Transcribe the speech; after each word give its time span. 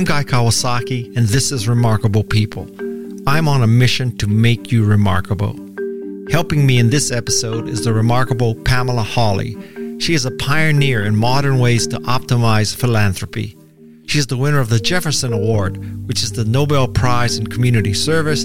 I'm 0.00 0.06
Guy 0.06 0.24
Kawasaki, 0.24 1.14
and 1.14 1.26
this 1.26 1.52
is 1.52 1.68
Remarkable 1.68 2.24
People. 2.24 2.66
I'm 3.26 3.46
on 3.46 3.62
a 3.62 3.66
mission 3.66 4.16
to 4.16 4.26
make 4.26 4.72
you 4.72 4.82
remarkable. 4.82 5.54
Helping 6.30 6.64
me 6.64 6.78
in 6.78 6.88
this 6.88 7.10
episode 7.10 7.68
is 7.68 7.84
the 7.84 7.92
remarkable 7.92 8.54
Pamela 8.54 9.02
Hawley. 9.02 9.58
She 10.00 10.14
is 10.14 10.24
a 10.24 10.30
pioneer 10.30 11.04
in 11.04 11.14
modern 11.16 11.58
ways 11.58 11.86
to 11.88 11.98
optimize 11.98 12.74
philanthropy. 12.74 13.58
She 14.06 14.18
is 14.18 14.26
the 14.26 14.38
winner 14.38 14.58
of 14.58 14.70
the 14.70 14.80
Jefferson 14.80 15.34
Award, 15.34 16.08
which 16.08 16.22
is 16.22 16.32
the 16.32 16.46
Nobel 16.46 16.88
Prize 16.88 17.36
in 17.36 17.46
Community 17.48 17.92
Service, 17.92 18.44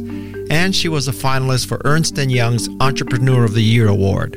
and 0.50 0.76
she 0.76 0.90
was 0.90 1.08
a 1.08 1.14
finalist 1.14 1.68
for 1.68 1.82
Ernst 1.86 2.18
& 2.18 2.18
Young's 2.18 2.68
Entrepreneur 2.82 3.46
of 3.46 3.54
the 3.54 3.64
Year 3.64 3.88
award. 3.88 4.34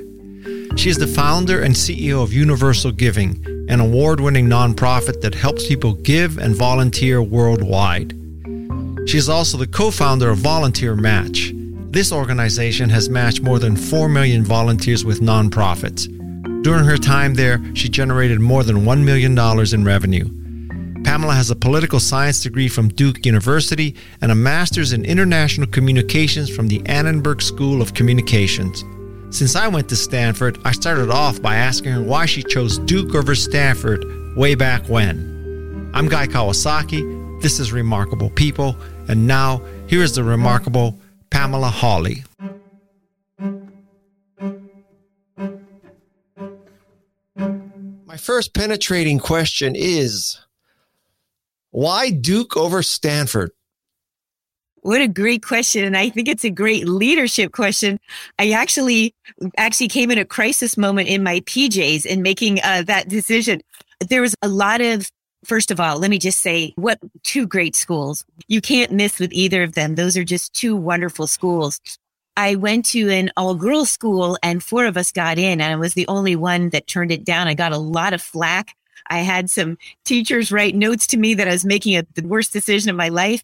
She 0.77 0.89
is 0.89 0.99
the 0.99 1.09
founder 1.09 1.63
and 1.63 1.75
CEO 1.75 2.23
of 2.23 2.33
Universal 2.33 2.93
Giving, 2.93 3.45
an 3.69 3.81
award 3.81 4.21
winning 4.21 4.47
nonprofit 4.47 5.21
that 5.21 5.35
helps 5.35 5.69
people 5.69 5.93
give 5.93 6.39
and 6.39 6.55
volunteer 6.55 7.23
worldwide. 7.23 8.13
She 9.07 9.19
is 9.19 9.29
also 9.29 9.57
the 9.57 9.67
co 9.67 9.91
founder 9.91 10.31
of 10.31 10.39
Volunteer 10.39 10.95
Match. 10.95 11.53
This 11.91 12.13
organization 12.13 12.91
has 12.91 13.09
matched 13.09 13.43
more 13.43 13.59
than 13.59 13.77
4 13.77 14.09
million 14.09 14.45
volunteers 14.45 15.05
with 15.05 15.21
nonprofits. 15.21 16.07
During 16.63 16.85
her 16.85 16.99
time 16.99 17.35
there, 17.35 17.63
she 17.75 17.89
generated 17.89 18.41
more 18.41 18.65
than 18.65 18.85
$1 18.85 19.05
million 19.05 19.39
in 19.73 19.85
revenue. 19.85 20.29
Pamela 21.05 21.33
has 21.33 21.51
a 21.51 21.57
political 21.57 22.01
science 22.01 22.43
degree 22.43 22.69
from 22.69 22.89
Duke 22.89 23.25
University 23.25 23.95
and 24.21 24.31
a 24.31 24.35
master's 24.35 24.93
in 24.93 25.05
international 25.05 25.67
communications 25.67 26.55
from 26.55 26.69
the 26.69 26.83
Annenberg 26.87 27.41
School 27.41 27.81
of 27.81 27.95
Communications. 27.95 28.85
Since 29.31 29.57
I 29.57 29.69
went 29.69 29.91
to 29.91 29.97
Stanford, 29.97 30.59
I 30.65 30.73
started 30.73 31.11
off 31.11 31.41
by 31.43 31.57
asking 31.57 31.93
her 31.93 32.03
why 32.03 32.25
she 32.25 32.43
chose 32.43 32.79
Duke 32.79 33.15
over 33.15 33.35
Stanford 33.35 34.05
way 34.37 34.55
back 34.55 34.89
when. 34.89 35.91
I'm 35.93 36.09
Guy 36.09 36.27
Kawasaki. 36.27 37.43
This 37.43 37.61
is 37.61 37.71
Remarkable 37.71 38.31
People. 38.31 38.75
And 39.07 39.27
now, 39.27 39.63
here 39.87 40.03
is 40.03 40.15
the 40.15 40.25
remarkable 40.25 40.99
Pamela 41.31 41.69
Hawley. 41.69 42.25
My 47.37 48.17
first 48.17 48.55
penetrating 48.55 49.19
question 49.19 49.75
is 49.77 50.39
why 51.71 52.11
Duke 52.11 52.57
over 52.57 52.83
Stanford? 52.83 53.53
What 54.83 55.01
a 55.01 55.09
great 55.09 55.45
question. 55.45 55.85
And 55.85 55.97
I 55.97 56.09
think 56.09 56.29
it's 56.29 56.45
a 56.45 56.51
great 56.51 56.89
leadership 56.89 57.53
question. 57.53 57.99
I 58.39 58.51
actually, 58.53 59.15
actually 59.57 59.89
came 59.89 60.11
in 60.11 60.19
a 60.19 60.25
crisis 60.25 60.77
moment 60.77 61.09
in 61.09 61.23
my 61.23 61.41
PJs 61.41 62.07
in 62.07 62.23
making 62.23 62.61
uh, 62.63 62.83
that 62.87 63.09
decision. 63.09 63.61
There 64.09 64.21
was 64.21 64.35
a 64.43 64.49
lot 64.49 64.81
of, 64.81 65.11
first 65.45 65.71
of 65.71 65.81
all, 65.81 65.99
let 65.99 66.11
me 66.11 66.19
just 66.19 66.41
say 66.41 66.73
what 66.77 66.99
two 67.25 67.47
great 67.47 67.75
schools. 67.75 68.25
You 68.47 68.61
can't 68.61 68.93
miss 68.93 69.19
with 69.19 69.33
either 69.33 69.63
of 69.63 69.75
them. 69.75 69.95
Those 69.95 70.17
are 70.17 70.25
just 70.25 70.53
two 70.55 70.77
wonderful 70.77 71.27
schools. 71.27 71.81
I 72.37 72.55
went 72.55 72.85
to 72.87 73.11
an 73.11 73.31
all 73.37 73.57
girls 73.57 73.91
school 73.91 74.39
and 74.45 74.63
four 74.63 74.87
of 74.87 74.97
us 74.97 75.11
got 75.11 75.39
in 75.39 75.61
and 75.61 75.73
I 75.73 75.77
was 75.77 75.95
the 75.95 76.07
only 76.07 76.37
one 76.37 76.71
that 76.71 76.87
turned 76.87 77.11
it 77.11 77.25
down. 77.25 77.49
I 77.49 77.55
got 77.55 77.73
a 77.73 77.79
lot 77.79 78.13
of 78.13 78.23
flack. 78.23 78.77
I 79.11 79.19
had 79.19 79.51
some 79.51 79.77
teachers 80.05 80.53
write 80.53 80.77
notes 80.77 81.07
to 81.09 81.17
me 81.17 81.35
that 81.35 81.49
I 81.49 81.53
was 81.53 81.65
making 81.65 81.97
a, 81.97 82.05
the 82.15 82.27
worst 82.27 82.53
decision 82.53 82.91
of 82.91 82.97
my 82.97 83.09
life. 83.09 83.43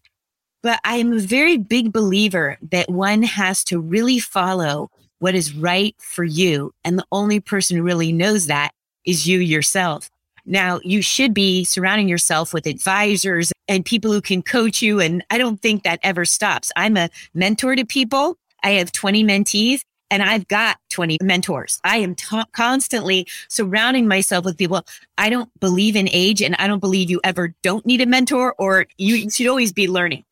But 0.65 0.79
I 0.83 0.95
am 0.95 1.13
a 1.13 1.19
very 1.19 1.57
big 1.57 1.93
believer 1.93 2.57
that 2.71 2.89
one 2.89 3.21
has 3.21 3.63
to 3.65 3.79
really 3.79 4.17
follow 4.17 4.89
what 5.19 5.35
is 5.35 5.53
right 5.53 5.95
for 5.99 6.23
you. 6.23 6.73
And 6.83 6.97
the 6.97 7.05
only 7.11 7.39
person 7.39 7.77
who 7.77 7.83
really 7.83 8.11
knows 8.11 8.47
that 8.47 8.71
is 9.05 9.27
you 9.27 9.37
yourself. 9.37 10.09
Now, 10.43 10.79
you 10.83 11.03
should 11.03 11.35
be 11.35 11.65
surrounding 11.65 12.09
yourself 12.09 12.51
with 12.51 12.65
advisors 12.65 13.53
and 13.67 13.85
people 13.85 14.11
who 14.11 14.21
can 14.21 14.41
coach 14.41 14.81
you. 14.81 14.99
And 14.99 15.23
I 15.29 15.37
don't 15.37 15.61
think 15.61 15.83
that 15.83 15.99
ever 16.01 16.25
stops. 16.25 16.71
I'm 16.75 16.97
a 16.97 17.11
mentor 17.35 17.75
to 17.75 17.85
people. 17.85 18.35
I 18.63 18.71
have 18.71 18.91
20 18.91 19.23
mentees 19.23 19.81
and 20.09 20.23
I've 20.23 20.47
got 20.47 20.77
20 20.89 21.19
mentors. 21.21 21.79
I 21.83 21.97
am 21.97 22.15
constantly 22.53 23.27
surrounding 23.49 24.07
myself 24.07 24.45
with 24.45 24.57
people. 24.57 24.83
I 25.19 25.29
don't 25.29 25.51
believe 25.59 25.95
in 25.95 26.09
age 26.11 26.41
and 26.41 26.55
I 26.55 26.65
don't 26.65 26.79
believe 26.79 27.11
you 27.11 27.21
ever 27.23 27.53
don't 27.61 27.85
need 27.85 28.01
a 28.01 28.07
mentor 28.07 28.55
or 28.57 28.87
you 28.97 29.29
should 29.29 29.45
always 29.45 29.71
be 29.71 29.87
learning. 29.87 30.23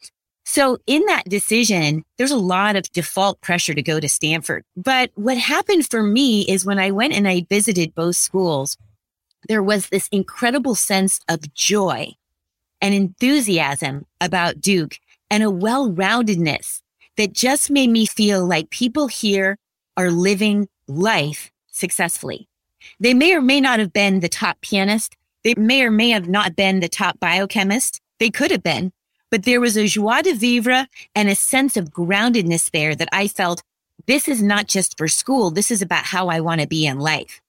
So 0.46 0.78
in 0.88 1.06
that 1.06 1.30
decision, 1.30 2.04
there's 2.18 2.32
a 2.32 2.38
lot 2.38 2.76
of 2.76 2.92
default 2.92 3.40
pressure 3.42 3.74
to 3.74 3.82
go 3.82 4.00
to 4.00 4.10
Stanford. 4.10 4.64
But 4.76 5.12
what 5.16 5.38
happened 5.38 5.90
for 5.90 6.04
me 6.04 6.42
is 6.42 6.66
when 6.66 6.80
I 6.80 6.92
went 6.92 7.14
and 7.14 7.28
I 7.28 7.46
visited 7.50 7.96
both 7.96 8.18
schools, 8.18 8.78
there 9.48 9.64
was 9.64 9.90
this 9.90 10.08
incredible 10.10 10.76
sense 10.76 11.20
of 11.30 11.54
joy 11.54 12.14
and 12.82 12.94
enthusiasm 12.94 14.06
about 14.20 14.62
Duke 14.62 15.00
and 15.30 15.44
a 15.44 15.50
well-roundedness 15.50 16.82
that 17.18 17.34
just 17.34 17.72
made 17.72 17.90
me 17.90 18.06
feel 18.06 18.46
like 18.46 18.70
people 18.70 19.08
here 19.08 19.58
are 19.96 20.12
living 20.12 20.68
life 20.88 21.52
successfully. 21.72 22.48
They 23.00 23.14
may 23.14 23.34
or 23.34 23.42
may 23.42 23.62
not 23.62 23.80
have 23.80 23.94
been 23.94 24.20
the 24.20 24.30
top 24.30 24.60
pianist. 24.62 25.16
They 25.44 25.56
may 25.56 25.84
or 25.84 25.92
may 25.92 26.10
have 26.10 26.28
not 26.28 26.56
been 26.56 26.80
the 26.80 26.90
top 26.90 27.20
biochemist. 27.20 28.02
They 28.20 28.30
could 28.30 28.52
have 28.52 28.64
been, 28.64 28.92
but 29.34 29.46
there 29.46 29.60
was 29.60 29.76
a 29.76 29.88
joie 29.88 30.22
de 30.22 30.36
vivre 30.36 30.88
and 31.16 31.28
a 31.28 31.34
sense 31.34 31.76
of 31.76 31.90
groundedness 31.90 32.70
there 32.70 32.94
that 32.94 33.10
I 33.12 33.28
felt 33.28 33.64
this 34.06 34.28
is 34.28 34.44
not 34.44 34.68
just 34.68 34.96
for 34.96 35.08
school. 35.08 35.50
This 35.50 35.72
is 35.72 35.82
about 35.82 36.06
how 36.06 36.28
I 36.28 36.40
want 36.40 36.62
to 36.62 36.68
be 36.68 36.86
in 36.86 37.00
life. 37.00 37.42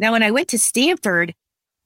Now, 0.00 0.10
when 0.10 0.24
I 0.24 0.32
went 0.32 0.48
to 0.48 0.58
Stanford, 0.58 1.36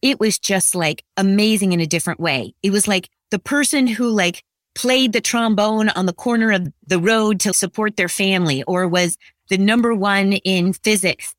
it 0.00 0.18
was 0.18 0.38
just 0.38 0.74
like 0.74 1.04
amazing 1.18 1.74
in 1.74 1.80
a 1.80 1.86
different 1.86 2.18
way. 2.18 2.54
It 2.62 2.70
was 2.70 2.88
like 2.88 3.10
the 3.30 3.38
person 3.38 3.86
who 3.86 4.08
like 4.08 4.42
played 4.74 5.12
the 5.12 5.20
trombone 5.20 5.90
on 5.90 6.06
the 6.06 6.14
corner 6.14 6.50
of 6.50 6.72
the 6.86 6.98
road 6.98 7.38
to 7.40 7.52
support 7.52 7.98
their 7.98 8.08
family 8.08 8.62
or 8.62 8.88
was 8.88 9.18
the 9.50 9.58
number 9.58 9.94
one 9.94 10.32
in 10.32 10.72
physics. 10.72 11.34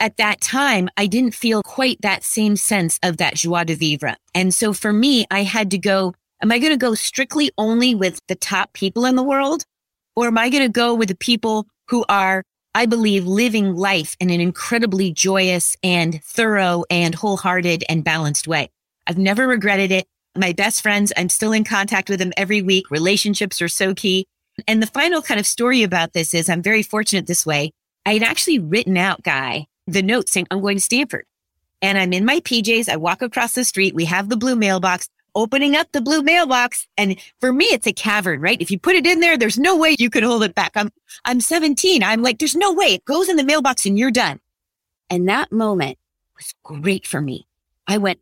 At 0.00 0.16
that 0.16 0.40
time, 0.40 0.88
I 0.96 1.06
didn't 1.06 1.36
feel 1.36 1.62
quite 1.62 2.00
that 2.00 2.24
same 2.24 2.56
sense 2.56 2.98
of 3.04 3.18
that 3.18 3.36
joie 3.36 3.62
de 3.62 3.76
vivre. 3.76 4.16
And 4.34 4.52
so 4.52 4.72
for 4.72 4.92
me, 4.92 5.26
I 5.30 5.44
had 5.44 5.70
to 5.70 5.78
go 5.78 6.14
Am 6.44 6.52
I 6.52 6.58
going 6.58 6.72
to 6.72 6.76
go 6.76 6.94
strictly 6.94 7.50
only 7.56 7.94
with 7.94 8.20
the 8.28 8.34
top 8.34 8.74
people 8.74 9.06
in 9.06 9.16
the 9.16 9.22
world? 9.22 9.64
Or 10.14 10.26
am 10.26 10.36
I 10.36 10.50
going 10.50 10.62
to 10.62 10.68
go 10.68 10.92
with 10.92 11.08
the 11.08 11.16
people 11.16 11.66
who 11.88 12.04
are, 12.10 12.42
I 12.74 12.84
believe, 12.84 13.24
living 13.24 13.74
life 13.74 14.14
in 14.20 14.28
an 14.28 14.42
incredibly 14.42 15.10
joyous 15.10 15.74
and 15.82 16.22
thorough 16.22 16.84
and 16.90 17.14
wholehearted 17.14 17.82
and 17.88 18.04
balanced 18.04 18.46
way? 18.46 18.68
I've 19.06 19.16
never 19.16 19.48
regretted 19.48 19.90
it. 19.90 20.06
My 20.36 20.52
best 20.52 20.82
friends, 20.82 21.14
I'm 21.16 21.30
still 21.30 21.52
in 21.52 21.64
contact 21.64 22.10
with 22.10 22.18
them 22.18 22.34
every 22.36 22.60
week. 22.60 22.90
Relationships 22.90 23.62
are 23.62 23.68
so 23.68 23.94
key. 23.94 24.26
And 24.68 24.82
the 24.82 24.86
final 24.86 25.22
kind 25.22 25.40
of 25.40 25.46
story 25.46 25.82
about 25.82 26.12
this 26.12 26.34
is 26.34 26.50
I'm 26.50 26.60
very 26.60 26.82
fortunate 26.82 27.26
this 27.26 27.46
way. 27.46 27.70
I 28.04 28.12
had 28.12 28.22
actually 28.22 28.58
written 28.58 28.98
out, 28.98 29.22
Guy, 29.22 29.64
the 29.86 30.02
note 30.02 30.28
saying, 30.28 30.48
I'm 30.50 30.60
going 30.60 30.76
to 30.76 30.82
Stanford. 30.82 31.24
And 31.80 31.96
I'm 31.96 32.12
in 32.12 32.26
my 32.26 32.40
PJs. 32.40 32.90
I 32.90 32.96
walk 32.96 33.22
across 33.22 33.54
the 33.54 33.64
street. 33.64 33.94
We 33.94 34.04
have 34.04 34.28
the 34.28 34.36
blue 34.36 34.56
mailbox 34.56 35.08
opening 35.34 35.76
up 35.76 35.90
the 35.92 36.00
blue 36.00 36.22
mailbox. 36.22 36.86
And 36.96 37.20
for 37.40 37.52
me, 37.52 37.66
it's 37.66 37.86
a 37.86 37.92
cavern, 37.92 38.40
right? 38.40 38.60
If 38.60 38.70
you 38.70 38.78
put 38.78 38.96
it 38.96 39.06
in 39.06 39.20
there, 39.20 39.36
there's 39.36 39.58
no 39.58 39.76
way 39.76 39.96
you 39.98 40.10
can 40.10 40.24
hold 40.24 40.42
it 40.42 40.54
back. 40.54 40.72
I'm, 40.74 40.90
I'm 41.24 41.40
17. 41.40 42.02
I'm 42.02 42.22
like, 42.22 42.38
there's 42.38 42.56
no 42.56 42.72
way 42.72 42.86
it 42.86 43.04
goes 43.04 43.28
in 43.28 43.36
the 43.36 43.44
mailbox 43.44 43.86
and 43.86 43.98
you're 43.98 44.10
done. 44.10 44.40
And 45.10 45.28
that 45.28 45.52
moment 45.52 45.98
was 46.36 46.54
great 46.62 47.06
for 47.06 47.20
me. 47.20 47.46
I 47.86 47.98
went, 47.98 48.20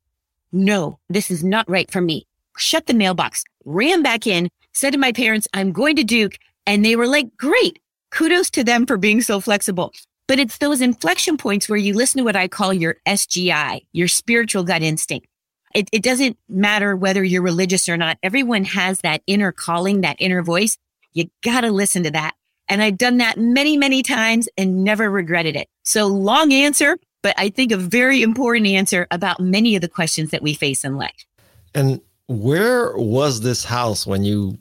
no, 0.52 0.98
this 1.08 1.30
is 1.30 1.42
not 1.42 1.68
right 1.68 1.90
for 1.90 2.00
me. 2.00 2.26
Shut 2.58 2.86
the 2.86 2.94
mailbox, 2.94 3.44
ran 3.64 4.02
back 4.02 4.26
in, 4.26 4.50
said 4.72 4.92
to 4.92 4.98
my 4.98 5.12
parents, 5.12 5.48
I'm 5.54 5.72
going 5.72 5.96
to 5.96 6.04
Duke. 6.04 6.38
And 6.66 6.84
they 6.84 6.96
were 6.96 7.06
like, 7.06 7.36
great. 7.36 7.78
Kudos 8.10 8.50
to 8.50 8.62
them 8.62 8.86
for 8.86 8.98
being 8.98 9.22
so 9.22 9.40
flexible. 9.40 9.92
But 10.28 10.38
it's 10.38 10.58
those 10.58 10.80
inflection 10.80 11.36
points 11.36 11.68
where 11.68 11.78
you 11.78 11.94
listen 11.94 12.18
to 12.18 12.24
what 12.24 12.36
I 12.36 12.46
call 12.46 12.72
your 12.72 12.96
SGI, 13.06 13.84
your 13.92 14.08
spiritual 14.08 14.64
gut 14.64 14.82
instinct. 14.82 15.26
It, 15.74 15.88
it 15.92 16.02
doesn't 16.02 16.36
matter 16.48 16.96
whether 16.96 17.22
you're 17.22 17.42
religious 17.42 17.88
or 17.88 17.96
not. 17.96 18.18
Everyone 18.22 18.64
has 18.64 19.00
that 19.00 19.22
inner 19.26 19.52
calling, 19.52 20.00
that 20.02 20.16
inner 20.18 20.42
voice. 20.42 20.78
You 21.12 21.30
got 21.42 21.62
to 21.62 21.70
listen 21.70 22.02
to 22.04 22.10
that. 22.10 22.34
And 22.68 22.82
I've 22.82 22.98
done 22.98 23.18
that 23.18 23.38
many, 23.38 23.76
many 23.76 24.02
times 24.02 24.48
and 24.56 24.84
never 24.84 25.10
regretted 25.10 25.56
it. 25.56 25.68
So 25.82 26.06
long 26.06 26.52
answer, 26.52 26.98
but 27.22 27.34
I 27.38 27.50
think 27.50 27.72
a 27.72 27.76
very 27.76 28.22
important 28.22 28.66
answer 28.66 29.06
about 29.10 29.40
many 29.40 29.74
of 29.76 29.82
the 29.82 29.88
questions 29.88 30.30
that 30.30 30.42
we 30.42 30.54
face 30.54 30.84
in 30.84 30.96
life. 30.96 31.26
And 31.74 32.00
where 32.28 32.96
was 32.96 33.40
this 33.40 33.64
house 33.64 34.06
when 34.06 34.24
you 34.24 34.58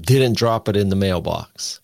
didn't 0.00 0.36
drop 0.36 0.68
it 0.68 0.76
in 0.76 0.88
the 0.88 0.96
mailbox? 0.96 1.80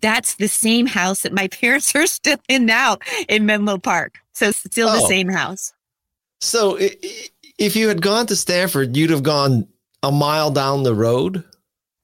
That's 0.00 0.34
the 0.34 0.48
same 0.48 0.86
house 0.86 1.22
that 1.22 1.32
my 1.32 1.48
parents 1.60 1.94
are 1.94 2.06
still 2.06 2.38
in 2.48 2.66
now 2.66 2.98
in 3.28 3.46
Menlo 3.46 3.78
Park. 3.78 4.18
So 4.32 4.50
still 4.52 4.88
oh. 4.88 5.00
the 5.00 5.06
same 5.06 5.28
house. 5.28 5.72
So 6.40 6.76
it, 6.76 7.30
if 7.58 7.76
you 7.76 7.88
had 7.88 8.02
gone 8.02 8.26
to 8.26 8.36
Stanford, 8.36 8.96
you'd 8.96 9.10
have 9.10 9.22
gone 9.22 9.66
a 10.02 10.12
mile 10.12 10.50
down 10.50 10.82
the 10.82 10.94
road. 10.94 11.42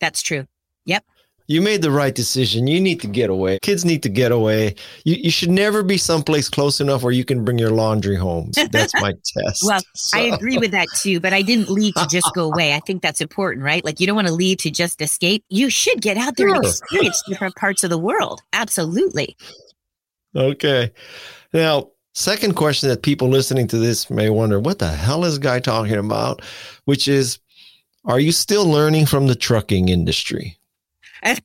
That's 0.00 0.22
true. 0.22 0.46
Yep. 0.86 1.04
You 1.48 1.60
made 1.60 1.82
the 1.82 1.90
right 1.90 2.14
decision. 2.14 2.66
You 2.66 2.80
need 2.80 3.00
to 3.00 3.06
get 3.06 3.28
away. 3.28 3.58
Kids 3.62 3.84
need 3.84 4.02
to 4.04 4.08
get 4.08 4.32
away. 4.32 4.74
You, 5.04 5.16
you 5.16 5.30
should 5.30 5.50
never 5.50 5.82
be 5.82 5.96
someplace 5.98 6.48
close 6.48 6.80
enough 6.80 7.02
where 7.02 7.12
you 7.12 7.24
can 7.24 7.44
bring 7.44 7.58
your 7.58 7.70
laundry 7.70 8.16
home. 8.16 8.52
That's 8.70 8.94
my 8.94 9.12
test. 9.12 9.62
well, 9.64 9.80
so. 9.94 10.18
I 10.18 10.22
agree 10.22 10.56
with 10.58 10.70
that 10.70 10.88
too, 10.96 11.20
but 11.20 11.32
I 11.32 11.42
didn't 11.42 11.68
leave 11.68 11.94
to 11.94 12.06
just 12.10 12.32
go 12.34 12.50
away. 12.50 12.74
I 12.74 12.80
think 12.80 13.02
that's 13.02 13.20
important, 13.20 13.64
right? 13.64 13.84
Like 13.84 14.00
you 14.00 14.06
don't 14.06 14.16
want 14.16 14.28
to 14.28 14.34
leave 14.34 14.58
to 14.58 14.70
just 14.70 15.00
escape. 15.02 15.44
You 15.48 15.68
should 15.68 16.00
get 16.00 16.16
out 16.16 16.36
there 16.36 16.48
sure. 16.48 16.56
and 16.56 16.64
experience 16.64 17.22
different 17.28 17.56
parts 17.56 17.84
of 17.84 17.90
the 17.90 17.98
world. 17.98 18.40
Absolutely. 18.52 19.36
Okay. 20.34 20.90
Now, 21.52 21.90
second 22.12 22.54
question 22.54 22.88
that 22.88 23.02
people 23.02 23.28
listening 23.28 23.66
to 23.68 23.78
this 23.78 24.10
may 24.10 24.30
wonder, 24.30 24.60
what 24.60 24.78
the 24.78 24.88
hell 24.88 25.24
is 25.24 25.38
guy 25.38 25.60
talking 25.60 25.96
about? 25.96 26.42
Which 26.84 27.08
is, 27.08 27.38
are 28.04 28.20
you 28.20 28.32
still 28.32 28.66
learning 28.66 29.06
from 29.06 29.26
the 29.26 29.34
trucking 29.34 29.88
industry? 29.88 30.58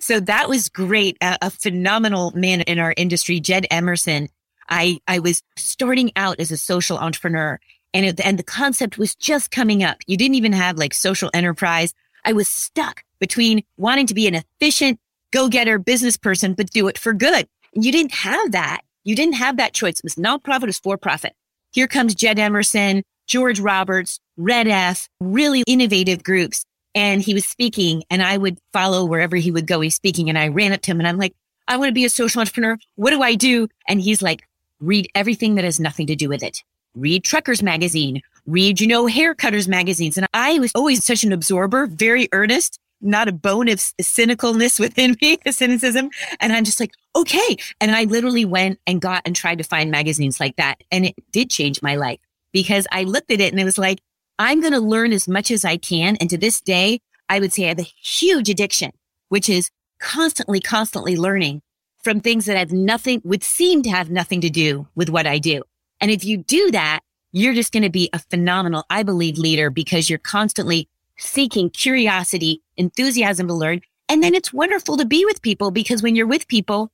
so 0.00 0.20
that 0.20 0.48
was 0.48 0.68
great. 0.68 1.16
A, 1.20 1.38
a, 1.42 1.50
phenomenal 1.50 2.32
man 2.34 2.62
in 2.62 2.78
our 2.78 2.92
industry, 2.96 3.38
Jed 3.38 3.66
Emerson. 3.70 4.28
I, 4.68 4.98
I 5.06 5.20
was 5.20 5.42
starting 5.56 6.10
out 6.16 6.40
as 6.40 6.50
a 6.50 6.56
social 6.56 6.98
entrepreneur 6.98 7.60
and, 7.92 8.06
it, 8.06 8.20
and 8.20 8.38
the 8.38 8.42
concept 8.42 8.98
was 8.98 9.14
just 9.14 9.50
coming 9.52 9.84
up. 9.84 9.98
You 10.06 10.16
didn't 10.16 10.34
even 10.34 10.52
have 10.52 10.76
like 10.76 10.92
social 10.92 11.30
enterprise. 11.32 11.94
I 12.24 12.32
was 12.32 12.48
stuck 12.48 13.04
between 13.20 13.62
wanting 13.76 14.06
to 14.08 14.14
be 14.14 14.26
an 14.26 14.34
efficient 14.34 14.98
go-getter 15.30 15.78
business 15.78 16.16
person, 16.16 16.54
but 16.54 16.70
do 16.70 16.88
it 16.88 16.98
for 16.98 17.12
good. 17.12 17.46
You 17.72 17.92
didn't 17.92 18.12
have 18.12 18.52
that. 18.52 18.82
You 19.04 19.14
didn't 19.14 19.34
have 19.34 19.56
that 19.58 19.74
choice. 19.74 19.98
It 19.98 20.04
was 20.04 20.16
nonprofit, 20.16 20.64
it 20.64 20.66
was 20.66 20.78
for 20.78 20.96
profit. 20.96 21.34
Here 21.72 21.86
comes 21.86 22.14
Jed 22.14 22.38
Emerson, 22.38 23.02
George 23.26 23.60
Roberts, 23.60 24.20
REDF, 24.38 25.08
really 25.20 25.62
innovative 25.66 26.22
groups 26.22 26.64
and 26.94 27.20
he 27.20 27.34
was 27.34 27.44
speaking 27.44 28.04
and 28.10 28.22
I 28.22 28.36
would 28.36 28.58
follow 28.72 29.04
wherever 29.04 29.36
he 29.36 29.50
would 29.50 29.66
go. 29.66 29.80
He's 29.80 29.94
speaking 29.94 30.28
and 30.28 30.38
I 30.38 30.48
ran 30.48 30.72
up 30.72 30.80
to 30.82 30.90
him 30.90 31.00
and 31.00 31.08
I'm 31.08 31.18
like, 31.18 31.34
I 31.66 31.76
want 31.76 31.88
to 31.88 31.94
be 31.94 32.04
a 32.04 32.10
social 32.10 32.40
entrepreneur. 32.40 32.78
What 32.96 33.10
do 33.10 33.22
I 33.22 33.34
do? 33.34 33.68
And 33.88 34.00
he's 34.00 34.22
like, 34.22 34.42
read 34.80 35.08
everything 35.14 35.54
that 35.56 35.64
has 35.64 35.80
nothing 35.80 36.06
to 36.08 36.16
do 36.16 36.28
with 36.28 36.42
it. 36.42 36.62
Read 36.94 37.24
Truckers 37.24 37.62
Magazine, 37.62 38.22
read, 38.46 38.80
you 38.80 38.86
know, 38.86 39.06
Haircutters 39.06 39.66
magazines. 39.66 40.16
And 40.16 40.26
I 40.32 40.58
was 40.58 40.72
always 40.74 41.04
such 41.04 41.24
an 41.24 41.32
absorber, 41.32 41.86
very 41.86 42.28
earnest, 42.32 42.78
not 43.04 43.28
a 43.28 43.32
bone 43.32 43.68
of 43.68 43.78
cynicalness 43.78 44.80
within 44.84 45.16
me, 45.20 45.38
a 45.46 45.52
cynicism. 45.52 46.10
And 46.40 46.52
I'm 46.52 46.64
just 46.64 46.80
like, 46.80 46.92
okay. 47.14 47.56
And 47.80 47.90
I 47.90 48.04
literally 48.04 48.44
went 48.44 48.80
and 48.86 49.00
got 49.00 49.22
and 49.24 49.36
tried 49.36 49.58
to 49.58 49.64
find 49.64 49.90
magazines 49.90 50.40
like 50.40 50.56
that. 50.56 50.82
And 50.90 51.06
it 51.06 51.14
did 51.30 51.50
change 51.50 51.82
my 51.82 51.96
life 51.96 52.20
because 52.52 52.86
I 52.90 53.04
looked 53.04 53.30
at 53.30 53.40
it 53.40 53.52
and 53.52 53.60
it 53.60 53.64
was 53.64 53.78
like, 53.78 54.00
I'm 54.38 54.60
going 54.60 54.72
to 54.72 54.80
learn 54.80 55.12
as 55.12 55.28
much 55.28 55.50
as 55.50 55.64
I 55.64 55.76
can. 55.76 56.16
And 56.16 56.28
to 56.30 56.38
this 56.38 56.60
day, 56.60 57.00
I 57.28 57.38
would 57.38 57.52
say 57.52 57.64
I 57.64 57.68
have 57.68 57.78
a 57.78 57.82
huge 57.82 58.48
addiction, 58.48 58.90
which 59.28 59.48
is 59.48 59.70
constantly, 60.00 60.60
constantly 60.60 61.16
learning 61.16 61.62
from 62.02 62.20
things 62.20 62.46
that 62.46 62.56
have 62.56 62.72
nothing, 62.72 63.22
would 63.24 63.44
seem 63.44 63.82
to 63.82 63.90
have 63.90 64.10
nothing 64.10 64.40
to 64.42 64.50
do 64.50 64.86
with 64.94 65.08
what 65.08 65.26
I 65.26 65.38
do. 65.38 65.62
And 66.00 66.10
if 66.10 66.24
you 66.24 66.36
do 66.36 66.70
that, 66.72 67.00
you're 67.32 67.54
just 67.54 67.72
going 67.72 67.82
to 67.82 67.90
be 67.90 68.10
a 68.12 68.18
phenomenal, 68.18 68.84
I 68.90 69.02
believe, 69.02 69.38
leader 69.38 69.70
because 69.70 70.10
you're 70.10 70.18
constantly 70.18 70.88
seeking 71.16 71.70
curiosity, 71.70 72.62
enthusiasm 72.76 73.48
to 73.48 73.54
learn. 73.54 73.80
And 74.08 74.22
then 74.22 74.34
it's 74.34 74.52
wonderful 74.52 74.96
to 74.96 75.04
be 75.04 75.24
with 75.24 75.42
people 75.42 75.70
because 75.70 76.02
when 76.02 76.14
you're 76.14 76.26
with 76.26 76.48
people, 76.48 76.90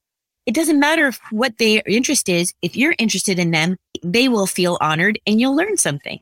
it 0.46 0.54
doesn't 0.54 0.80
matter 0.80 1.12
what 1.30 1.58
their 1.58 1.82
interest 1.86 2.28
is. 2.28 2.54
If 2.62 2.76
you're 2.76 2.94
interested 2.98 3.38
in 3.38 3.50
them, 3.50 3.76
they 4.02 4.28
will 4.28 4.46
feel 4.46 4.78
honored 4.80 5.18
and 5.26 5.40
you'll 5.40 5.56
learn 5.56 5.76
something. 5.76 6.20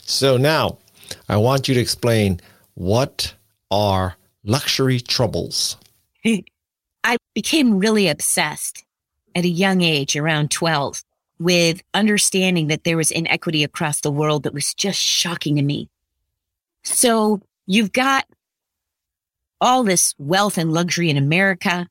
So 0.00 0.36
now 0.36 0.78
I 1.28 1.36
want 1.36 1.68
you 1.68 1.74
to 1.74 1.80
explain 1.80 2.40
what 2.74 3.34
are 3.70 4.16
luxury 4.44 5.00
troubles? 5.00 5.76
I 7.04 7.16
became 7.34 7.78
really 7.78 8.08
obsessed 8.08 8.84
at 9.34 9.44
a 9.44 9.48
young 9.48 9.80
age, 9.80 10.16
around 10.16 10.50
12, 10.50 11.02
with 11.38 11.82
understanding 11.94 12.68
that 12.68 12.84
there 12.84 12.96
was 12.96 13.10
inequity 13.10 13.64
across 13.64 14.00
the 14.00 14.10
world 14.10 14.44
that 14.44 14.54
was 14.54 14.74
just 14.74 15.00
shocking 15.00 15.56
to 15.56 15.62
me. 15.62 15.88
So 16.84 17.40
you've 17.66 17.92
got 17.92 18.26
all 19.60 19.84
this 19.84 20.14
wealth 20.18 20.58
and 20.58 20.72
luxury 20.72 21.08
in 21.08 21.16
America. 21.16 21.88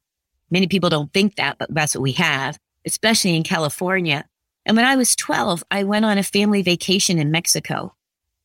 Many 0.49 0.67
people 0.67 0.89
don't 0.89 1.13
think 1.13 1.35
that, 1.35 1.57
but 1.57 1.73
that's 1.73 1.95
what 1.95 2.01
we 2.01 2.11
have, 2.13 2.57
especially 2.85 3.35
in 3.35 3.43
California. 3.43 4.25
And 4.65 4.75
when 4.75 4.85
I 4.85 4.95
was 4.95 5.15
12, 5.15 5.63
I 5.71 5.83
went 5.83 6.05
on 6.05 6.17
a 6.17 6.23
family 6.23 6.61
vacation 6.61 7.17
in 7.17 7.31
Mexico 7.31 7.95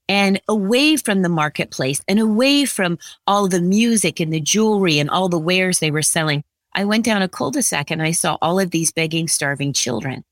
and 0.09 0.41
away 0.49 0.97
from 0.97 1.23
the 1.23 1.29
marketplace 1.29 2.01
and 2.07 2.21
away 2.21 2.65
from 2.65 2.99
all 3.27 3.49
the 3.49 3.61
music 3.61 4.21
and 4.21 4.33
the 4.33 4.41
jewelry 4.41 4.99
and 4.99 5.11
all 5.11 5.29
the 5.29 5.39
wares 5.39 5.81
they 5.81 5.91
were 5.91 6.03
selling. 6.03 6.45
I 6.73 6.85
went 6.85 7.05
down 7.05 7.23
a 7.23 7.29
cul-de-sac 7.29 7.91
and 7.91 8.01
I 8.03 8.13
saw 8.13 8.39
all 8.41 8.61
of 8.61 8.71
these 8.71 8.93
begging, 8.93 9.29
starving 9.29 9.73
children. 9.73 10.25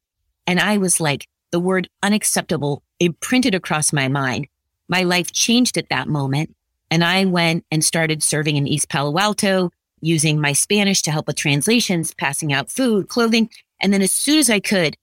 And 0.46 0.60
I 0.60 0.78
was 0.78 1.00
like, 1.00 1.26
the 1.50 1.60
word 1.60 1.88
unacceptable 2.02 2.82
imprinted 3.00 3.54
across 3.54 3.92
my 3.92 4.08
mind. 4.08 4.46
My 4.88 5.02
life 5.02 5.32
changed 5.32 5.76
at 5.76 5.88
that 5.88 6.08
moment. 6.08 6.54
And 6.90 7.02
I 7.02 7.24
went 7.24 7.64
and 7.70 7.84
started 7.84 8.22
serving 8.22 8.56
in 8.56 8.68
East 8.68 8.88
Palo 8.88 9.18
Alto, 9.18 9.70
using 10.00 10.40
my 10.40 10.52
Spanish 10.52 11.02
to 11.02 11.10
help 11.10 11.26
with 11.26 11.36
translations, 11.36 12.14
passing 12.14 12.52
out 12.52 12.70
food, 12.70 13.08
clothing. 13.08 13.50
And 13.80 13.92
then 13.92 14.02
as 14.02 14.12
soon 14.12 14.38
as 14.38 14.50
I 14.50 14.60
could, 14.60 14.96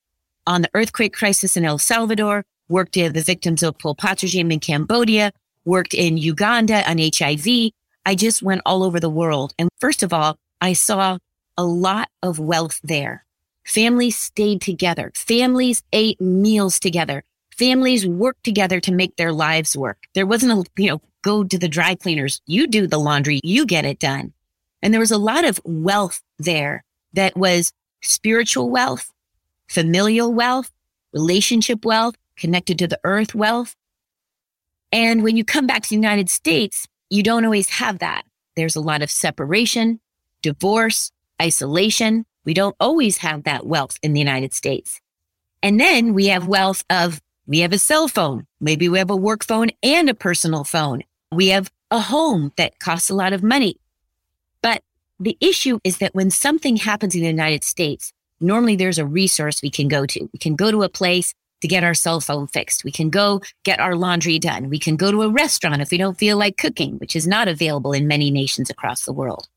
on 0.46 0.62
the 0.62 0.70
earthquake 0.74 1.14
crisis 1.14 1.58
in 1.58 1.66
El 1.66 1.78
Salvador, 1.78 2.46
worked 2.70 2.96
with 2.96 3.14
the 3.14 3.22
victims 3.22 3.64
of 3.64 3.78
Pol 3.78 3.96
Pot 3.96 4.22
regime 4.22 4.52
in 4.52 4.60
Cambodia, 4.60 5.32
worked 5.66 5.94
in 5.94 6.18
Uganda 6.18 6.90
on 6.90 6.98
HIV. 6.98 7.72
I 8.06 8.16
just 8.16 8.42
went 8.42 8.62
all 8.66 8.84
over 8.84 9.00
the 9.00 9.10
world. 9.10 9.54
And 9.60 9.70
first 9.80 10.04
of 10.04 10.14
all, 10.14 10.38
I 10.62 10.74
saw 10.74 11.18
a 11.58 11.64
lot 11.66 12.10
of 12.24 12.40
wealth 12.40 12.80
there. 12.84 13.26
Families 13.66 14.18
stayed 14.18 14.62
together. 14.62 15.12
Families 15.16 15.84
ate 15.94 16.20
meals 16.20 16.80
together. 16.80 17.24
Families 17.62 18.08
worked 18.08 18.44
together 18.44 18.80
to 18.80 18.92
make 18.92 19.18
their 19.18 19.32
lives 19.32 19.78
work. 19.78 20.00
There 20.16 20.26
wasn't 20.26 20.52
a, 20.52 20.82
you 20.82 20.90
know, 20.90 21.02
go 21.22 21.44
to 21.44 21.60
the 21.60 21.70
dry 21.70 21.94
cleaners. 21.94 22.42
You 22.48 22.66
do 22.66 22.88
the 22.88 22.98
laundry. 22.98 23.40
You 23.44 23.68
get 23.68 23.86
it 23.86 24.00
done. 24.00 24.34
And 24.82 24.92
there 24.92 25.00
was 25.00 25.12
a 25.12 25.20
lot 25.20 25.46
of 25.46 25.62
wealth 25.64 26.24
there 26.40 26.84
that 27.14 27.38
was 27.38 27.72
spiritual 28.02 28.72
wealth, 28.72 29.12
familial 29.70 30.34
wealth, 30.34 30.72
relationship 31.14 31.86
wealth, 31.86 32.16
connected 32.36 32.80
to 32.80 32.88
the 32.88 33.00
earth 33.04 33.36
wealth. 33.36 33.76
And 34.92 35.22
when 35.22 35.38
you 35.38 35.46
come 35.46 35.68
back 35.68 35.84
to 35.84 35.90
the 35.90 35.96
United 35.96 36.32
States, 36.32 36.88
you 37.12 37.22
don't 37.22 37.46
always 37.46 37.70
have 37.70 38.00
that. 38.00 38.24
There's 38.56 38.76
a 38.76 38.82
lot 38.82 39.04
of 39.04 39.12
separation, 39.12 40.00
divorce, 40.42 41.12
isolation. 41.40 42.26
We 42.44 42.56
don't 42.56 42.76
always 42.80 43.18
have 43.18 43.44
that 43.44 43.68
wealth 43.68 44.00
in 44.02 44.14
the 44.14 44.20
United 44.20 44.56
States. 44.56 45.00
And 45.62 45.80
then 45.80 46.16
we 46.16 46.26
have 46.28 46.48
wealth 46.48 46.84
of, 46.90 47.22
we 47.52 47.60
have 47.60 47.74
a 47.74 47.78
cell 47.78 48.08
phone. 48.08 48.48
Maybe 48.62 48.88
we 48.88 48.98
have 48.98 49.10
a 49.10 49.16
work 49.16 49.44
phone 49.44 49.72
and 49.84 50.10
a 50.10 50.14
personal 50.14 50.64
phone. 50.64 51.04
We 51.34 51.50
have 51.50 51.70
a 51.92 52.00
home 52.00 52.54
that 52.56 52.80
costs 52.80 53.10
a 53.10 53.14
lot 53.14 53.34
of 53.34 53.44
money. 53.44 53.76
But 54.62 54.84
the 55.20 55.38
issue 55.42 55.78
is 55.84 55.98
that 55.98 56.16
when 56.16 56.32
something 56.32 56.78
happens 56.78 57.14
in 57.14 57.20
the 57.20 57.28
United 57.28 57.66
States, 57.66 58.14
normally 58.40 58.78
there's 58.78 59.00
a 59.00 59.06
resource 59.06 59.62
we 59.62 59.70
can 59.70 59.90
go 59.90 60.06
to. 60.06 60.30
We 60.32 60.40
can 60.40 60.56
go 60.56 60.72
to 60.72 60.84
a 60.84 60.88
place 60.88 61.34
to 61.60 61.68
get 61.68 61.84
our 61.84 61.94
cell 61.94 62.22
phone 62.22 62.48
fixed. 62.48 62.86
We 62.86 62.92
can 62.94 63.10
go 63.10 63.42
get 63.66 63.82
our 63.82 63.98
laundry 63.98 64.40
done. 64.40 64.70
We 64.70 64.80
can 64.80 64.96
go 64.96 65.12
to 65.12 65.24
a 65.24 65.30
restaurant 65.30 65.82
if 65.82 65.92
we 65.92 65.98
don't 65.98 66.18
feel 66.18 66.38
like 66.38 66.56
cooking, 66.56 67.00
which 67.00 67.18
is 67.18 67.28
not 67.28 67.50
available 67.50 67.92
in 67.92 68.08
many 68.08 68.32
nations 68.32 68.70
across 68.70 69.04
the 69.04 69.12
world. 69.12 69.50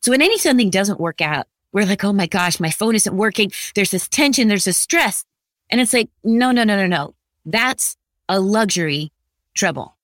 So 0.00 0.12
when 0.12 0.22
any 0.22 0.38
something 0.38 0.70
doesn't 0.70 0.98
work 0.98 1.20
out, 1.20 1.46
we're 1.74 1.84
like, 1.84 2.04
oh 2.04 2.14
my 2.14 2.26
gosh, 2.26 2.58
my 2.58 2.70
phone 2.70 2.94
isn't 2.94 3.14
working. 3.14 3.52
There's 3.74 3.90
this 3.90 4.08
tension. 4.08 4.48
There's 4.48 4.64
this 4.64 4.78
stress. 4.78 5.26
And 5.68 5.78
it's 5.78 5.92
like, 5.92 6.08
no, 6.22 6.50
no, 6.50 6.64
no, 6.64 6.76
no, 6.76 6.86
no. 6.86 7.13
That's 7.44 7.96
a 8.28 8.40
luxury 8.40 9.12
trouble. 9.54 9.96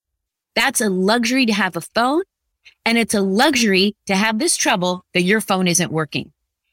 That's 0.55 0.81
a 0.81 0.91
luxury 0.91 1.47
to 1.47 1.53
have 1.53 1.77
a 1.77 1.81
phone. 1.81 2.23
And 2.85 2.99
it's 2.99 3.15
a 3.15 3.21
luxury 3.21 3.95
to 4.07 4.17
have 4.17 4.39
this 4.39 4.57
trouble 4.57 5.05
that 5.15 5.23
your 5.23 5.41
phone 5.41 5.69
isn't 5.69 5.93
working. 5.93 6.33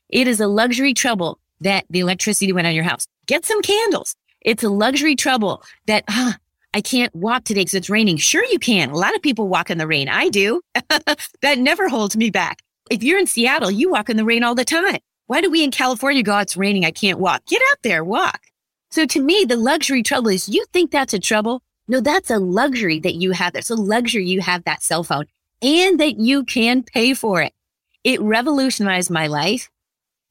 It 0.10 0.28
is 0.28 0.40
a 0.40 0.48
luxury 0.48 0.94
trouble 0.94 1.40
that 1.62 1.86
the 1.90 2.00
electricity 2.00 2.54
went 2.54 2.68
on 2.68 2.76
your 2.76 2.84
house. 2.84 3.08
Get 3.26 3.46
some 3.46 3.62
candles. 3.62 4.16
It's 4.42 4.64
a 4.64 4.70
luxury 4.70 5.16
trouble 5.16 5.64
that, 5.88 6.06
huh, 6.08 6.34
I 6.74 6.82
can't 6.82 7.14
walk 7.16 7.44
today 7.44 7.62
because 7.62 7.74
it's 7.74 7.90
raining. 7.90 8.18
Sure, 8.18 8.46
you 8.46 8.60
can. 8.60 8.92
A 8.92 8.96
lot 8.96 9.16
of 9.16 9.22
people 9.22 9.48
walk 9.48 9.70
in 9.70 9.78
the 9.78 9.88
rain. 9.88 10.08
I 10.10 10.30
do. 10.30 10.62
that 11.42 11.58
never 11.58 11.90
holds 11.90 12.16
me 12.16 12.30
back. 12.30 12.62
If 12.90 13.04
you're 13.04 13.20
in 13.20 13.28
Seattle, 13.28 13.72
you 13.72 13.90
walk 13.92 14.10
in 14.10 14.18
the 14.18 14.26
rain 14.26 14.44
all 14.44 14.56
the 14.56 14.64
time. 14.64 15.00
Why 15.26 15.42
do 15.42 15.50
we 15.50 15.64
in 15.64 15.72
California 15.72 16.24
go, 16.24 16.38
oh, 16.38 16.40
it's 16.40 16.56
raining, 16.56 16.86
I 16.86 16.92
can't 16.92 17.20
walk? 17.20 17.46
Get 17.48 17.62
out 17.72 17.80
there, 17.84 18.04
walk. 18.04 18.47
So 18.92 19.06
to 19.06 19.22
me, 19.22 19.46
the 19.46 19.58
luxury 19.58 20.04
trouble 20.04 20.30
is 20.30 20.50
you 20.50 20.66
think 20.74 20.92
that's 20.92 21.14
a 21.14 21.20
trouble. 21.20 21.62
No, 21.88 22.02
that's 22.02 22.30
a 22.30 22.40
luxury 22.40 23.00
that 23.00 23.16
you 23.16 23.32
have. 23.32 23.54
That's 23.54 23.70
a 23.70 23.76
luxury 23.76 24.26
you 24.26 24.42
have 24.42 24.64
that 24.64 24.84
cell 24.84 25.04
phone 25.04 25.26
and 25.62 26.00
that 26.00 26.18
you 26.18 26.44
can 26.44 26.84
pay 26.84 27.14
for 27.14 27.42
it. 27.42 27.54
It 28.04 28.22
revolutionized 28.22 29.10
my 29.10 29.28
life. 29.28 29.70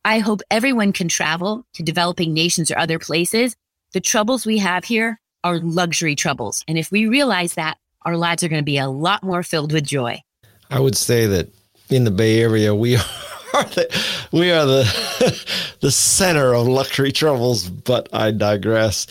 I 0.04 0.20
hope 0.20 0.40
everyone 0.50 0.92
can 0.92 1.08
travel 1.08 1.66
to 1.74 1.82
developing 1.82 2.32
nations 2.32 2.70
or 2.70 2.78
other 2.78 2.98
places 2.98 3.56
the 3.96 4.00
troubles 4.00 4.44
we 4.44 4.58
have 4.58 4.84
here 4.84 5.20
are 5.42 5.58
luxury 5.58 6.14
troubles. 6.14 6.62
And 6.68 6.76
if 6.76 6.90
we 6.90 7.06
realize 7.06 7.54
that, 7.54 7.78
our 8.02 8.16
lives 8.16 8.42
are 8.42 8.48
going 8.48 8.60
to 8.60 8.64
be 8.64 8.78
a 8.78 8.88
lot 8.88 9.22
more 9.22 9.42
filled 9.42 9.72
with 9.72 9.84
joy. 9.84 10.22
I 10.70 10.80
would 10.80 10.96
say 10.96 11.26
that 11.26 11.48
in 11.88 12.04
the 12.04 12.10
Bay 12.10 12.40
Area, 12.40 12.74
we 12.74 12.98
are 13.56 13.64
the, 13.64 14.02
we 14.32 14.50
are 14.50 14.66
the 14.66 15.46
the 15.80 15.90
center 15.90 16.54
of 16.54 16.66
luxury 16.68 17.12
troubles. 17.12 17.68
But 17.68 18.08
I 18.12 18.30
digress. 18.30 19.06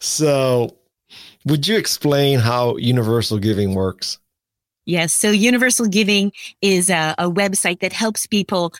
So, 0.00 0.76
would 1.44 1.66
you 1.66 1.76
explain 1.76 2.38
how 2.38 2.76
universal 2.76 3.38
giving 3.38 3.74
works? 3.74 4.18
Yes. 4.86 5.14
So, 5.14 5.30
universal 5.30 5.86
giving 5.86 6.32
is 6.60 6.90
a, 6.90 7.14
a 7.18 7.30
website 7.30 7.80
that 7.80 7.92
helps 7.92 8.26
people 8.26 8.72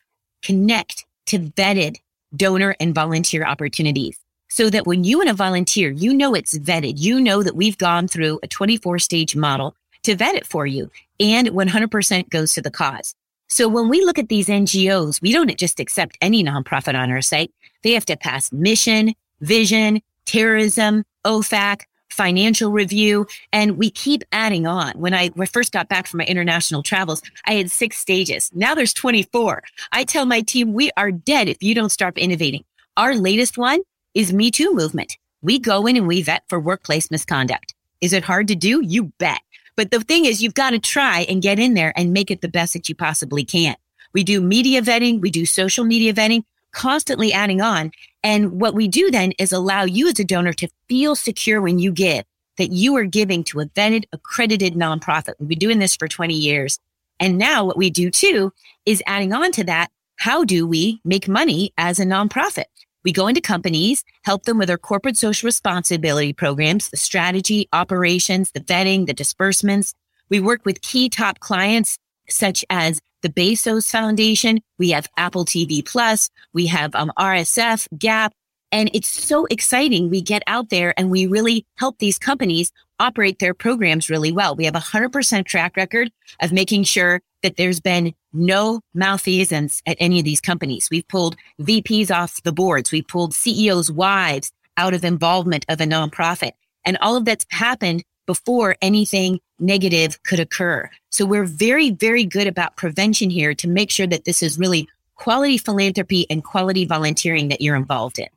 connect 0.42 1.06
to 1.26 1.38
vetted 1.38 1.96
donor 2.36 2.76
and 2.80 2.94
volunteer 2.94 3.44
opportunities 3.44 4.18
so 4.50 4.70
that 4.70 4.86
when 4.86 5.04
you 5.04 5.18
want 5.18 5.28
to 5.28 5.34
volunteer, 5.34 5.90
you 5.90 6.12
know 6.12 6.34
it's 6.34 6.58
vetted. 6.58 6.94
You 6.98 7.20
know 7.20 7.42
that 7.42 7.56
we've 7.56 7.78
gone 7.78 8.08
through 8.08 8.40
a 8.42 8.48
24 8.48 8.98
stage 8.98 9.34
model 9.34 9.74
to 10.02 10.14
vet 10.14 10.34
it 10.34 10.46
for 10.46 10.66
you 10.66 10.90
and 11.18 11.48
100% 11.48 12.28
goes 12.28 12.52
to 12.52 12.62
the 12.62 12.70
cause. 12.70 13.14
So 13.48 13.68
when 13.68 13.88
we 13.88 14.04
look 14.04 14.18
at 14.18 14.28
these 14.28 14.48
NGOs, 14.48 15.20
we 15.20 15.32
don't 15.32 15.56
just 15.58 15.80
accept 15.80 16.18
any 16.20 16.42
nonprofit 16.42 16.98
on 16.98 17.10
our 17.10 17.22
site. 17.22 17.52
They 17.82 17.92
have 17.92 18.06
to 18.06 18.16
pass 18.16 18.52
mission, 18.52 19.14
vision, 19.40 20.00
terrorism, 20.24 21.04
OFAC, 21.24 21.82
financial 22.10 22.70
review, 22.70 23.26
and 23.52 23.76
we 23.76 23.90
keep 23.90 24.22
adding 24.32 24.66
on. 24.66 24.92
When 24.92 25.12
I 25.14 25.30
first 25.50 25.72
got 25.72 25.88
back 25.88 26.06
from 26.06 26.18
my 26.18 26.24
international 26.24 26.82
travels, 26.82 27.22
I 27.46 27.54
had 27.54 27.70
six 27.70 27.98
stages. 27.98 28.50
Now 28.54 28.74
there's 28.74 28.94
24. 28.94 29.62
I 29.92 30.04
tell 30.04 30.24
my 30.24 30.40
team, 30.40 30.72
we 30.72 30.90
are 30.96 31.10
dead 31.10 31.48
if 31.48 31.62
you 31.62 31.74
don't 31.74 31.90
start 31.90 32.16
innovating. 32.16 32.64
Our 32.96 33.14
latest 33.14 33.58
one 33.58 33.80
is 34.14 34.32
Me 34.32 34.50
Too 34.50 34.72
movement. 34.74 35.16
We 35.42 35.58
go 35.58 35.86
in 35.86 35.96
and 35.96 36.06
we 36.06 36.22
vet 36.22 36.44
for 36.48 36.60
workplace 36.60 37.10
misconduct. 37.10 37.74
Is 38.00 38.12
it 38.12 38.24
hard 38.24 38.48
to 38.48 38.54
do? 38.54 38.80
You 38.82 39.12
bet. 39.18 39.40
But 39.76 39.90
the 39.90 40.00
thing 40.00 40.24
is, 40.24 40.42
you've 40.42 40.54
got 40.54 40.70
to 40.70 40.78
try 40.78 41.20
and 41.28 41.42
get 41.42 41.58
in 41.58 41.74
there 41.74 41.92
and 41.96 42.12
make 42.12 42.30
it 42.30 42.40
the 42.40 42.48
best 42.48 42.74
that 42.74 42.88
you 42.88 42.94
possibly 42.94 43.44
can. 43.44 43.76
We 44.12 44.22
do 44.22 44.40
media 44.40 44.80
vetting. 44.80 45.20
We 45.20 45.30
do 45.30 45.44
social 45.44 45.84
media 45.84 46.14
vetting, 46.14 46.44
constantly 46.72 47.32
adding 47.32 47.60
on. 47.60 47.90
And 48.22 48.60
what 48.60 48.74
we 48.74 48.88
do 48.88 49.10
then 49.10 49.32
is 49.38 49.52
allow 49.52 49.82
you 49.82 50.08
as 50.08 50.18
a 50.20 50.24
donor 50.24 50.52
to 50.54 50.68
feel 50.88 51.16
secure 51.16 51.60
when 51.60 51.78
you 51.78 51.92
give 51.92 52.24
that 52.56 52.70
you 52.70 52.96
are 52.96 53.04
giving 53.04 53.42
to 53.44 53.60
a 53.60 53.66
vetted, 53.66 54.04
accredited 54.12 54.74
nonprofit. 54.74 55.34
We've 55.38 55.48
been 55.48 55.58
doing 55.58 55.78
this 55.80 55.96
for 55.96 56.06
20 56.06 56.34
years. 56.34 56.78
And 57.18 57.38
now 57.38 57.64
what 57.64 57.76
we 57.76 57.90
do 57.90 58.10
too 58.10 58.52
is 58.86 59.02
adding 59.06 59.32
on 59.32 59.52
to 59.52 59.64
that. 59.64 59.90
How 60.16 60.44
do 60.44 60.66
we 60.66 61.00
make 61.04 61.26
money 61.26 61.72
as 61.76 61.98
a 61.98 62.04
nonprofit? 62.04 62.64
We 63.04 63.12
go 63.12 63.26
into 63.26 63.40
companies, 63.40 64.02
help 64.24 64.44
them 64.44 64.58
with 64.58 64.68
their 64.68 64.78
corporate 64.78 65.16
social 65.16 65.46
responsibility 65.46 66.32
programs, 66.32 66.88
the 66.88 66.96
strategy, 66.96 67.68
operations, 67.72 68.50
the 68.52 68.60
vetting, 68.60 69.06
the 69.06 69.12
disbursements. 69.12 69.92
We 70.30 70.40
work 70.40 70.64
with 70.64 70.80
key 70.80 71.08
top 71.10 71.40
clients 71.40 71.98
such 72.28 72.64
as 72.70 73.00
the 73.22 73.28
Bezos 73.28 73.90
Foundation. 73.90 74.60
We 74.78 74.90
have 74.90 75.08
Apple 75.16 75.44
TV 75.44 75.84
Plus. 75.84 76.30
We 76.52 76.66
have 76.66 76.94
um, 76.94 77.12
RSF, 77.18 77.88
Gap. 77.98 78.32
And 78.72 78.90
it's 78.92 79.08
so 79.08 79.46
exciting. 79.46 80.10
We 80.10 80.20
get 80.20 80.42
out 80.46 80.70
there 80.70 80.94
and 80.98 81.10
we 81.10 81.26
really 81.26 81.66
help 81.76 81.98
these 81.98 82.18
companies 82.18 82.72
operate 83.04 83.38
their 83.38 83.52
programs 83.52 84.08
really 84.08 84.32
well. 84.32 84.56
We 84.56 84.64
have 84.64 84.74
a 84.74 84.80
100% 84.80 85.44
track 85.44 85.76
record 85.76 86.10
of 86.40 86.52
making 86.52 86.84
sure 86.84 87.20
that 87.42 87.56
there's 87.56 87.78
been 87.78 88.14
no 88.32 88.80
malfeasance 88.94 89.82
at 89.86 89.98
any 90.00 90.18
of 90.18 90.24
these 90.24 90.40
companies. 90.40 90.88
We've 90.90 91.06
pulled 91.06 91.36
VPs 91.60 92.10
off 92.10 92.42
the 92.42 92.52
boards. 92.52 92.90
We've 92.90 93.06
pulled 93.06 93.34
CEOs' 93.34 93.92
wives 93.92 94.52
out 94.78 94.94
of 94.94 95.04
involvement 95.04 95.66
of 95.68 95.82
a 95.82 95.84
nonprofit. 95.84 96.52
And 96.86 96.96
all 97.02 97.16
of 97.16 97.26
that's 97.26 97.44
happened 97.50 98.02
before 98.26 98.76
anything 98.80 99.38
negative 99.58 100.22
could 100.22 100.40
occur. 100.40 100.88
So 101.10 101.26
we're 101.26 101.44
very, 101.44 101.90
very 101.90 102.24
good 102.24 102.46
about 102.46 102.76
prevention 102.76 103.28
here 103.28 103.54
to 103.54 103.68
make 103.68 103.90
sure 103.90 104.06
that 104.06 104.24
this 104.24 104.42
is 104.42 104.58
really 104.58 104.88
quality 105.16 105.58
philanthropy 105.58 106.26
and 106.30 106.42
quality 106.42 106.86
volunteering 106.86 107.48
that 107.48 107.60
you're 107.60 107.76
involved 107.76 108.18
in. 108.18 108.28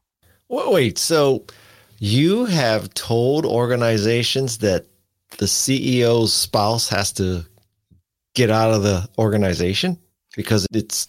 Wait, 0.49 0.97
so 0.97 1.45
you 1.99 2.45
have 2.45 2.93
told 2.93 3.45
organizations 3.45 4.59
that 4.59 4.85
the 5.37 5.45
CEO's 5.45 6.33
spouse 6.33 6.89
has 6.89 7.11
to 7.13 7.45
get 8.33 8.49
out 8.49 8.71
of 8.71 8.83
the 8.83 9.07
organization 9.17 9.97
because 10.35 10.67
it's 10.71 11.07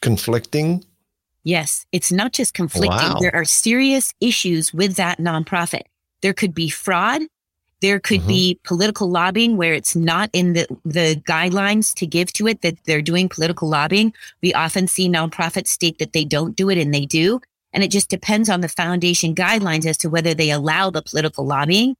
conflicting? 0.00 0.84
Yes, 1.44 1.86
it's 1.92 2.10
not 2.10 2.32
just 2.32 2.54
conflicting. 2.54 2.90
Wow. 2.90 3.18
There 3.20 3.34
are 3.34 3.44
serious 3.44 4.12
issues 4.20 4.72
with 4.72 4.96
that 4.96 5.18
nonprofit. 5.18 5.82
There 6.22 6.34
could 6.34 6.54
be 6.54 6.68
fraud. 6.68 7.22
There 7.80 8.00
could 8.00 8.20
mm-hmm. 8.20 8.28
be 8.28 8.60
political 8.64 9.10
lobbying 9.10 9.58
where 9.58 9.74
it's 9.74 9.94
not 9.94 10.30
in 10.32 10.54
the, 10.54 10.66
the 10.86 11.22
guidelines 11.28 11.92
to 11.94 12.06
give 12.06 12.32
to 12.32 12.48
it 12.48 12.62
that 12.62 12.78
they're 12.84 13.02
doing 13.02 13.28
political 13.28 13.68
lobbying. 13.68 14.14
We 14.42 14.54
often 14.54 14.88
see 14.88 15.08
nonprofits 15.08 15.68
state 15.68 15.98
that 15.98 16.14
they 16.14 16.24
don't 16.24 16.56
do 16.56 16.70
it 16.70 16.78
and 16.78 16.94
they 16.94 17.04
do. 17.04 17.40
And 17.74 17.84
it 17.84 17.90
just 17.90 18.08
depends 18.08 18.48
on 18.48 18.60
the 18.60 18.68
foundation 18.68 19.34
guidelines 19.34 19.84
as 19.84 19.98
to 19.98 20.08
whether 20.08 20.32
they 20.32 20.50
allow 20.50 20.88
the 20.90 21.02
political 21.02 21.44
lobbying. 21.44 21.96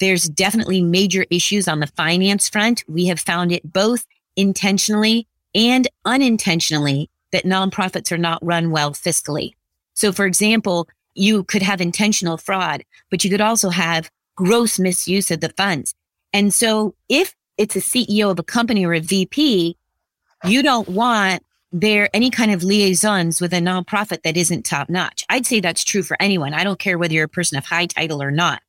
There's 0.00 0.28
definitely 0.28 0.82
major 0.82 1.24
issues 1.30 1.68
on 1.68 1.80
the 1.80 1.86
finance 1.86 2.48
front. 2.48 2.84
We 2.88 3.06
have 3.06 3.20
found 3.20 3.52
it 3.52 3.72
both 3.72 4.04
intentionally 4.36 5.28
and 5.54 5.86
unintentionally 6.04 7.08
that 7.30 7.44
nonprofits 7.44 8.10
are 8.10 8.18
not 8.18 8.44
run 8.44 8.70
well 8.70 8.92
fiscally. 8.92 9.52
So, 9.94 10.12
for 10.12 10.26
example, 10.26 10.88
you 11.14 11.44
could 11.44 11.62
have 11.62 11.80
intentional 11.80 12.36
fraud, 12.36 12.84
but 13.10 13.22
you 13.22 13.30
could 13.30 13.40
also 13.40 13.70
have 13.70 14.10
gross 14.34 14.78
misuse 14.78 15.30
of 15.30 15.40
the 15.40 15.50
funds. 15.50 15.94
And 16.32 16.52
so 16.52 16.94
if 17.08 17.34
it's 17.58 17.76
a 17.76 17.80
CEO 17.80 18.30
of 18.30 18.38
a 18.38 18.42
company 18.42 18.84
or 18.84 18.94
a 18.94 19.00
VP, 19.00 19.76
you 20.44 20.62
don't 20.62 20.88
want 20.88 21.42
there 21.72 22.10
any 22.12 22.30
kind 22.30 22.52
of 22.52 22.62
liaisons 22.62 23.40
with 23.40 23.54
a 23.54 23.58
nonprofit 23.58 24.22
that 24.22 24.36
isn't 24.36 24.64
top 24.64 24.90
notch. 24.90 25.24
I'd 25.28 25.46
say 25.46 25.60
that's 25.60 25.84
true 25.84 26.02
for 26.02 26.16
anyone. 26.20 26.52
I 26.52 26.64
don't 26.64 26.78
care 26.78 26.98
whether 26.98 27.14
you're 27.14 27.24
a 27.24 27.28
person 27.28 27.56
of 27.56 27.64
high 27.64 27.86
title 27.86 28.22
or 28.22 28.30
not. 28.30 28.62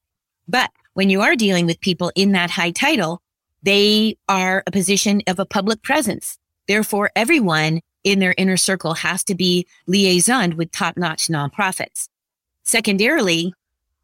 But 0.47 0.71
when 0.93 1.09
you 1.09 1.21
are 1.21 1.35
dealing 1.35 1.65
with 1.65 1.81
people 1.81 2.11
in 2.15 2.31
that 2.31 2.51
high 2.51 2.71
title, 2.71 3.21
they 3.61 4.17
are 4.29 4.63
a 4.65 4.71
position 4.71 5.21
of 5.27 5.39
a 5.39 5.45
public 5.45 5.81
presence. 5.83 6.37
Therefore, 6.67 7.11
everyone 7.15 7.81
in 8.03 8.19
their 8.19 8.35
inner 8.37 8.57
circle 8.57 8.93
has 8.93 9.23
to 9.25 9.35
be 9.35 9.67
liaisoned 9.87 10.55
with 10.55 10.71
top 10.71 10.97
notch 10.97 11.27
nonprofits. 11.27 12.07
Secondarily, 12.63 13.53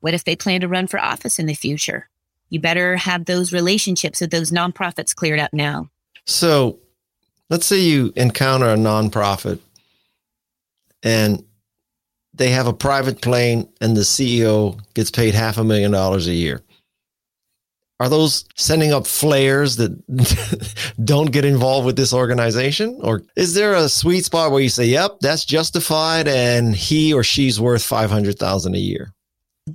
what 0.01 0.13
if 0.13 0.23
they 0.23 0.35
plan 0.35 0.61
to 0.61 0.67
run 0.67 0.87
for 0.87 0.99
office 0.99 1.39
in 1.39 1.45
the 1.45 1.53
future? 1.53 2.09
You 2.49 2.59
better 2.59 2.97
have 2.97 3.25
those 3.25 3.53
relationships 3.53 4.21
with 4.21 4.31
those 4.31 4.51
nonprofits 4.51 5.15
cleared 5.15 5.39
up 5.39 5.53
now. 5.53 5.89
So 6.25 6.79
let's 7.49 7.65
say 7.65 7.79
you 7.79 8.13
encounter 8.15 8.69
a 8.69 8.75
nonprofit 8.75 9.59
and 11.03 11.43
they 12.33 12.49
have 12.51 12.67
a 12.67 12.73
private 12.73 13.21
plane 13.21 13.67
and 13.81 13.95
the 13.97 14.01
CEO 14.01 14.79
gets 14.93 15.11
paid 15.11 15.33
half 15.33 15.57
a 15.57 15.63
million 15.63 15.91
dollars 15.91 16.27
a 16.27 16.33
year. 16.33 16.61
Are 18.01 18.07
those 18.07 18.45
sending 18.55 18.93
up 18.93 19.05
flares 19.05 19.75
that 19.75 19.91
don't 21.03 21.33
get 21.33 21.43
involved 21.43 21.85
with 21.85 21.97
this 21.97 22.13
organization? 22.13 22.97
Or 23.01 23.23
is 23.35 23.55
there 23.55 23.73
a 23.73 23.89
sweet 23.89 24.23
spot 24.23 24.51
where 24.51 24.61
you 24.61 24.69
say, 24.69 24.85
yep, 24.85 25.17
that's 25.19 25.43
justified 25.43 26.29
and 26.29 26.73
he 26.73 27.11
or 27.13 27.23
she's 27.23 27.59
worth 27.59 27.83
500,000 27.83 28.73
a 28.73 28.77
year? 28.77 29.13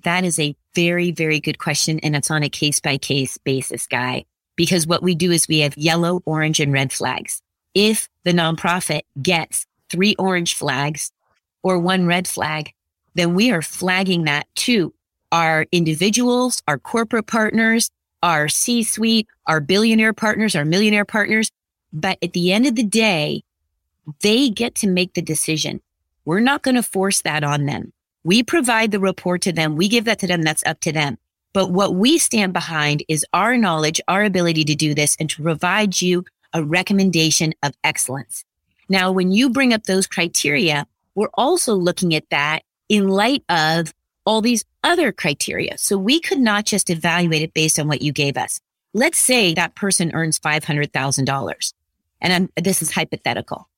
That 0.05 0.25
is 0.25 0.39
a 0.39 0.57
very, 0.75 1.11
very 1.11 1.39
good 1.39 1.59
question. 1.59 2.01
And 2.01 2.17
it's 2.17 2.31
on 2.31 2.43
a 2.43 2.49
case 2.49 2.81
by 2.81 2.97
case 2.97 3.37
basis, 3.37 3.87
Guy, 3.87 4.25
because 4.57 4.87
what 4.87 5.03
we 5.03 5.15
do 5.15 5.31
is 5.31 5.47
we 5.47 5.59
have 5.59 5.77
yellow, 5.77 6.23
orange, 6.25 6.61
and 6.61 6.73
red 6.73 6.95
flags. 6.95 7.43
If 7.75 8.09
the 8.25 8.33
nonprofit 8.33 9.03
gets 9.21 9.67
three 9.91 10.15
orange 10.19 10.55
flags 10.55 11.13
or 11.63 11.79
one 11.79 12.07
red 12.07 12.29
flag, 12.29 12.73
then 13.15 13.35
we 13.35 13.51
are 13.51 13.63
flagging 13.63 14.25
that 14.25 14.47
to 14.55 14.95
our 15.33 15.67
individuals, 15.73 16.63
our 16.69 16.79
corporate 16.79 17.27
partners, 17.27 17.91
our 18.23 18.49
C 18.49 18.83
suite, 18.83 19.27
our 19.47 19.61
billionaire 19.61 20.13
partners, 20.13 20.55
our 20.55 20.65
millionaire 20.65 21.05
partners. 21.05 21.51
But 21.93 22.19
at 22.23 22.33
the 22.33 22.53
end 22.53 22.67
of 22.67 22.77
the 22.77 22.85
day, 22.85 23.43
they 24.23 24.49
get 24.51 24.75
to 24.77 24.87
make 24.87 25.15
the 25.15 25.23
decision. 25.23 25.81
We're 26.25 26.41
not 26.41 26.63
going 26.63 26.77
to 26.77 26.83
force 26.83 27.23
that 27.23 27.45
on 27.45 27.67
them. 27.67 27.93
We 28.23 28.43
provide 28.43 28.91
the 28.91 29.01
report 29.01 29.43
to 29.43 29.53
them. 29.53 29.77
We 29.77 29.89
give 29.89 30.05
that 30.07 30.19
to 30.21 30.27
them. 30.27 30.43
That's 30.43 30.65
up 30.65 30.81
to 30.81 30.93
them. 30.93 31.19
But 31.53 31.71
what 31.71 31.95
we 31.95 32.19
stand 32.19 32.53
behind 32.53 33.05
is 33.09 33.25
our 33.33 33.57
knowledge, 33.57 34.01
our 34.09 34.25
ability 34.25 34.65
to 34.65 34.75
do 34.75 34.95
this 34.95 35.17
and 35.21 35.31
to 35.31 35.43
provide 35.43 36.01
you 36.01 36.25
a 36.55 36.65
recommendation 36.65 37.53
of 37.63 37.75
excellence. 37.85 38.45
Now, 38.89 39.13
when 39.13 39.33
you 39.33 39.51
bring 39.51 39.75
up 39.75 39.85
those 39.85 40.07
criteria, 40.07 40.87
we're 41.15 41.29
also 41.35 41.75
looking 41.75 42.15
at 42.15 42.31
that 42.31 42.63
in 42.89 43.09
light 43.09 43.45
of 43.49 43.93
all 44.25 44.41
these 44.41 44.65
other 44.83 45.13
criteria. 45.13 45.77
So 45.79 45.99
we 45.99 46.21
could 46.21 46.39
not 46.39 46.65
just 46.65 46.91
evaluate 46.91 47.43
it 47.43 47.55
based 47.55 47.79
on 47.79 47.89
what 47.89 48.03
you 48.03 48.13
gave 48.13 48.37
us. 48.37 48.61
Let's 48.93 49.19
say 49.19 49.55
that 49.55 49.75
person 49.75 50.13
earns 50.15 50.39
$500,000 50.39 51.73
and 52.21 52.33
I'm, 52.33 52.49
this 52.63 52.81
is 52.81 52.93
hypothetical, 52.93 53.69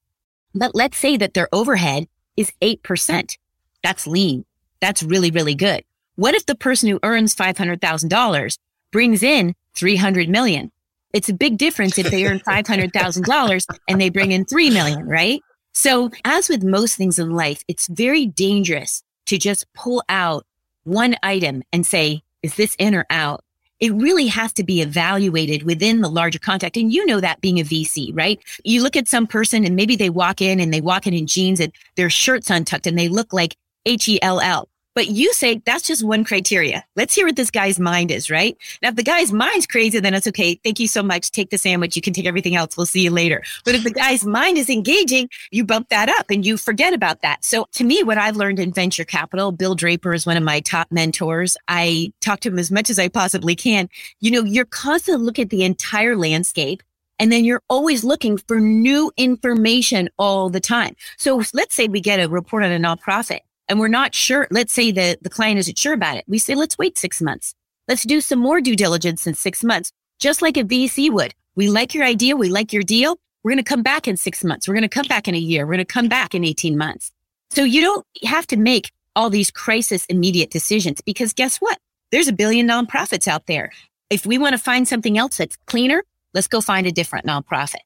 but 0.54 0.75
let's 0.75 0.99
say 0.99 1.16
that 1.16 1.35
their 1.35 1.49
overhead 1.52 2.06
is 2.37 2.52
8%. 2.61 3.37
That's 3.83 4.06
lean. 4.06 4.45
That's 4.80 5.02
really, 5.02 5.30
really 5.30 5.54
good. 5.54 5.85
What 6.16 6.35
if 6.35 6.47
the 6.47 6.54
person 6.54 6.90
who 6.90 7.00
earns 7.02 7.35
$500,000 7.35 8.59
brings 8.92 9.23
in 9.23 9.54
300 9.75 10.28
million? 10.28 10.71
It's 11.12 11.28
a 11.28 11.34
big 11.34 11.58
difference 11.58 11.98
if 11.98 12.10
they 12.10 12.26
earn 12.26 12.40
$500,000 12.46 13.78
and 13.88 14.00
they 14.00 14.08
bring 14.08 14.32
in 14.32 14.44
3 14.44 14.70
million, 14.70 15.06
right? 15.06 15.42
So 15.72 16.10
as 16.25 16.48
with 16.48 16.64
most 16.64 16.96
things 16.96 17.18
in 17.18 17.30
life, 17.30 17.62
it's 17.68 17.86
very 17.88 18.26
dangerous 18.26 19.02
to 19.26 19.38
just 19.38 19.70
pull 19.75 20.02
out 20.08 20.46
one 20.84 21.16
item 21.22 21.62
and 21.72 21.86
say, 21.86 22.22
is 22.42 22.54
this 22.54 22.75
in 22.78 22.94
or 22.94 23.04
out? 23.10 23.42
It 23.78 23.92
really 23.92 24.26
has 24.28 24.54
to 24.54 24.64
be 24.64 24.80
evaluated 24.80 25.64
within 25.64 26.00
the 26.00 26.08
larger 26.08 26.38
context. 26.38 26.80
And 26.80 26.90
you 26.90 27.04
know 27.04 27.20
that 27.20 27.42
being 27.42 27.60
a 27.60 27.64
VC, 27.64 28.10
right? 28.14 28.40
You 28.64 28.82
look 28.82 28.96
at 28.96 29.06
some 29.06 29.26
person 29.26 29.66
and 29.66 29.76
maybe 29.76 29.96
they 29.96 30.08
walk 30.08 30.40
in 30.40 30.60
and 30.60 30.72
they 30.72 30.80
walk 30.80 31.06
in 31.06 31.12
in 31.12 31.26
jeans 31.26 31.60
and 31.60 31.72
their 31.96 32.08
shirt's 32.08 32.48
untucked 32.48 32.86
and 32.86 32.98
they 32.98 33.08
look 33.08 33.34
like 33.34 33.56
H 33.84 34.08
E 34.08 34.18
L 34.22 34.40
L. 34.40 34.68
But 34.97 35.09
you 35.09 35.35
say 35.35 35.61
that's 35.67 35.83
just 35.87 36.03
one 36.03 36.25
criteria. 36.25 36.83
Let's 36.97 37.15
hear 37.15 37.26
what 37.26 37.37
this 37.37 37.50
guy's 37.50 37.79
mind 37.79 38.11
is, 38.11 38.31
right? 38.31 38.57
Now, 38.83 38.88
if 38.88 38.97
the 38.97 39.03
guy's 39.03 39.31
mind's 39.31 39.67
crazy, 39.67 40.00
then 40.00 40.15
it's 40.15 40.26
okay. 40.26 40.59
Thank 40.65 40.81
you 40.81 40.88
so 40.88 41.03
much. 41.03 41.31
Take 41.31 41.50
the 41.50 41.59
sandwich. 41.59 41.97
You 41.97 42.00
can 42.00 42.15
take 42.15 42.25
everything 42.25 42.57
else. 42.57 42.79
We'll 42.79 42.87
see 42.87 43.03
you 43.03 43.11
later. 43.11 43.43
But 43.67 43.75
if 43.75 43.85
the 43.85 43.91
guy's 43.91 44.25
mind 44.25 44.57
is 44.57 44.71
engaging, 44.71 45.29
you 45.50 45.67
bump 45.67 45.91
that 45.91 46.09
up 46.09 46.31
and 46.31 46.47
you 46.47 46.57
forget 46.57 46.95
about 46.95 47.21
that. 47.21 47.45
So 47.45 47.67
to 47.73 47.85
me, 47.85 48.03
what 48.05 48.17
I've 48.17 48.37
learned 48.37 48.59
in 48.59 48.73
venture 48.73 49.05
capital, 49.05 49.53
Bill 49.53 49.75
Draper 49.75 50.15
is 50.15 50.25
one 50.25 50.38
of 50.38 50.43
my 50.43 50.61
top 50.61 50.91
mentors. 50.91 51.59
I 51.69 52.11
talk 52.23 52.41
to 52.41 52.49
him 52.49 52.59
as 52.59 52.71
much 52.71 52.88
as 52.88 52.99
I 52.99 53.09
possibly 53.09 53.55
can. 53.55 53.91
You 54.21 54.31
know, 54.31 54.45
you're 54.45 54.65
constantly 54.65 55.26
looking 55.26 55.43
at 55.43 55.50
the 55.50 55.65
entire 55.65 56.17
landscape. 56.17 56.83
And 57.19 57.31
then 57.31 57.45
you're 57.45 57.62
always 57.69 58.03
looking 58.03 58.38
for 58.38 58.61
new 58.61 59.12
information 59.19 60.09
all 60.19 60.49
the 60.49 60.61
time. 60.61 60.95
So 61.19 61.43
let's 61.53 61.75
say 61.75 61.87
we 61.87 62.00
get 62.00 62.21
a 62.21 62.29
report 62.29 62.62
on 62.62 62.73
a 62.73 62.79
nonprofit 62.79 63.41
and 63.68 63.80
we're 63.80 63.88
not 63.88 64.14
sure, 64.14 64.46
let's 64.50 64.73
say 64.73 64.90
the, 64.90 65.18
the 65.20 65.30
client 65.30 65.58
isn't 65.58 65.78
sure 65.78 65.92
about 65.92 66.16
it. 66.16 66.25
We 66.26 66.38
say, 66.38 66.54
let's 66.54 66.78
wait 66.78 66.99
six 66.99 67.20
months. 67.20 67.54
Let's 67.88 68.04
do 68.04 68.20
some 68.20 68.38
more 68.38 68.61
due 68.61 68.76
diligence 68.76 69.26
in 69.26 69.35
six 69.35 69.62
months, 69.62 69.92
just 70.18 70.42
like 70.42 70.56
a 70.56 70.64
VC 70.64 71.11
would. 71.11 71.35
We 71.54 71.68
like 71.68 71.94
your 71.94 72.04
idea. 72.04 72.37
We 72.37 72.49
like 72.49 72.73
your 72.73 72.82
deal. 72.82 73.18
We're 73.42 73.52
going 73.52 73.64
to 73.64 73.68
come 73.68 73.82
back 73.82 74.08
in 74.08 74.16
six 74.16 74.44
months. 74.44 74.66
We're 74.66 74.75
going 74.75 74.82
to 74.82 74.88
come 74.88 75.06
back 75.06 75.28
in 75.28 75.35
a 75.35 75.38
year. 75.38 75.64
We're 75.64 75.75
going 75.75 75.87
to 75.87 75.92
come 75.92 76.08
back 76.08 76.35
in 76.35 76.44
18 76.44 76.76
months. 76.76 77.12
So 77.50 77.62
you 77.62 77.80
don't 77.80 78.06
have 78.25 78.46
to 78.49 78.56
make 78.56 78.90
all 79.14 79.30
these 79.30 79.50
crisis 79.50 80.04
immediate 80.06 80.50
decisions 80.50 81.00
because 81.00 81.32
guess 81.32 81.58
what? 81.58 81.78
There's 82.11 82.28
a 82.28 82.32
billion 82.32 82.68
nonprofits 82.68 83.26
out 83.26 83.46
there. 83.46 83.73
If 84.11 84.26
we 84.26 84.38
want 84.38 84.52
to 84.52 84.58
find 84.58 84.87
something 84.87 85.16
else 85.16 85.38
that's 85.38 85.56
cleaner, 85.66 86.04
let's 86.35 86.49
go 86.49 86.61
find 86.61 86.87
a 86.87 86.92
different 86.92 87.26
nonprofit. 87.26 87.86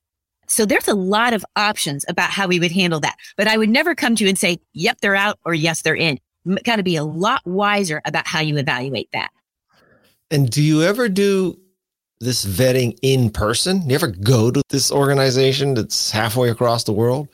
So 0.50 0.66
there's 0.66 0.88
a 0.88 0.94
lot 0.94 1.32
of 1.32 1.44
options 1.54 2.04
about 2.08 2.30
how 2.30 2.48
we 2.48 2.58
would 2.58 2.72
handle 2.72 3.00
that. 3.00 3.16
But 3.36 3.46
I 3.46 3.56
would 3.56 3.70
never 3.70 3.94
come 3.94 4.16
to 4.16 4.24
you 4.24 4.28
and 4.28 4.38
say, 4.38 4.58
yep, 4.74 4.98
they're 5.00 5.14
out 5.14 5.38
or 5.44 5.54
yes, 5.54 5.82
they're 5.82 5.94
in. 5.94 6.18
Got 6.64 6.76
to 6.76 6.82
be 6.82 6.96
a 6.96 7.04
lot 7.04 7.46
wiser 7.46 8.02
about 8.04 8.26
how 8.26 8.40
you 8.40 8.56
evaluate 8.56 9.08
that. 9.12 9.30
And 10.30 10.50
do 10.50 10.62
you 10.62 10.82
ever 10.82 11.08
do 11.08 11.58
this 12.18 12.44
vetting 12.44 12.98
in 13.02 13.30
person? 13.30 13.88
You 13.88 13.94
ever 13.94 14.08
go 14.08 14.50
to 14.50 14.60
this 14.70 14.90
organization 14.90 15.74
that's 15.74 16.10
halfway 16.10 16.50
across 16.50 16.84
the 16.84 16.92
world? 16.92 17.28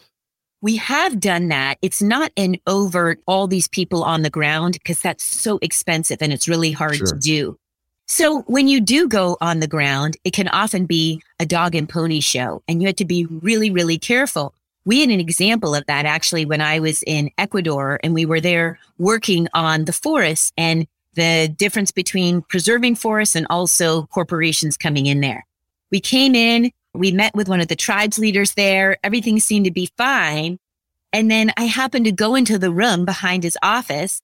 We 0.60 0.76
have 0.76 1.20
done 1.20 1.48
that. 1.48 1.78
It's 1.80 2.02
not 2.02 2.32
an 2.36 2.56
overt, 2.66 3.20
all 3.26 3.46
these 3.46 3.68
people 3.68 4.04
on 4.04 4.22
the 4.22 4.30
ground, 4.30 4.74
because 4.74 5.00
that's 5.00 5.24
so 5.24 5.58
expensive 5.62 6.18
and 6.20 6.32
it's 6.32 6.48
really 6.48 6.72
hard 6.72 6.96
sure. 6.96 7.06
to 7.06 7.18
do. 7.18 7.58
So 8.06 8.42
when 8.42 8.68
you 8.68 8.80
do 8.80 9.08
go 9.08 9.36
on 9.40 9.58
the 9.58 9.66
ground, 9.66 10.16
it 10.24 10.32
can 10.32 10.48
often 10.48 10.86
be 10.86 11.22
a 11.40 11.46
dog 11.46 11.74
and 11.74 11.88
pony 11.88 12.20
show 12.20 12.62
and 12.68 12.80
you 12.80 12.86
have 12.88 12.96
to 12.96 13.04
be 13.04 13.26
really, 13.26 13.70
really 13.70 13.98
careful. 13.98 14.54
We 14.84 15.00
had 15.00 15.10
an 15.10 15.18
example 15.18 15.74
of 15.74 15.84
that 15.86 16.06
actually 16.06 16.46
when 16.46 16.60
I 16.60 16.78
was 16.78 17.02
in 17.04 17.30
Ecuador 17.36 17.98
and 18.04 18.14
we 18.14 18.24
were 18.24 18.40
there 18.40 18.78
working 18.98 19.48
on 19.52 19.84
the 19.84 19.92
forests 19.92 20.52
and 20.56 20.86
the 21.14 21.52
difference 21.56 21.90
between 21.90 22.42
preserving 22.42 22.94
forests 22.94 23.34
and 23.34 23.46
also 23.50 24.06
corporations 24.06 24.76
coming 24.76 25.06
in 25.06 25.20
there. 25.20 25.44
We 25.90 25.98
came 25.98 26.36
in, 26.36 26.70
we 26.94 27.10
met 27.10 27.34
with 27.34 27.48
one 27.48 27.60
of 27.60 27.68
the 27.68 27.76
tribes 27.76 28.18
leaders 28.18 28.54
there. 28.54 28.98
Everything 29.02 29.40
seemed 29.40 29.64
to 29.64 29.72
be 29.72 29.90
fine. 29.96 30.58
And 31.12 31.30
then 31.30 31.52
I 31.56 31.64
happened 31.64 32.04
to 32.04 32.12
go 32.12 32.34
into 32.36 32.58
the 32.58 32.70
room 32.70 33.04
behind 33.04 33.42
his 33.42 33.58
office 33.62 34.22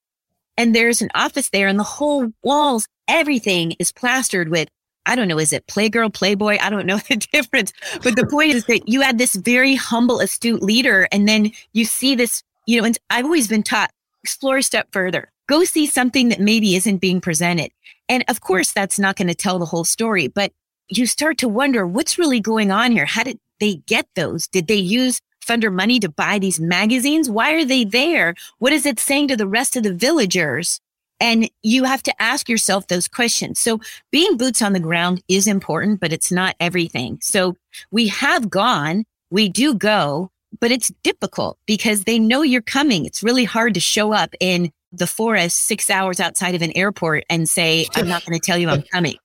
and 0.56 0.74
there's 0.74 1.02
an 1.02 1.10
office 1.14 1.50
there 1.50 1.68
and 1.68 1.78
the 1.78 1.84
whole 1.84 2.32
walls, 2.42 2.86
everything 3.08 3.72
is 3.78 3.92
plastered 3.92 4.48
with, 4.48 4.68
I 5.06 5.16
don't 5.16 5.28
know, 5.28 5.38
is 5.38 5.52
it 5.52 5.66
Playgirl, 5.66 6.12
Playboy? 6.12 6.58
I 6.60 6.70
don't 6.70 6.86
know 6.86 6.98
the 7.08 7.16
difference. 7.16 7.72
But 8.02 8.16
the 8.16 8.26
point 8.26 8.50
is 8.50 8.66
that 8.66 8.88
you 8.88 9.00
had 9.00 9.18
this 9.18 9.34
very 9.34 9.74
humble, 9.74 10.20
astute 10.20 10.62
leader. 10.62 11.08
And 11.10 11.28
then 11.28 11.52
you 11.72 11.84
see 11.84 12.14
this, 12.14 12.42
you 12.66 12.80
know, 12.80 12.86
and 12.86 12.98
I've 13.10 13.24
always 13.24 13.48
been 13.48 13.62
taught 13.62 13.90
explore 14.22 14.58
a 14.58 14.62
step 14.62 14.88
further, 14.92 15.30
go 15.48 15.64
see 15.64 15.86
something 15.86 16.28
that 16.28 16.40
maybe 16.40 16.76
isn't 16.76 16.98
being 16.98 17.20
presented. 17.20 17.70
And 18.08 18.24
of 18.28 18.40
course, 18.40 18.72
that's 18.72 18.98
not 18.98 19.16
going 19.16 19.28
to 19.28 19.34
tell 19.34 19.58
the 19.58 19.66
whole 19.66 19.84
story, 19.84 20.28
but 20.28 20.52
you 20.88 21.06
start 21.06 21.38
to 21.38 21.48
wonder 21.48 21.86
what's 21.86 22.18
really 22.18 22.40
going 22.40 22.70
on 22.70 22.92
here. 22.92 23.06
How 23.06 23.24
did 23.24 23.38
they 23.60 23.76
get 23.86 24.06
those? 24.14 24.46
Did 24.48 24.66
they 24.66 24.76
use 24.76 25.20
funder 25.44 25.72
money 25.72 25.98
to 26.00 26.08
buy 26.08 26.38
these 26.38 26.60
magazines? 26.60 27.28
Why 27.28 27.52
are 27.54 27.64
they 27.64 27.84
there? 27.84 28.34
What 28.58 28.72
is 28.72 28.86
it 28.86 29.00
saying 29.00 29.28
to 29.28 29.36
the 29.36 29.46
rest 29.46 29.76
of 29.76 29.82
the 29.82 29.92
villagers? 29.94 30.80
And 31.20 31.48
you 31.62 31.84
have 31.84 32.02
to 32.04 32.22
ask 32.22 32.48
yourself 32.48 32.88
those 32.88 33.06
questions. 33.06 33.60
So 33.60 33.80
being 34.10 34.36
boots 34.36 34.60
on 34.60 34.72
the 34.72 34.80
ground 34.80 35.22
is 35.28 35.46
important, 35.46 36.00
but 36.00 36.12
it's 36.12 36.32
not 36.32 36.56
everything. 36.58 37.18
So 37.20 37.56
we 37.92 38.08
have 38.08 38.50
gone, 38.50 39.04
we 39.30 39.48
do 39.48 39.74
go, 39.74 40.30
but 40.60 40.72
it's 40.72 40.90
difficult 41.02 41.58
because 41.66 42.04
they 42.04 42.18
know 42.18 42.42
you're 42.42 42.60
coming. 42.60 43.06
It's 43.06 43.22
really 43.22 43.44
hard 43.44 43.74
to 43.74 43.80
show 43.80 44.12
up 44.12 44.34
in 44.40 44.72
the 44.90 45.06
forest 45.06 45.58
six 45.58 45.88
hours 45.90 46.20
outside 46.20 46.54
of 46.54 46.62
an 46.62 46.76
airport 46.76 47.24
and 47.30 47.48
say, 47.48 47.86
I'm 47.94 48.08
not 48.08 48.24
going 48.24 48.38
to 48.38 48.44
tell 48.44 48.58
you 48.58 48.68
I'm 48.68 48.82
coming. 48.82 49.16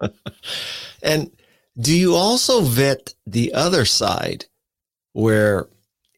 and 1.02 1.30
do 1.78 1.96
you 1.96 2.14
also 2.14 2.62
vet 2.62 3.14
the 3.26 3.52
other 3.54 3.84
side? 3.84 4.46
Where 5.14 5.66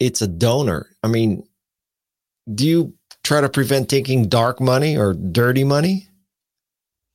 it's 0.00 0.20
a 0.20 0.26
donor. 0.26 0.88
I 1.04 1.08
mean, 1.08 1.46
do 2.52 2.66
you 2.66 2.94
try 3.22 3.40
to 3.40 3.48
prevent 3.48 3.88
taking 3.88 4.28
dark 4.28 4.60
money 4.60 4.96
or 4.96 5.14
dirty 5.14 5.64
money? 5.64 6.08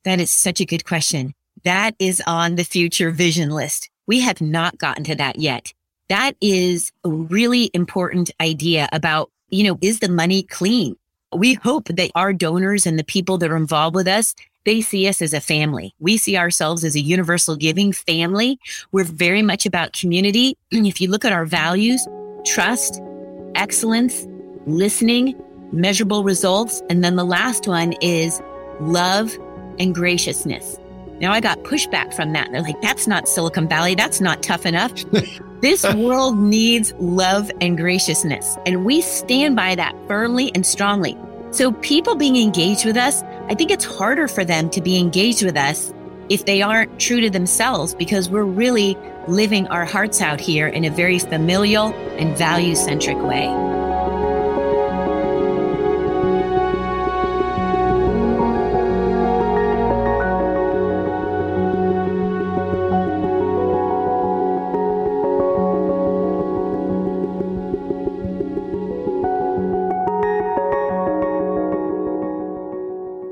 That 0.05 0.19
is 0.19 0.31
such 0.31 0.61
a 0.61 0.65
good 0.65 0.85
question. 0.85 1.33
That 1.63 1.95
is 1.99 2.23
on 2.25 2.55
the 2.55 2.63
future 2.63 3.11
vision 3.11 3.49
list. 3.49 3.89
We 4.07 4.21
have 4.21 4.41
not 4.41 4.77
gotten 4.77 5.03
to 5.05 5.15
that 5.15 5.37
yet. 5.37 5.73
That 6.09 6.35
is 6.41 6.91
a 7.03 7.09
really 7.09 7.69
important 7.73 8.31
idea 8.41 8.89
about, 8.91 9.31
you 9.49 9.63
know, 9.63 9.77
is 9.81 9.99
the 9.99 10.09
money 10.09 10.43
clean? 10.43 10.95
We 11.33 11.53
hope 11.53 11.85
that 11.85 12.11
our 12.15 12.33
donors 12.33 12.85
and 12.85 12.99
the 12.99 13.03
people 13.03 13.37
that 13.37 13.51
are 13.51 13.55
involved 13.55 13.95
with 13.95 14.07
us 14.07 14.35
they 14.65 14.81
see 14.81 15.07
us 15.07 15.21
as 15.21 15.33
a 15.33 15.41
family. 15.41 15.95
We 15.99 16.17
see 16.17 16.37
ourselves 16.37 16.83
as 16.83 16.95
a 16.95 16.99
universal 16.99 17.55
giving 17.55 17.91
family. 17.91 18.59
We're 18.91 19.03
very 19.03 19.41
much 19.41 19.65
about 19.65 19.93
community. 19.93 20.57
If 20.71 20.99
you 20.99 21.09
look 21.09 21.23
at 21.23 21.31
our 21.31 21.45
values, 21.45 22.05
trust, 22.45 23.01
excellence, 23.55 24.27
listening, 24.65 25.35
measurable 25.71 26.23
results. 26.23 26.81
And 26.89 27.03
then 27.03 27.15
the 27.15 27.23
last 27.23 27.67
one 27.67 27.93
is 28.01 28.41
love 28.81 29.37
and 29.79 29.95
graciousness. 29.95 30.77
Now 31.19 31.31
I 31.31 31.39
got 31.39 31.59
pushback 31.59 32.13
from 32.13 32.33
that. 32.33 32.51
They're 32.51 32.61
like, 32.61 32.81
that's 32.81 33.07
not 33.07 33.27
Silicon 33.27 33.67
Valley. 33.67 33.95
That's 33.95 34.21
not 34.21 34.41
tough 34.41 34.65
enough. 34.65 34.91
this 35.61 35.83
world 35.93 36.37
needs 36.37 36.93
love 36.99 37.51
and 37.61 37.77
graciousness. 37.77 38.57
And 38.65 38.85
we 38.85 39.01
stand 39.01 39.55
by 39.55 39.75
that 39.75 39.95
firmly 40.07 40.51
and 40.55 40.65
strongly. 40.65 41.17
So 41.51 41.73
people 41.73 42.15
being 42.15 42.37
engaged 42.37 42.85
with 42.85 42.95
us, 42.95 43.21
I 43.49 43.55
think 43.55 43.71
it's 43.71 43.83
harder 43.83 44.29
for 44.29 44.45
them 44.45 44.69
to 44.69 44.81
be 44.81 44.97
engaged 44.97 45.43
with 45.43 45.57
us 45.57 45.93
if 46.29 46.45
they 46.45 46.61
aren't 46.61 46.97
true 46.97 47.19
to 47.19 47.29
themselves 47.29 47.93
because 47.93 48.29
we're 48.29 48.45
really 48.45 48.97
living 49.27 49.67
our 49.67 49.83
hearts 49.83 50.21
out 50.21 50.39
here 50.39 50.67
in 50.67 50.85
a 50.85 50.89
very 50.89 51.19
familial 51.19 51.93
and 52.17 52.37
value 52.37 52.75
centric 52.75 53.17
way. 53.17 53.80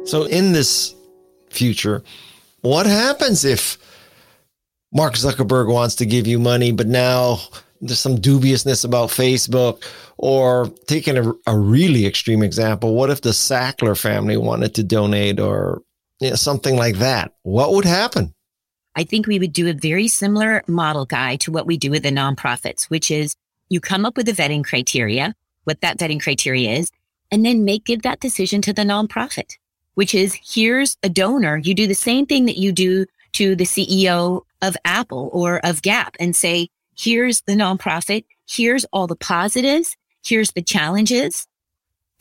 So, 0.10 0.24
in 0.24 0.54
this 0.54 0.95
future, 1.52 2.02
what 2.62 2.88
happens 2.88 3.45
if 3.45 3.78
Mark 4.91 5.13
Zuckerberg 5.13 5.72
wants 5.72 5.93
to 5.98 6.06
give 6.08 6.26
you 6.26 6.39
money, 6.39 6.72
but 6.72 6.88
now 6.88 7.38
there's 7.80 8.00
some 8.00 8.19
dubiousness 8.19 8.84
about 8.84 9.10
Facebook? 9.10 9.84
Or 10.17 10.67
taking 10.88 11.15
a, 11.15 11.32
a 11.45 11.56
really 11.56 12.08
extreme 12.08 12.41
example, 12.41 12.95
what 12.95 13.12
if 13.12 13.22
the 13.22 13.30
Sackler 13.30 13.95
family 13.95 14.36
wanted 14.36 14.74
to 14.76 14.84
donate 14.84 15.39
or 15.39 15.84
you 16.19 16.32
know, 16.32 16.36
something 16.36 16.76
like 16.76 16.95
that? 16.95 17.36
What 17.43 17.72
would 17.74 17.86
happen? 17.86 18.34
I 18.95 19.04
think 19.04 19.28
we 19.28 19.38
would 19.38 19.54
do 19.54 19.69
a 19.69 19.74
very 19.74 20.08
similar 20.08 20.63
model 20.65 21.06
guy 21.06 21.36
to 21.36 21.52
what 21.52 21.67
we 21.67 21.78
do 21.78 21.91
with 21.91 22.02
the 22.02 22.10
nonprofits, 22.10 22.86
which 22.86 23.12
is 23.12 23.36
you 23.69 23.80
come 23.80 24.06
up 24.06 24.17
with 24.17 24.26
the 24.26 24.32
vetting 24.32 24.63
criteria, 24.63 25.36
what 25.65 25.82
that 25.82 26.00
vetting 26.00 26.19
criteria 26.19 26.72
is, 26.72 26.91
and 27.30 27.45
then 27.45 27.63
make 27.63 27.86
give 27.86 28.02
that 28.02 28.19
decision 28.19 28.63
to 28.63 28.74
the 28.74 28.82
nonprofit 28.82 29.58
which 30.00 30.16
is 30.16 30.40
here's 30.42 30.96
a 31.04 31.10
donor. 31.10 31.58
You 31.58 31.74
do 31.74 31.86
the 31.86 31.94
same 31.94 32.26
thing 32.26 32.46
that 32.46 32.58
you 32.58 32.72
do 32.72 33.06
to 33.34 33.54
the 33.54 33.66
CEO 33.66 34.44
of 34.62 34.78
Apple 34.86 35.30
or 35.34 35.60
of 35.66 35.82
Gap 35.82 36.16
and 36.22 36.34
say, 36.34 36.70
here's 36.98 37.42
the 37.42 37.52
nonprofit. 37.52 38.24
Here's 38.50 38.86
all 38.94 39.08
the 39.08 39.18
positives. 39.18 39.98
Here's 40.26 40.54
the 40.54 40.62
challenges. 40.62 41.48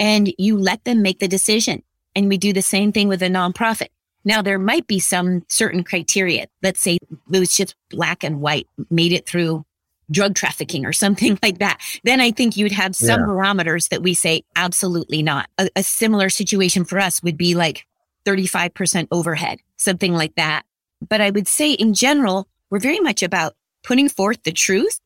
And 0.00 0.34
you 0.38 0.58
let 0.58 0.82
them 0.82 1.02
make 1.02 1.20
the 1.20 1.28
decision. 1.28 1.84
And 2.16 2.28
we 2.28 2.36
do 2.36 2.52
the 2.52 2.62
same 2.62 2.90
thing 2.90 3.06
with 3.06 3.22
a 3.22 3.28
nonprofit. 3.28 3.90
Now 4.24 4.42
there 4.42 4.58
might 4.58 4.88
be 4.88 4.98
some 4.98 5.44
certain 5.46 5.84
criteria. 5.84 6.48
Let's 6.64 6.80
say 6.80 6.98
it 7.30 7.38
was 7.38 7.54
just 7.56 7.76
black 7.90 8.24
and 8.24 8.40
white, 8.40 8.66
made 8.90 9.12
it 9.12 9.24
through 9.24 9.64
drug 10.10 10.34
trafficking 10.34 10.84
or 10.86 10.92
something 10.92 11.38
like 11.42 11.58
that. 11.58 11.80
Then 12.04 12.20
I 12.20 12.30
think 12.30 12.56
you'd 12.56 12.72
have 12.72 12.94
some 12.94 13.20
yeah. 13.20 13.26
barometers 13.26 13.88
that 13.88 14.02
we 14.02 14.14
say 14.14 14.42
absolutely 14.56 15.22
not. 15.22 15.48
A, 15.58 15.68
a 15.76 15.82
similar 15.82 16.28
situation 16.28 16.84
for 16.84 16.98
us 16.98 17.22
would 17.22 17.36
be 17.36 17.54
like 17.54 17.86
35% 18.26 19.08
overhead, 19.10 19.60
something 19.76 20.12
like 20.12 20.34
that. 20.36 20.64
But 21.06 21.20
I 21.20 21.30
would 21.30 21.48
say 21.48 21.72
in 21.72 21.94
general, 21.94 22.48
we're 22.70 22.80
very 22.80 23.00
much 23.00 23.22
about 23.22 23.54
putting 23.82 24.08
forth 24.08 24.42
the 24.42 24.52
truth. 24.52 25.00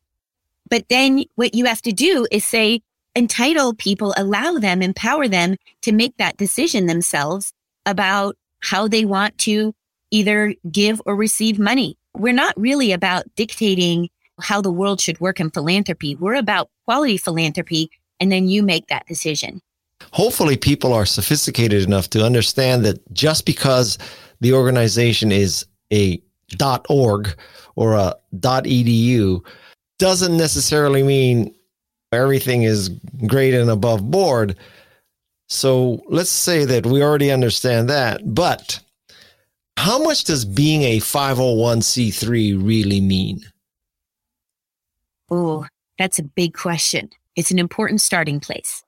But 0.69 0.89
then 0.89 1.25
what 1.35 1.55
you 1.55 1.65
have 1.65 1.81
to 1.83 1.91
do 1.91 2.27
is 2.31 2.43
say, 2.43 2.81
entitle 3.15 3.73
people, 3.73 4.13
allow 4.17 4.57
them, 4.57 4.81
empower 4.81 5.27
them 5.27 5.55
to 5.81 5.91
make 5.91 6.17
that 6.17 6.37
decision 6.37 6.87
themselves 6.87 7.53
about 7.85 8.35
how 8.59 8.87
they 8.87 9.05
want 9.05 9.37
to 9.37 9.73
either 10.09 10.55
give 10.71 11.01
or 11.05 11.15
receive 11.15 11.59
money. 11.59 11.97
We're 12.15 12.33
not 12.33 12.53
really 12.57 12.91
about 12.91 13.25
dictating 13.35 14.09
how 14.41 14.61
the 14.61 14.71
world 14.71 14.99
should 14.99 15.19
work 15.19 15.39
in 15.39 15.49
philanthropy. 15.49 16.15
We're 16.15 16.35
about 16.35 16.69
quality 16.85 17.17
philanthropy. 17.17 17.89
And 18.19 18.31
then 18.31 18.47
you 18.47 18.63
make 18.63 18.87
that 18.87 19.05
decision. 19.07 19.61
Hopefully, 20.11 20.57
people 20.57 20.93
are 20.93 21.05
sophisticated 21.05 21.83
enough 21.83 22.09
to 22.11 22.23
understand 22.23 22.85
that 22.85 23.13
just 23.13 23.45
because 23.45 23.97
the 24.41 24.53
organization 24.53 25.31
is 25.31 25.65
a 25.91 26.21
.org 26.89 27.35
or 27.75 27.93
a 27.93 28.15
.edu 28.35 29.45
doesn't 29.99 30.37
necessarily 30.37 31.03
mean 31.03 31.53
everything 32.11 32.63
is 32.63 32.89
great 33.27 33.53
and 33.53 33.69
above 33.69 34.09
board. 34.09 34.55
So 35.49 36.01
let's 36.07 36.29
say 36.29 36.65
that 36.65 36.85
we 36.85 37.03
already 37.03 37.31
understand 37.31 37.89
that, 37.89 38.21
but 38.33 38.79
how 39.77 40.01
much 40.01 40.23
does 40.25 40.45
being 40.45 40.83
a 40.83 40.99
501c3 40.99 42.63
really 42.65 43.01
mean? 43.01 43.43
Oh, 45.35 45.65
that's 45.97 46.19
a 46.19 46.23
big 46.23 46.53
question. 46.53 47.09
It's 47.35 47.49
an 47.49 47.57
important 47.57 48.01
starting 48.01 48.39
place. 48.39 48.83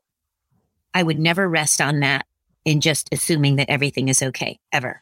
I 0.93 1.01
would 1.01 1.17
never 1.17 1.49
rest 1.49 1.81
on 1.81 2.01
that 2.01 2.27
in 2.63 2.81
just 2.81 3.09
assuming 3.11 3.55
that 3.55 3.67
everything 3.67 4.09
is 4.09 4.21
okay, 4.21 4.59
ever. 4.71 5.01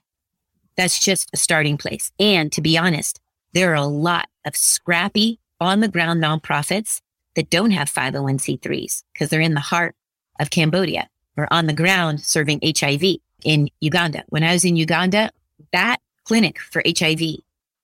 That's 0.77 1.03
just 1.03 1.29
a 1.33 1.37
starting 1.37 1.77
place. 1.77 2.13
And 2.17 2.49
to 2.53 2.61
be 2.61 2.77
honest, 2.77 3.19
there 3.51 3.71
are 3.71 3.75
a 3.75 3.85
lot 3.85 4.29
of 4.45 4.55
scrappy, 4.55 5.41
on 5.59 5.81
the 5.81 5.87
ground 5.89 6.23
nonprofits 6.23 7.01
that 7.35 7.49
don't 7.49 7.71
have 7.71 7.91
501c3s 7.91 9.03
because 9.11 9.29
they're 9.29 9.41
in 9.41 9.53
the 9.53 9.59
heart 9.59 9.95
of 10.39 10.49
Cambodia 10.49 11.09
or 11.35 11.47
on 11.51 11.67
the 11.67 11.73
ground 11.73 12.21
serving 12.21 12.59
HIV 12.63 13.03
in 13.43 13.69
Uganda. 13.81 14.23
When 14.29 14.43
I 14.43 14.53
was 14.53 14.63
in 14.63 14.77
Uganda, 14.77 15.29
that 15.73 15.97
clinic 16.23 16.59
for 16.59 16.81
HIV 16.85 17.21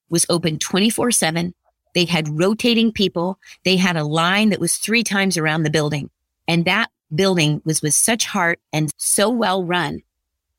was 0.10 0.26
open 0.30 0.60
24 0.60 1.12
seven. 1.12 1.54
They 1.93 2.06
had 2.06 2.39
rotating 2.39 2.91
people. 2.91 3.39
They 3.63 3.78
had 3.78 3.97
a 3.97 4.04
line 4.04 4.49
that 4.49 4.60
was 4.60 4.75
three 4.75 5.04
times 5.04 5.38
around 5.38 5.63
the 5.63 5.69
building. 5.69 6.10
And 6.47 6.65
that 6.65 6.89
building 7.13 7.62
was 7.65 7.82
with 7.82 7.95
such 7.95 8.25
heart 8.25 8.60
and 8.71 8.91
so 8.97 9.30
well 9.30 9.63
run. 9.63 10.02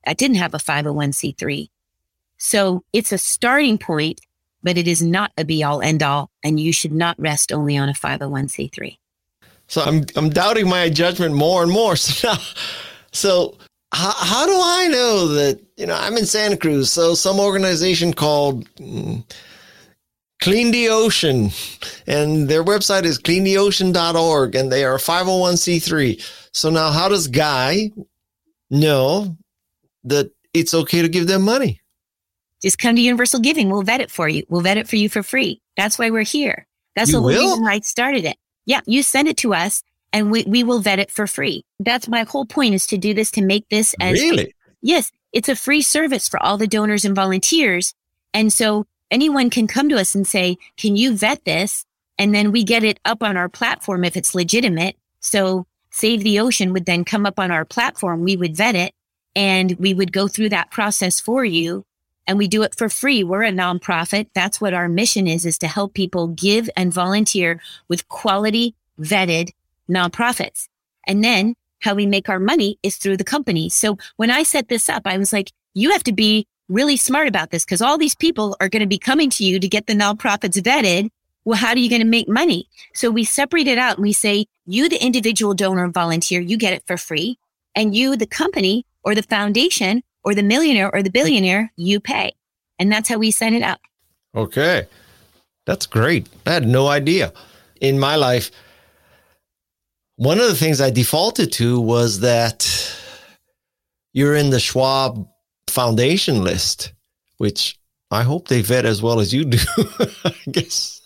I 0.07 0.15
didn't 0.15 0.37
have 0.37 0.55
a 0.55 0.59
501c3. 0.59 1.69
So 2.39 2.85
it's 2.93 3.13
a 3.13 3.19
starting 3.19 3.79
point, 3.79 4.21
but 4.63 4.79
it 4.79 4.89
is 4.89 5.03
not 5.03 5.33
a 5.37 5.45
be 5.45 5.63
all 5.63 5.83
end 5.83 6.03
all. 6.03 6.31
And 6.43 6.59
you 6.59 6.73
should 6.73 6.93
not 6.93 7.21
rest 7.21 7.53
only 7.53 7.77
on 7.77 7.89
a 7.89 7.93
501c3. 7.93 8.97
So 9.69 9.83
I'm, 9.83 10.05
I'm 10.17 10.31
doubting 10.31 10.69
my 10.69 10.89
judgment 10.91 11.35
more 11.35 11.63
and 11.63 11.71
more. 11.71 11.97
So 11.97 12.35
so 13.13 13.57
how, 13.93 14.13
how 14.13 14.47
do 14.47 14.53
I 14.55 14.89
know 14.89 15.29
that, 15.29 15.61
you 15.77 15.87
know, 15.87 15.95
I'm 15.95 16.17
in 16.17 16.27
Santa 16.27 16.57
Cruz. 16.57 16.93
So 16.93 17.15
some 17.15 17.41
organization 17.41 18.13
called, 18.13 18.65
mm, 18.77 19.25
Clean 20.41 20.71
the 20.71 20.89
Ocean, 20.89 21.51
and 22.07 22.49
their 22.49 22.65
website 22.65 23.05
is 23.05 23.19
cleantheocean.org, 23.19 24.55
and 24.55 24.73
they 24.73 24.85
are 24.85 24.97
501c3. 24.97 26.49
So 26.53 26.71
now, 26.71 26.91
how 26.91 27.09
does 27.09 27.29
Guy 27.29 27.91
know 28.71 29.37
that 30.05 30.31
it's 30.55 30.73
okay 30.73 31.03
to 31.03 31.09
give 31.09 31.27
them 31.27 31.43
money? 31.43 31.81
Just 32.63 32.79
come 32.79 32.97
to 32.97 33.03
Universal 33.03 33.41
Giving. 33.41 33.71
We'll 33.71 33.83
vet 33.83 34.01
it 34.01 34.11
for 34.11 34.29
you. 34.29 34.45
We'll 34.49 34.63
vet 34.63 34.79
it 34.79 34.89
for 34.89 34.97
you 34.97 35.09
for 35.09 35.23
free. 35.23 35.61
That's 35.77 35.99
why 35.99 36.11
we're 36.11 36.23
here. 36.23 36.67
That's 36.97 37.11
you 37.11 37.17
the 37.17 37.23
will? 37.23 37.51
reason 37.51 37.67
I 37.67 37.81
started 37.81 38.25
it. 38.25 38.37
Yeah, 38.67 38.81
you 38.87 39.03
send 39.03 39.29
it 39.29 39.37
to 39.39 39.55
us, 39.55 39.83
and 40.13 40.31
we, 40.31 40.45
we 40.47 40.65
will 40.65 40.81
vet 40.81 40.99
it 40.99 41.11
for 41.11 41.27
free. 41.27 41.65
That's 41.79 42.09
my 42.09 42.25
whole 42.25 42.47
point 42.47 42.75
is 42.75 42.87
to 42.89 42.99
do 42.99 43.15
this 43.15 43.31
to 43.33 43.43
make 43.43 43.69
this 43.69 43.95
as 44.01 44.21
really 44.21 44.55
yes, 44.83 45.11
it's 45.33 45.49
a 45.49 45.57
free 45.57 45.83
service 45.83 46.29
for 46.29 46.43
all 46.43 46.59
the 46.59 46.67
donors 46.67 47.05
and 47.05 47.15
volunteers. 47.15 47.95
And 48.33 48.53
so 48.53 48.87
anyone 49.11 49.51
can 49.51 49.67
come 49.67 49.89
to 49.89 49.99
us 49.99 50.15
and 50.15 50.27
say, 50.27 50.59
can 50.77 50.97
you 50.97 51.17
vet 51.17 51.45
this? 51.45 51.85
And 52.19 52.35
then 52.35 52.53
we 52.53 52.65
get 52.65 52.85
it 52.85 53.01
up 53.05 53.23
on 53.23 53.37
our 53.37 53.49
platform 53.49 54.05
if 54.05 54.17
it's 54.17 54.35
legitimate. 54.35 54.97
So 55.21 55.67
Save 55.91 56.23
the 56.23 56.41
Ocean 56.41 56.73
would 56.73 56.87
then 56.87 57.05
come 57.05 57.27
up 57.27 57.39
on 57.39 57.51
our 57.51 57.65
platform. 57.65 58.23
We 58.23 58.37
would 58.37 58.57
vet 58.57 58.75
it 58.75 58.95
and 59.35 59.73
we 59.79 59.93
would 59.95 60.13
go 60.13 60.29
through 60.29 60.51
that 60.51 60.71
process 60.71 61.21
for 61.21 61.45
you. 61.45 61.85
And 62.27 62.39
we 62.39 62.47
do 62.47 62.63
it 62.63 62.77
for 62.77 62.89
free. 62.89 63.25
We're 63.25 63.43
a 63.43 63.51
nonprofit. 63.51 64.29
That's 64.35 64.61
what 64.61 64.75
our 64.75 64.89
mission 64.89 65.27
is, 65.27 65.45
is 65.45 65.59
to 65.59 65.67
help 65.67 65.95
people 65.95 66.29
give 66.29 66.71
and 66.77 66.93
volunteer 66.93 67.61
with 67.89 68.09
quality 68.09 68.77
vetted 69.01 69.51
nonprofits. 69.91 70.69
And 71.07 71.25
then 71.25 71.57
how 71.81 71.95
we 71.95 72.07
make 72.07 72.29
our 72.29 72.39
money 72.39 72.79
is 72.85 72.97
through 72.97 73.17
the 73.17 73.25
company. 73.25 73.69
So 73.69 73.99
when 74.17 74.31
I 74.31 74.45
set 74.45 74.69
this 74.69 74.89
up, 74.89 75.03
I 75.07 75.19
was 75.19 75.33
like, 75.33 75.51
you 75.75 75.91
have 75.91 76.05
to 76.05 76.13
be 76.13 76.47
really 76.71 76.97
smart 76.97 77.29
about 77.29 77.51
this 77.51 77.65
because 77.65 77.83
all 77.83 77.99
these 77.99 78.15
people 78.15 78.57
are 78.61 78.69
going 78.69 78.81
to 78.81 78.87
be 78.87 78.99
coming 78.99 79.29
to 79.31 79.45
you 79.45 79.61
to 79.61 79.69
get 79.69 79.87
the 79.87 79.93
nonprofits 79.93 80.61
vetted. 80.61 81.11
Well, 81.45 81.59
how 81.59 81.71
are 81.71 81.79
you 81.79 81.91
going 81.91 82.03
to 82.03 82.07
make 82.07 82.29
money? 82.29 82.69
So 82.95 83.11
we 83.11 83.25
separate 83.25 83.67
it 83.67 83.79
out 83.79 83.97
and 83.97 84.03
we 84.03 84.13
say, 84.13 84.47
you, 84.67 84.89
the 84.89 85.03
individual 85.05 85.55
donor 85.55 85.85
and 85.85 85.93
volunteer, 85.93 86.41
you 86.41 86.57
get 86.57 86.73
it 86.73 86.85
for 86.87 86.97
free. 86.97 87.39
And 87.75 87.95
you, 87.95 88.17
the 88.17 88.27
company 88.27 88.87
or 89.03 89.15
the 89.15 89.23
foundation 89.23 90.03
or 90.23 90.35
the 90.35 90.43
millionaire 90.43 90.95
or 90.95 91.03
the 91.03 91.11
billionaire, 91.11 91.73
you 91.77 91.99
pay. 92.01 92.33
And 92.79 92.91
that's 92.91 93.09
how 93.09 93.19
we 93.19 93.31
set 93.31 93.53
it 93.53 93.63
up. 93.63 93.81
Okay. 94.35 94.87
That's 95.67 95.87
great. 95.87 96.29
I 96.47 96.53
had 96.53 96.67
no 96.67 96.89
idea. 96.89 97.33
In 97.81 97.99
my 97.99 98.17
life, 98.17 98.51
one 100.17 100.39
of 100.39 100.47
the 100.47 100.55
things 100.55 100.81
I 100.81 100.91
defaulted 100.91 101.53
to 101.53 101.81
was 101.81 102.21
that 102.21 102.69
you're 104.13 104.35
in 104.35 104.51
the 104.51 104.61
Schwab 104.61 105.27
foundation 105.71 106.43
list, 106.43 106.93
which 107.39 107.79
I 108.11 108.23
hope 108.23 108.49
they 108.49 108.63
vet 108.63 108.85
as 108.85 109.03
well 109.03 109.21
as 109.21 109.33
you 109.33 109.45
do. 109.45 109.59
I 110.25 110.35
guess. 110.51 111.01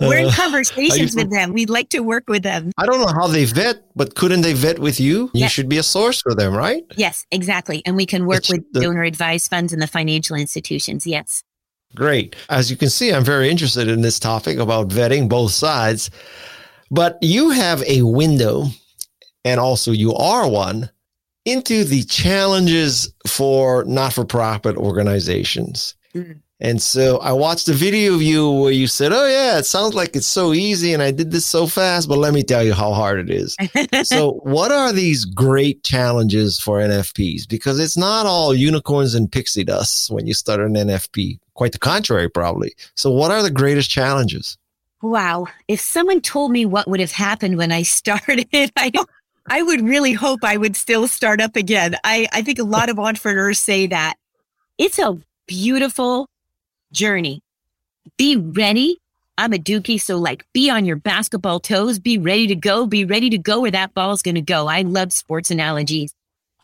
We're 0.00 0.18
in 0.18 0.26
uh, 0.26 0.32
conversations 0.32 1.16
with 1.16 1.30
them. 1.30 1.52
We'd 1.52 1.70
like 1.70 1.88
to 1.88 2.00
work 2.00 2.28
with 2.28 2.44
them. 2.44 2.70
I 2.78 2.86
don't 2.86 3.00
know 3.00 3.12
how 3.12 3.26
they 3.26 3.44
vet, 3.44 3.82
but 3.96 4.14
couldn't 4.14 4.42
they 4.42 4.52
vet 4.52 4.78
with 4.78 5.00
you? 5.00 5.28
You 5.34 5.48
should 5.48 5.68
be 5.68 5.78
a 5.78 5.82
source 5.82 6.22
for 6.22 6.34
them, 6.34 6.54
right? 6.54 6.84
Yes, 6.96 7.26
exactly. 7.32 7.82
And 7.84 7.96
we 7.96 8.06
can 8.06 8.26
work 8.26 8.38
it's 8.38 8.50
with 8.50 8.72
the, 8.72 8.80
donor 8.80 9.02
advised 9.02 9.50
funds 9.50 9.72
and 9.72 9.82
the 9.82 9.88
financial 9.88 10.36
institutions. 10.36 11.04
Yes. 11.04 11.42
Great. 11.96 12.36
As 12.48 12.70
you 12.70 12.76
can 12.76 12.90
see, 12.90 13.12
I'm 13.12 13.24
very 13.24 13.50
interested 13.50 13.88
in 13.88 14.02
this 14.02 14.20
topic 14.20 14.58
about 14.58 14.88
vetting 14.88 15.28
both 15.28 15.50
sides. 15.50 16.10
But 16.90 17.18
you 17.20 17.50
have 17.50 17.82
a 17.82 18.02
window, 18.02 18.66
and 19.44 19.58
also 19.58 19.90
you 19.90 20.14
are 20.14 20.48
one 20.48 20.90
into 21.48 21.84
the 21.84 22.02
challenges 22.04 23.12
for 23.26 23.84
not 23.84 24.12
for 24.12 24.24
profit 24.24 24.76
organizations. 24.76 25.94
Mm. 26.14 26.40
And 26.60 26.82
so 26.82 27.18
I 27.18 27.32
watched 27.32 27.68
a 27.68 27.72
video 27.72 28.14
of 28.14 28.22
you 28.22 28.50
where 28.50 28.72
you 28.72 28.88
said, 28.88 29.12
Oh, 29.12 29.26
yeah, 29.28 29.58
it 29.58 29.66
sounds 29.66 29.94
like 29.94 30.16
it's 30.16 30.26
so 30.26 30.52
easy 30.52 30.92
and 30.92 31.00
I 31.00 31.12
did 31.12 31.30
this 31.30 31.46
so 31.46 31.68
fast, 31.68 32.08
but 32.08 32.18
let 32.18 32.34
me 32.34 32.42
tell 32.42 32.64
you 32.64 32.74
how 32.74 32.92
hard 32.92 33.20
it 33.20 33.30
is. 33.30 33.56
so, 34.08 34.40
what 34.42 34.72
are 34.72 34.92
these 34.92 35.24
great 35.24 35.84
challenges 35.84 36.58
for 36.58 36.80
NFPs? 36.80 37.48
Because 37.48 37.78
it's 37.78 37.96
not 37.96 38.26
all 38.26 38.52
unicorns 38.52 39.14
and 39.14 39.30
pixie 39.30 39.62
dust 39.62 40.10
when 40.10 40.26
you 40.26 40.34
start 40.34 40.60
an 40.60 40.74
NFP, 40.74 41.38
quite 41.54 41.72
the 41.72 41.78
contrary, 41.78 42.28
probably. 42.28 42.74
So, 42.96 43.08
what 43.10 43.30
are 43.30 43.42
the 43.42 43.52
greatest 43.52 43.88
challenges? 43.88 44.58
Wow. 45.00 45.46
If 45.68 45.80
someone 45.80 46.20
told 46.20 46.50
me 46.50 46.66
what 46.66 46.88
would 46.88 46.98
have 46.98 47.12
happened 47.12 47.56
when 47.56 47.70
I 47.70 47.82
started, 47.84 48.48
I 48.76 48.90
don't 48.90 49.08
I 49.50 49.62
would 49.62 49.80
really 49.80 50.12
hope 50.12 50.40
I 50.42 50.56
would 50.56 50.76
still 50.76 51.08
start 51.08 51.40
up 51.40 51.56
again. 51.56 51.96
I, 52.04 52.28
I 52.32 52.42
think 52.42 52.58
a 52.58 52.64
lot 52.64 52.90
of 52.90 52.98
entrepreneurs 52.98 53.58
say 53.58 53.86
that. 53.86 54.16
It's 54.76 54.98
a 54.98 55.18
beautiful 55.46 56.28
journey. 56.92 57.42
Be 58.16 58.36
ready. 58.36 59.00
I'm 59.38 59.52
a 59.52 59.58
Dukie, 59.58 60.00
so 60.00 60.18
like 60.18 60.44
be 60.52 60.68
on 60.68 60.84
your 60.84 60.96
basketball 60.96 61.60
toes, 61.60 61.98
be 61.98 62.18
ready 62.18 62.46
to 62.48 62.56
go, 62.56 62.86
be 62.86 63.04
ready 63.04 63.30
to 63.30 63.38
go 63.38 63.60
where 63.60 63.70
that 63.70 63.94
ball's 63.94 64.20
going 64.20 64.34
to 64.34 64.42
go. 64.42 64.66
I 64.66 64.82
love 64.82 65.12
sports 65.12 65.50
analogies. 65.50 66.12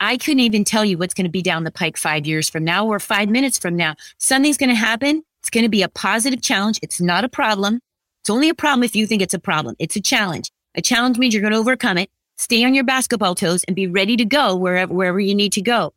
I 0.01 0.17
couldn't 0.17 0.41
even 0.41 0.65
tell 0.65 0.85
you 0.85 0.99
what's 0.99 1.15
going 1.15 1.25
to 1.25 1.31
be 1.31 1.43
down 1.43 1.65
the 1.65 1.71
pike 1.71 1.97
five 1.97 2.27
years 2.27 2.51
from 2.51 2.65
now 2.65 2.87
or 2.87 2.99
five 2.99 3.29
minutes 3.29 3.59
from 3.59 3.77
now. 3.77 3.95
Something's 4.19 4.59
going 4.59 4.71
to 4.71 4.75
happen. 4.75 5.23
It's 5.41 5.51
going 5.51 5.65
to 5.65 5.71
be 5.71 5.83
a 5.83 5.89
positive 5.89 6.43
challenge. 6.43 6.81
It's 6.83 7.01
not 7.01 7.25
a 7.25 7.29
problem. 7.29 7.81
It's 8.21 8.31
only 8.31 8.49
a 8.49 8.55
problem 8.55 8.83
if 8.83 8.97
you 8.97 9.07
think 9.07 9.23
it's 9.23 9.35
a 9.35 9.39
problem. 9.39 9.77
It's 9.79 9.97
a 9.97 10.01
challenge. 10.01 10.51
A 10.75 10.83
challenge 10.83 11.17
means 11.17 11.33
you're 11.33 11.41
going 11.41 11.53
to 11.53 11.59
overcome 11.59 11.97
it, 11.97 12.11
stay 12.37 12.65
on 12.65 12.75
your 12.75 12.85
basketball 12.85 13.35
toes 13.35 13.65
and 13.65 13.77
be 13.77 13.87
ready 13.87 14.17
to 14.17 14.25
go 14.25 14.57
wherever, 14.57 14.93
wherever 14.93 15.21
you 15.21 15.35
need 15.35 15.53
to 15.53 15.63
go. 15.63 15.93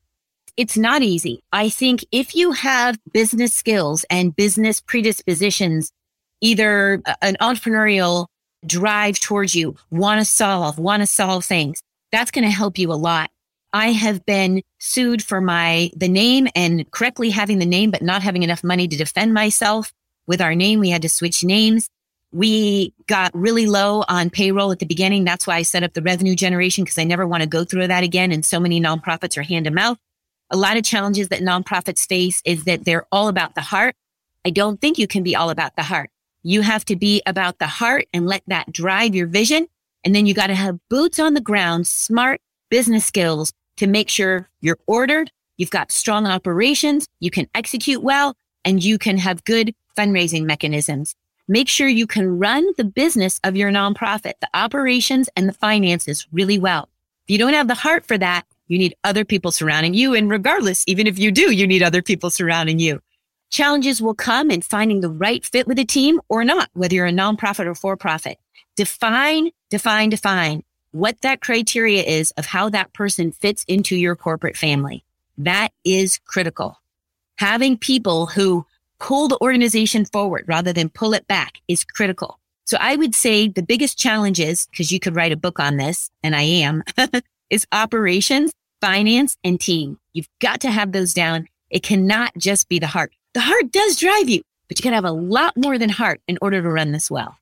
It's 0.56 0.78
not 0.78 1.04
easy. 1.04 1.43
I 1.52 1.69
think 1.69 2.06
if 2.12 2.36
you 2.36 2.52
have 2.52 3.00
business 3.13 3.54
skills 3.54 4.06
and 4.10 4.36
business 4.36 4.82
predispositions, 4.82 5.91
either 6.41 7.02
an 7.21 7.38
entrepreneurial 7.39 8.28
drive 8.65 9.19
towards 9.19 9.54
you, 9.56 9.76
want 9.91 10.19
to 10.19 10.26
solve, 10.26 10.80
want 10.80 11.02
to 11.02 11.08
solve 11.08 11.45
things, 11.45 11.84
that's 12.12 12.32
going 12.32 12.45
to 12.45 12.52
help 12.52 12.78
you 12.78 12.91
a 12.91 12.95
lot. 12.95 13.30
I 13.73 13.91
have 13.91 14.26
been 14.26 14.63
sued 14.80 15.21
for 15.21 15.41
my, 15.41 15.91
the 15.95 16.08
name 16.08 16.47
and 16.56 16.89
correctly 16.91 17.30
having 17.30 17.60
the 17.60 17.65
name, 17.65 17.91
but 17.91 18.02
not 18.02 18.23
having 18.23 18.43
enough 18.43 18.63
money 18.63 18.88
to 18.88 18.97
defend 18.97 19.34
myself 19.34 19.93
with 20.26 20.41
our 20.41 20.56
name. 20.56 20.80
We 20.80 20.89
had 20.89 21.02
to 21.04 21.10
switch 21.10 21.43
names. 21.43 21.89
We 22.38 22.93
got 23.08 23.32
really 23.34 23.65
low 23.65 24.04
on 24.08 24.30
payroll 24.30 24.71
at 24.71 24.78
the 24.78 24.86
beginning. 24.86 25.26
That's 25.26 25.47
why 25.47 25.56
I 25.56 25.63
set 25.63 25.82
up 25.82 25.93
the 25.93 26.04
revenue 26.04 26.36
generation 26.36 26.84
because 26.84 27.00
I 27.00 27.04
never 27.04 27.26
want 27.26 27.41
to 27.41 27.50
go 27.50 27.63
through 27.63 27.88
that 27.88 28.04
again. 28.04 28.32
And 28.32 28.45
so 28.45 28.60
many 28.60 28.80
nonprofits 28.80 29.36
are 29.38 29.41
hand 29.41 29.65
to 29.65 29.71
mouth. 29.71 29.97
A 30.52 30.56
lot 30.56 30.78
of 30.78 30.84
challenges 30.84 31.30
that 31.30 31.41
nonprofits 31.41 32.08
face 32.08 32.43
is 32.45 32.65
that 32.65 32.86
they're 32.86 33.08
all 33.12 33.28
about 33.28 33.56
the 33.56 33.62
heart. 33.62 33.95
I 34.45 34.52
don't 34.52 34.80
think 34.80 35.00
you 35.00 35.08
can 35.08 35.23
be 35.23 35.36
all 35.36 35.50
about 35.50 35.76
the 35.76 35.82
heart. 35.82 36.12
You 36.43 36.62
have 36.62 36.86
to 36.86 36.95
be 36.95 37.23
about 37.26 37.58
the 37.58 37.65
heart 37.65 38.06
and 38.13 38.28
let 38.28 38.43
that 38.45 38.71
drive 38.71 39.15
your 39.15 39.26
vision. 39.26 39.65
And 40.04 40.13
then 40.13 40.28
you 40.28 40.36
got 40.36 40.47
to 40.47 40.56
have 40.56 40.78
boots 40.91 41.17
on 41.17 41.34
the 41.34 41.41
ground, 41.41 41.88
smart 41.88 42.39
business 42.69 43.04
skills 43.04 43.52
to 43.78 43.88
make 43.88 44.10
sure 44.10 44.47
you're 44.62 44.78
ordered. 44.86 45.32
You've 45.58 45.71
got 45.71 45.91
strong 45.91 46.28
operations. 46.28 47.08
You 47.19 47.32
can 47.32 47.47
execute 47.56 48.04
well 48.04 48.36
and 48.63 48.84
you 48.84 49.00
can 49.00 49.17
have 49.17 49.43
good 49.43 49.73
fundraising 49.97 50.43
mechanisms. 50.45 51.15
Make 51.47 51.69
sure 51.69 51.88
you 51.88 52.07
can 52.07 52.39
run 52.39 52.73
the 52.75 52.83
business 52.83 53.39
of 53.43 53.55
your 53.55 53.71
nonprofit, 53.71 54.33
the 54.41 54.49
operations 54.53 55.29
and 55.36 55.47
the 55.47 55.53
finances 55.53 56.27
really 56.31 56.60
well. 56.60 56.89
If 57.25 57.31
you 57.31 57.38
don't 57.38 57.53
have 57.53 57.69
the 57.69 57.73
heart 57.73 58.05
for 58.05 58.17
that, 58.17 58.45
you 58.67 58.77
need 58.77 58.95
other 59.03 59.23
people 59.23 59.51
surrounding 59.51 59.93
you. 59.93 60.13
And 60.13 60.29
regardless, 60.29 60.83
even 60.88 61.07
if 61.07 61.17
you 61.17 61.31
do, 61.31 61.53
you 61.53 61.65
need 61.65 61.83
other 61.83 62.01
people 62.01 62.29
surrounding 62.29 62.79
you. 62.79 63.01
Challenges 63.49 64.01
will 64.01 64.13
come 64.13 64.51
in 64.51 64.62
finding 64.62 64.99
the 64.99 65.10
right 65.10 65.45
fit 65.45 65.67
with 65.67 65.79
a 65.79 65.86
team 65.86 66.19
or 66.27 66.43
not, 66.43 66.69
whether 66.73 66.95
you're 66.95 67.05
a 67.05 67.12
nonprofit 67.13 67.65
or 67.65 67.75
for 67.75 67.95
profit. 67.95 68.38
Define, 68.75 69.51
define, 69.69 70.10
define 70.10 70.63
what 70.91 71.21
that 71.21 71.41
criteria 71.41 72.03
is 72.03 72.31
of 72.31 72.45
how 72.45 72.69
that 72.69 72.91
person 72.91 73.31
fits 73.31 73.63
into 73.67 73.95
your 73.95 74.15
corporate 74.15 74.57
family. 74.57 75.03
That 75.38 75.71
is 75.86 76.19
critical. 76.25 76.77
Having 77.38 77.77
people 77.77 78.25
who 78.25 78.65
pull 78.99 79.27
the 79.27 79.39
organization 79.41 80.05
forward 80.05 80.45
rather 80.47 80.73
than 80.73 80.89
pull 80.89 81.13
it 81.13 81.27
back 81.27 81.60
is 81.67 81.83
critical. 81.83 82.39
So 82.65 82.77
I 82.79 82.95
would 82.95 83.15
say 83.15 83.47
the 83.47 83.63
biggest 83.63 83.97
challenge 83.97 84.39
is, 84.39 84.67
because 84.67 84.91
you 84.91 84.99
could 84.99 85.15
write 85.15 85.31
a 85.31 85.38
book 85.38 85.60
on 85.60 85.77
this, 85.77 86.10
and 86.21 86.36
I 86.36 86.41
am, 86.41 86.83
is 87.49 87.65
operations, 87.71 88.51
finance, 88.81 89.38
and 89.43 89.60
team. 89.60 89.97
You've 90.13 90.29
got 90.41 90.62
to 90.62 90.71
have 90.71 90.91
those 90.91 91.13
down. 91.13 91.47
It 91.69 91.83
cannot 91.83 92.33
just 92.38 92.67
be 92.67 92.79
the 92.79 92.88
heart. 92.88 93.13
The 93.33 93.39
heart 93.39 93.71
does 93.71 93.97
drive 93.97 94.27
you, 94.27 94.41
but 94.67 94.77
you 94.77 94.83
got 94.83 94.89
to 94.89 94.95
have 94.95 95.05
a 95.05 95.12
lot 95.12 95.55
more 95.55 95.77
than 95.77 95.89
heart 95.89 96.21
in 96.27 96.38
order 96.41 96.62
to 96.62 96.69
run 96.69 96.91
this 96.91 97.10
well. 97.10 97.38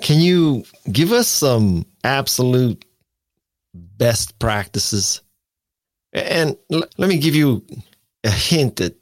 Can 0.00 0.20
you 0.20 0.64
give 0.90 1.12
us 1.12 1.28
some 1.28 1.86
absolute 2.02 2.84
best 3.74 4.38
practices? 4.38 5.22
And 6.12 6.56
l- 6.72 6.84
let 6.96 7.08
me 7.08 7.18
give 7.18 7.34
you 7.34 7.64
a 8.24 8.30
hint 8.30 8.80
at 8.80 8.94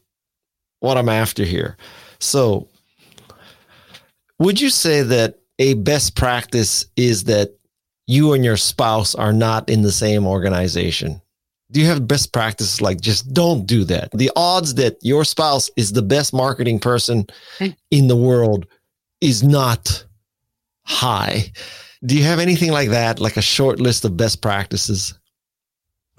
what 0.81 0.97
I'm 0.97 1.09
after 1.09 1.45
here. 1.45 1.77
So, 2.19 2.69
would 4.39 4.61
you 4.61 4.71
say 4.71 5.03
that 5.03 5.39
a 5.59 5.75
best 5.75 6.17
practice 6.17 6.87
is 6.97 7.25
that 7.25 7.57
you 8.07 8.33
and 8.33 8.45
your 8.45 8.57
spouse 8.57 9.15
are 9.15 9.33
not 9.33 9.69
in 9.69 9.83
the 9.83 9.93
same 9.93 10.27
organization? 10.27 11.21
Do 11.73 11.81
you 11.81 11.87
have 11.87 12.07
best 12.07 12.33
practices 12.33 12.81
like 12.81 13.01
just 13.01 13.33
don't 13.33 13.67
do 13.67 13.83
that? 13.85 14.11
The 14.13 14.31
odds 14.37 14.75
that 14.75 14.99
your 15.03 15.25
spouse 15.25 15.69
is 15.77 15.93
the 15.93 16.03
best 16.03 16.33
marketing 16.33 16.79
person 16.79 17.27
hmm. 17.59 17.69
in 17.91 18.07
the 18.07 18.17
world 18.17 18.67
is 19.21 19.43
not 19.43 20.05
high. 20.85 21.51
Do 22.05 22.17
you 22.17 22.23
have 22.23 22.39
anything 22.39 22.71
like 22.71 22.91
that, 22.91 23.19
like 23.19 23.37
a 23.37 23.43
short 23.43 23.81
list 23.81 24.05
of 24.05 24.17
best 24.17 24.41
practices? 24.41 25.19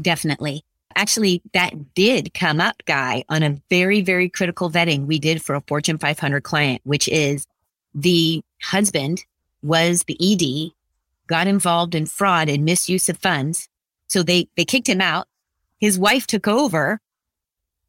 Definitely. 0.02 0.64
Actually, 0.98 1.44
that 1.54 1.94
did 1.94 2.34
come 2.34 2.60
up, 2.60 2.82
Guy, 2.86 3.24
on 3.30 3.44
a 3.44 3.62
very, 3.70 4.02
very 4.02 4.28
critical 4.28 4.72
vetting 4.72 5.06
we 5.06 5.20
did 5.20 5.44
for 5.44 5.54
a 5.54 5.62
Fortune 5.62 6.00
500 6.00 6.42
client, 6.42 6.82
which 6.86 7.08
is 7.08 7.46
the 7.94 8.42
husband 8.64 9.24
was 9.62 10.06
the 10.06 10.18
ED, 10.20 10.72
got 11.28 11.46
involved 11.46 11.94
in 11.94 12.08
fraud 12.08 12.50
and 12.50 12.66
misuse 12.66 13.10
of 13.10 13.20
funds. 13.20 13.70
So 14.08 14.24
they, 14.24 14.50
they 14.58 14.66
kicked 14.66 14.90
him 14.90 15.00
out. 15.00 15.28
His 15.80 16.00
wife 16.00 16.26
took 16.26 16.48
over. 16.48 17.00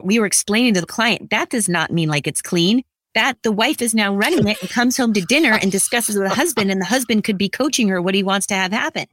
We 0.02 0.20
were 0.20 0.26
explaining 0.26 0.74
to 0.74 0.82
the 0.82 0.86
client 0.86 1.30
that 1.30 1.48
does 1.48 1.66
not 1.66 1.90
mean 1.90 2.10
like 2.10 2.26
it's 2.26 2.42
clean. 2.42 2.84
That 3.14 3.42
the 3.42 3.52
wife 3.52 3.80
is 3.80 3.94
now 3.94 4.14
running 4.14 4.46
it 4.48 4.60
and 4.60 4.68
comes 4.68 4.98
home 4.98 5.14
to 5.14 5.22
dinner 5.22 5.54
and 5.54 5.72
discusses 5.72 6.14
with 6.14 6.28
the 6.28 6.34
husband, 6.34 6.70
and 6.70 6.78
the 6.78 6.84
husband 6.84 7.24
could 7.24 7.38
be 7.38 7.48
coaching 7.48 7.88
her 7.88 8.02
what 8.02 8.14
he 8.14 8.22
wants 8.22 8.46
to 8.48 8.54
have 8.54 8.70
happen. 8.70 9.06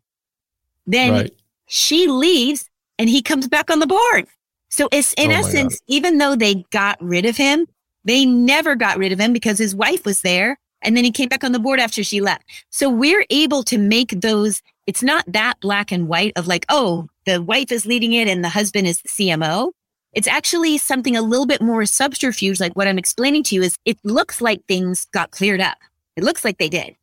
Then 0.85 1.11
right. 1.11 1.33
she 1.65 2.07
leaves 2.07 2.69
and 2.97 3.09
he 3.09 3.21
comes 3.21 3.47
back 3.47 3.69
on 3.69 3.79
the 3.79 3.87
board. 3.87 4.27
So 4.69 4.89
it's 4.91 5.13
in 5.13 5.31
oh 5.31 5.35
essence, 5.35 5.79
even 5.87 6.17
though 6.17 6.35
they 6.35 6.65
got 6.71 6.97
rid 7.01 7.25
of 7.25 7.37
him, 7.37 7.67
they 8.03 8.25
never 8.25 8.75
got 8.75 8.97
rid 8.97 9.11
of 9.11 9.19
him 9.19 9.33
because 9.33 9.57
his 9.57 9.75
wife 9.75 10.05
was 10.05 10.21
there. 10.21 10.57
And 10.81 10.95
then 10.95 11.03
he 11.03 11.11
came 11.11 11.29
back 11.29 11.43
on 11.43 11.51
the 11.51 11.59
board 11.59 11.79
after 11.79 12.03
she 12.03 12.21
left. 12.21 12.43
So 12.69 12.89
we're 12.89 13.25
able 13.29 13.63
to 13.63 13.77
make 13.77 14.09
those, 14.21 14.61
it's 14.85 15.01
not 15.01 15.25
that 15.27 15.59
black 15.59 15.91
and 15.91 16.07
white 16.07 16.33
of 16.35 16.45
like, 16.45 16.65
oh, 16.69 17.07
the 17.25 17.41
wife 17.41 17.71
is 17.71 17.87
leading 17.87 18.13
it 18.13 18.27
and 18.27 18.43
the 18.43 18.49
husband 18.49 18.85
is 18.85 19.01
the 19.01 19.09
CMO. 19.09 19.71
It's 20.13 20.27
actually 20.27 20.77
something 20.77 21.17
a 21.17 21.23
little 21.23 21.47
bit 21.47 21.61
more 21.61 21.85
subterfuge. 21.85 22.59
Like 22.59 22.73
what 22.73 22.87
I'm 22.87 22.99
explaining 22.99 23.43
to 23.43 23.55
you 23.55 23.63
is 23.63 23.77
it 23.83 23.97
looks 24.03 24.41
like 24.41 24.61
things 24.67 25.07
got 25.11 25.31
cleared 25.31 25.61
up. 25.61 25.77
It 26.15 26.23
looks 26.23 26.45
like 26.45 26.59
they 26.59 26.69
did, 26.69 26.95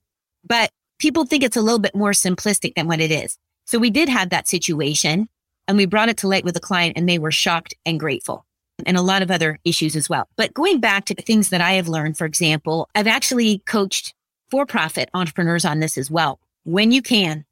but 0.47 0.71
people 0.99 1.27
think 1.27 1.43
it's 1.43 1.57
a 1.57 1.63
little 1.63 1.79
bit 1.79 1.95
more 1.95 2.13
simplistic 2.13 2.75
than 2.75 2.87
what 2.87 3.01
it 3.01 3.11
is. 3.11 3.37
So 3.67 3.79
we 3.79 3.91
did 3.91 4.09
have 4.09 4.31
that 4.31 4.49
situation 4.49 5.29
and 5.69 5.77
we 5.77 5.87
brought 5.87 6.09
it 6.09 6.17
to 6.19 6.29
light 6.29 6.45
with 6.45 6.55
the 6.55 6.61
client 6.61 6.97
and 6.97 7.09
they 7.09 7.19
were 7.19 7.31
shocked 7.31 7.75
and 7.87 8.01
grateful 8.01 8.45
and 8.87 8.97
a 8.97 9.03
lot 9.03 9.23
of 9.23 9.31
other 9.31 9.59
issues 9.65 9.97
as 9.97 10.09
well. 10.09 10.29
But 10.37 10.55
going 10.55 10.81
back 10.81 11.05
to 11.07 11.15
things 11.15 11.51
that 11.51 11.61
I 11.61 11.73
have 11.73 11.89
learned, 11.89 12.19
for 12.19 12.25
example, 12.25 12.89
I've 12.95 13.07
actually 13.07 13.59
coached 13.61 14.15
for 14.51 14.67
profit 14.67 15.09
entrepreneurs 15.15 15.65
on 15.65 15.81
this 15.81 15.97
as 15.97 16.11
well. 16.11 16.41
When 16.65 16.93
you 16.93 17.03
can, 17.03 17.45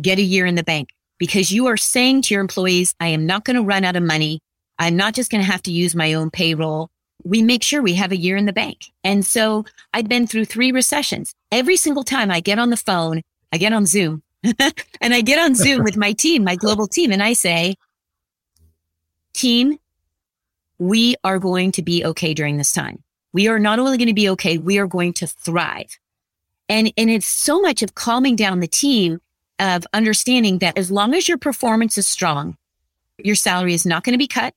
get 0.00 0.18
a 0.18 0.22
year 0.22 0.46
in 0.46 0.54
the 0.54 0.62
bank 0.62 0.88
because 1.18 1.52
you 1.52 1.66
are 1.66 1.76
saying 1.76 2.22
to 2.22 2.34
your 2.34 2.40
employees, 2.40 2.94
I 2.98 3.08
am 3.08 3.26
not 3.26 3.44
going 3.44 3.56
to 3.56 3.62
run 3.62 3.84
out 3.84 3.96
of 3.96 4.02
money. 4.02 4.40
I'm 4.78 4.96
not 4.96 5.14
just 5.14 5.30
going 5.30 5.44
to 5.44 5.50
have 5.50 5.62
to 5.62 5.72
use 5.72 5.94
my 5.94 6.14
own 6.14 6.30
payroll. 6.30 6.90
We 7.24 7.42
make 7.42 7.62
sure 7.62 7.82
we 7.82 7.94
have 7.94 8.10
a 8.10 8.16
year 8.16 8.36
in 8.36 8.46
the 8.46 8.52
bank. 8.52 8.86
And 9.04 9.24
so 9.24 9.64
I've 9.94 10.08
been 10.08 10.26
through 10.26 10.46
three 10.46 10.72
recessions. 10.72 11.34
Every 11.52 11.76
single 11.76 12.02
time 12.02 12.30
I 12.30 12.40
get 12.40 12.58
on 12.58 12.70
the 12.70 12.76
phone, 12.76 13.22
I 13.52 13.58
get 13.58 13.72
on 13.72 13.86
Zoom 13.86 14.22
and 15.00 15.14
I 15.14 15.20
get 15.20 15.38
on 15.38 15.54
Zoom 15.54 15.84
with 15.84 15.96
my 15.96 16.12
team, 16.12 16.44
my 16.44 16.56
global 16.56 16.86
team, 16.86 17.12
and 17.12 17.22
I 17.22 17.32
say, 17.32 17.76
team, 19.34 19.78
we 20.78 21.14
are 21.22 21.38
going 21.38 21.72
to 21.72 21.82
be 21.82 22.04
okay 22.04 22.34
during 22.34 22.56
this 22.56 22.72
time. 22.72 23.02
We 23.32 23.48
are 23.48 23.58
not 23.58 23.78
only 23.78 23.96
going 23.96 24.08
to 24.08 24.14
be 24.14 24.28
okay, 24.30 24.58
we 24.58 24.78
are 24.78 24.86
going 24.86 25.12
to 25.14 25.26
thrive. 25.26 25.98
And, 26.68 26.92
and 26.96 27.08
it's 27.08 27.26
so 27.26 27.60
much 27.60 27.82
of 27.82 27.94
calming 27.94 28.36
down 28.36 28.60
the 28.60 28.66
team 28.66 29.20
of 29.58 29.86
understanding 29.92 30.58
that 30.58 30.76
as 30.76 30.90
long 30.90 31.14
as 31.14 31.28
your 31.28 31.38
performance 31.38 31.96
is 31.96 32.08
strong, 32.08 32.56
your 33.18 33.36
salary 33.36 33.74
is 33.74 33.86
not 33.86 34.04
going 34.04 34.14
to 34.14 34.18
be 34.18 34.26
cut. 34.26 34.54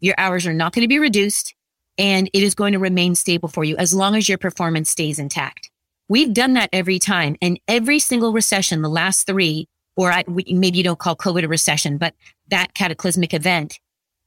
Your 0.00 0.14
hours 0.16 0.46
are 0.46 0.54
not 0.54 0.72
going 0.72 0.82
to 0.82 0.88
be 0.88 0.98
reduced 0.98 1.54
and 1.98 2.30
it 2.32 2.42
is 2.42 2.54
going 2.54 2.72
to 2.72 2.78
remain 2.78 3.14
stable 3.14 3.48
for 3.48 3.64
you 3.64 3.76
as 3.76 3.92
long 3.92 4.14
as 4.14 4.28
your 4.28 4.38
performance 4.38 4.88
stays 4.88 5.18
intact. 5.18 5.67
We've 6.08 6.32
done 6.32 6.54
that 6.54 6.70
every 6.72 6.98
time 6.98 7.36
and 7.42 7.60
every 7.68 7.98
single 7.98 8.32
recession, 8.32 8.82
the 8.82 8.88
last 8.88 9.26
three, 9.26 9.68
or 9.94 10.10
I, 10.10 10.24
we, 10.26 10.44
maybe 10.48 10.78
you 10.78 10.84
don't 10.84 10.98
call 10.98 11.16
COVID 11.16 11.44
a 11.44 11.48
recession, 11.48 11.98
but 11.98 12.14
that 12.48 12.72
cataclysmic 12.74 13.34
event, 13.34 13.78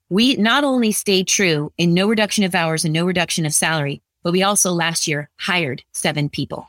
we 0.09 0.35
not 0.35 0.63
only 0.63 0.91
stayed 0.91 1.27
true 1.27 1.73
in 1.77 1.93
no 1.93 2.07
reduction 2.07 2.43
of 2.43 2.53
hours 2.53 2.85
and 2.85 2.93
no 2.93 3.05
reduction 3.05 3.45
of 3.45 3.53
salary, 3.53 4.01
but 4.23 4.31
we 4.31 4.43
also 4.43 4.71
last 4.71 5.07
year 5.07 5.29
hired 5.39 5.83
seven 5.93 6.29
people. 6.29 6.67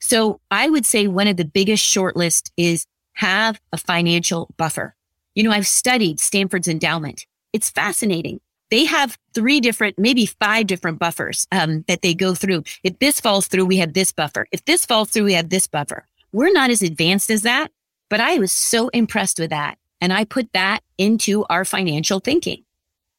So 0.00 0.40
I 0.50 0.68
would 0.68 0.84
say 0.84 1.06
one 1.06 1.28
of 1.28 1.36
the 1.36 1.44
biggest 1.44 1.84
shortlist 1.84 2.50
is 2.56 2.86
have 3.14 3.60
a 3.72 3.78
financial 3.78 4.50
buffer. 4.58 4.94
You 5.34 5.44
know, 5.44 5.52
I've 5.52 5.66
studied 5.66 6.20
Stanford's 6.20 6.68
endowment. 6.68 7.24
It's 7.52 7.70
fascinating 7.70 8.40
they 8.72 8.86
have 8.86 9.18
three 9.34 9.60
different, 9.60 9.98
maybe 9.98 10.24
five 10.24 10.66
different 10.66 10.98
buffers 10.98 11.46
um, 11.52 11.84
that 11.88 12.00
they 12.00 12.14
go 12.14 12.34
through. 12.34 12.64
If 12.82 12.98
this 13.00 13.20
falls 13.20 13.46
through, 13.46 13.66
we 13.66 13.76
have 13.76 13.92
this 13.92 14.12
buffer. 14.12 14.46
If 14.50 14.64
this 14.64 14.86
falls 14.86 15.10
through, 15.10 15.24
we 15.24 15.34
have 15.34 15.50
this 15.50 15.66
buffer. 15.66 16.06
We're 16.32 16.54
not 16.54 16.70
as 16.70 16.80
advanced 16.80 17.30
as 17.30 17.42
that, 17.42 17.70
but 18.08 18.20
I 18.20 18.38
was 18.38 18.50
so 18.50 18.88
impressed 18.88 19.38
with 19.38 19.50
that. 19.50 19.76
And 20.00 20.10
I 20.10 20.24
put 20.24 20.50
that 20.54 20.80
into 20.96 21.44
our 21.50 21.66
financial 21.66 22.18
thinking. 22.18 22.64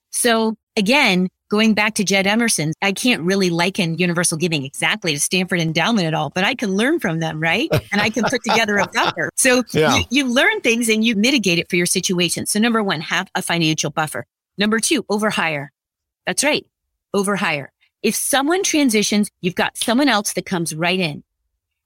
So 0.09 0.55
again, 0.75 1.29
going 1.51 1.75
back 1.75 1.93
to 1.95 2.03
Jed 2.03 2.25
Emerson, 2.25 2.73
I 2.81 2.91
can't 2.91 3.21
really 3.21 3.51
liken 3.51 3.99
universal 3.99 4.39
giving 4.39 4.65
exactly 4.65 5.13
to 5.13 5.19
Stanford 5.19 5.59
Endowment 5.59 6.07
at 6.07 6.15
all, 6.15 6.31
but 6.31 6.43
I 6.43 6.55
can 6.55 6.75
learn 6.75 6.99
from 6.99 7.19
them, 7.19 7.39
right? 7.39 7.69
And 7.91 8.01
I 8.01 8.09
can 8.09 8.23
put 8.23 8.43
together 8.43 8.77
a 8.77 8.87
buffer. 8.87 9.29
So 9.35 9.61
yeah. 9.71 9.97
you, 9.97 10.05
you 10.09 10.33
learn 10.33 10.61
things 10.61 10.89
and 10.89 11.05
you 11.05 11.15
mitigate 11.15 11.59
it 11.59 11.69
for 11.69 11.75
your 11.75 11.85
situation. 11.85 12.47
So 12.47 12.57
number 12.57 12.81
one, 12.81 13.01
have 13.01 13.29
a 13.35 13.43
financial 13.43 13.91
buffer. 13.91 14.25
Number 14.57 14.79
two, 14.79 15.03
overhire. 15.03 15.69
That's 16.25 16.43
right. 16.43 16.65
Overhire. 17.15 17.67
If 18.01 18.15
someone 18.15 18.63
transitions, 18.63 19.29
you've 19.41 19.55
got 19.55 19.77
someone 19.77 20.09
else 20.09 20.33
that 20.33 20.45
comes 20.45 20.75
right 20.75 20.99
in 20.99 21.23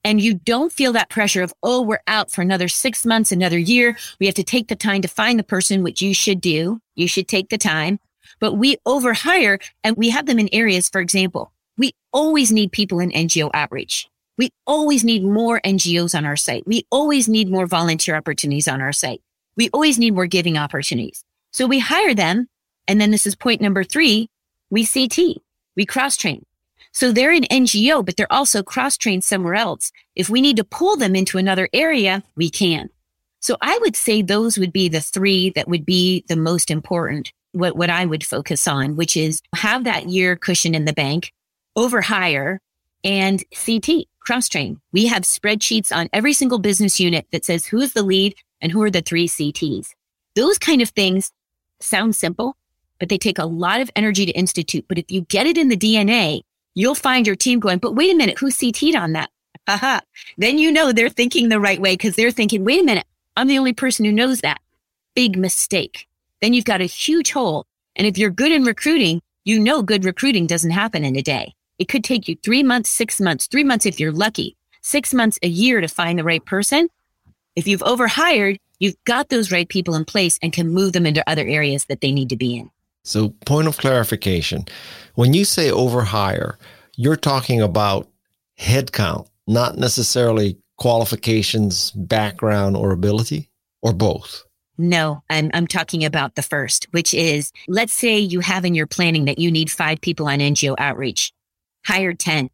and 0.03 0.21
you 0.21 0.35
don't 0.35 0.71
feel 0.71 0.93
that 0.93 1.09
pressure 1.09 1.43
of, 1.43 1.53
oh, 1.63 1.81
we're 1.81 1.99
out 2.07 2.31
for 2.31 2.41
another 2.41 2.67
six 2.67 3.05
months, 3.05 3.31
another 3.31 3.57
year. 3.57 3.97
We 4.19 4.25
have 4.25 4.35
to 4.35 4.43
take 4.43 4.67
the 4.67 4.75
time 4.75 5.01
to 5.01 5.07
find 5.07 5.37
the 5.37 5.43
person, 5.43 5.83
which 5.83 6.01
you 6.01 6.13
should 6.13 6.41
do. 6.41 6.81
You 6.95 7.07
should 7.07 7.27
take 7.27 7.49
the 7.49 7.57
time 7.57 7.99
but 8.39 8.53
we 8.53 8.77
overhire 8.87 9.61
and 9.83 9.95
we 9.97 10.09
have 10.09 10.25
them 10.25 10.39
in 10.39 10.49
areas, 10.51 10.89
for 10.89 11.01
example, 11.01 11.51
we 11.77 11.91
always 12.11 12.51
need 12.51 12.71
people 12.71 12.99
in 12.99 13.11
NGO 13.11 13.49
outreach. 13.53 14.09
We 14.37 14.51
always 14.67 15.03
need 15.03 15.23
more 15.23 15.59
NGOs 15.61 16.15
on 16.15 16.25
our 16.25 16.35
site. 16.35 16.67
We 16.67 16.85
always 16.91 17.27
need 17.27 17.49
more 17.49 17.65
volunteer 17.65 18.15
opportunities 18.15 18.67
on 18.67 18.81
our 18.81 18.93
site. 18.93 19.21
We 19.55 19.69
always 19.73 19.97
need 19.97 20.13
more 20.13 20.27
giving 20.27 20.57
opportunities. 20.57 21.23
So 21.51 21.65
we 21.65 21.79
hire 21.79 22.13
them. 22.13 22.47
And 22.87 22.99
then 22.99 23.11
this 23.11 23.27
is 23.27 23.35
point 23.35 23.61
number 23.61 23.83
three. 23.83 24.29
We 24.69 24.85
CT, 24.85 25.41
we 25.75 25.85
cross 25.85 26.17
train. 26.17 26.45
So 26.91 27.11
they're 27.11 27.31
in 27.31 27.43
NGO, 27.43 28.03
but 28.03 28.17
they're 28.17 28.31
also 28.31 28.63
cross 28.63 28.97
trained 28.97 29.23
somewhere 29.23 29.55
else. 29.55 29.91
If 30.15 30.29
we 30.29 30.41
need 30.41 30.57
to 30.57 30.63
pull 30.63 30.97
them 30.97 31.15
into 31.15 31.37
another 31.37 31.69
area, 31.73 32.23
we 32.35 32.49
can. 32.49 32.89
So 33.39 33.55
I 33.61 33.77
would 33.81 33.95
say 33.95 34.21
those 34.21 34.57
would 34.57 34.73
be 34.73 34.89
the 34.89 35.01
three 35.01 35.51
that 35.51 35.67
would 35.67 35.85
be 35.85 36.25
the 36.27 36.35
most 36.35 36.71
important 36.71 37.31
what, 37.51 37.75
what 37.75 37.89
I 37.89 38.05
would 38.05 38.25
focus 38.25 38.67
on, 38.67 38.95
which 38.95 39.15
is 39.15 39.41
have 39.55 39.83
that 39.83 40.09
year 40.09 40.35
cushion 40.35 40.75
in 40.75 40.85
the 40.85 40.93
bank, 40.93 41.33
over 41.75 42.01
hire 42.01 42.59
and 43.03 43.43
CT 43.53 44.05
cross 44.19 44.49
train. 44.49 44.81
We 44.91 45.07
have 45.07 45.23
spreadsheets 45.23 45.95
on 45.95 46.09
every 46.11 46.33
single 46.33 46.59
business 46.59 46.99
unit 46.99 47.27
that 47.31 47.45
says 47.45 47.65
who 47.65 47.79
is 47.79 47.93
the 47.93 48.03
lead 48.03 48.35
and 48.59 48.71
who 48.71 48.81
are 48.81 48.91
the 48.91 49.01
three 49.01 49.27
CTs. 49.27 49.89
Those 50.35 50.57
kind 50.57 50.81
of 50.81 50.89
things 50.89 51.31
sound 51.79 52.15
simple, 52.15 52.55
but 52.99 53.09
they 53.09 53.17
take 53.17 53.39
a 53.39 53.45
lot 53.45 53.81
of 53.81 53.89
energy 53.95 54.25
to 54.25 54.31
institute. 54.33 54.85
But 54.87 54.97
if 54.97 55.11
you 55.11 55.21
get 55.21 55.47
it 55.47 55.57
in 55.57 55.69
the 55.69 55.77
DNA, 55.77 56.41
you'll 56.75 56.95
find 56.95 57.25
your 57.25 57.35
team 57.35 57.59
going, 57.59 57.79
but 57.79 57.95
wait 57.95 58.11
a 58.11 58.17
minute, 58.17 58.39
who 58.39 58.47
CT'd 58.47 58.95
on 58.95 59.13
that? 59.13 59.29
Haha. 59.67 59.99
then 60.37 60.57
you 60.57 60.71
know 60.71 60.91
they're 60.91 61.09
thinking 61.09 61.49
the 61.49 61.59
right 61.59 61.81
way 61.81 61.93
because 61.93 62.15
they're 62.15 62.31
thinking, 62.31 62.63
wait 62.63 62.81
a 62.81 62.85
minute, 62.85 63.05
I'm 63.35 63.47
the 63.47 63.57
only 63.57 63.73
person 63.73 64.05
who 64.05 64.11
knows 64.11 64.41
that. 64.41 64.61
Big 65.13 65.37
mistake 65.37 66.07
then 66.41 66.53
you've 66.53 66.65
got 66.65 66.81
a 66.81 66.85
huge 66.85 67.31
hole. 67.31 67.65
And 67.95 68.05
if 68.07 68.17
you're 68.17 68.29
good 68.29 68.51
in 68.51 68.63
recruiting, 68.63 69.21
you 69.43 69.59
know 69.59 69.81
good 69.81 70.05
recruiting 70.05 70.47
doesn't 70.47 70.71
happen 70.71 71.03
in 71.03 71.15
a 71.15 71.21
day. 71.21 71.53
It 71.79 71.87
could 71.87 72.03
take 72.03 72.27
you 72.27 72.35
three 72.43 72.63
months, 72.63 72.89
six 72.89 73.19
months, 73.19 73.47
three 73.47 73.63
months 73.63 73.85
if 73.85 73.99
you're 73.99 74.11
lucky, 74.11 74.55
six 74.81 75.13
months, 75.13 75.39
a 75.43 75.47
year 75.47 75.81
to 75.81 75.87
find 75.87 76.17
the 76.17 76.23
right 76.23 76.43
person. 76.43 76.89
If 77.55 77.67
you've 77.67 77.83
overhired, 77.83 78.59
you've 78.79 79.03
got 79.05 79.29
those 79.29 79.51
right 79.51 79.67
people 79.67 79.95
in 79.95 80.05
place 80.05 80.37
and 80.41 80.53
can 80.53 80.69
move 80.69 80.93
them 80.93 81.05
into 81.05 81.27
other 81.27 81.45
areas 81.45 81.85
that 81.85 82.01
they 82.01 82.11
need 82.11 82.29
to 82.29 82.37
be 82.37 82.57
in. 82.57 82.69
So, 83.07 83.29
point 83.45 83.67
of 83.67 83.77
clarification 83.77 84.65
when 85.15 85.33
you 85.33 85.45
say 85.45 85.69
overhire, 85.69 86.57
you're 86.95 87.15
talking 87.15 87.61
about 87.61 88.07
headcount, 88.59 89.27
not 89.47 89.77
necessarily 89.77 90.57
qualifications, 90.77 91.91
background, 91.91 92.75
or 92.75 92.91
ability, 92.91 93.49
or 93.81 93.93
both. 93.93 94.43
No, 94.77 95.23
I'm, 95.29 95.49
I'm 95.53 95.67
talking 95.67 96.05
about 96.05 96.35
the 96.35 96.43
first, 96.43 96.87
which 96.91 97.13
is 97.13 97.51
let's 97.67 97.93
say 97.93 98.19
you 98.19 98.41
have 98.41 98.65
in 98.65 98.75
your 98.75 98.85
planning 98.85 99.25
that 99.25 99.39
you 99.39 99.51
need 99.51 99.71
five 99.71 100.01
people 100.01 100.27
on 100.27 100.39
NGO 100.39 100.75
outreach, 100.77 101.33
hire 101.85 102.13
10. 102.13 102.49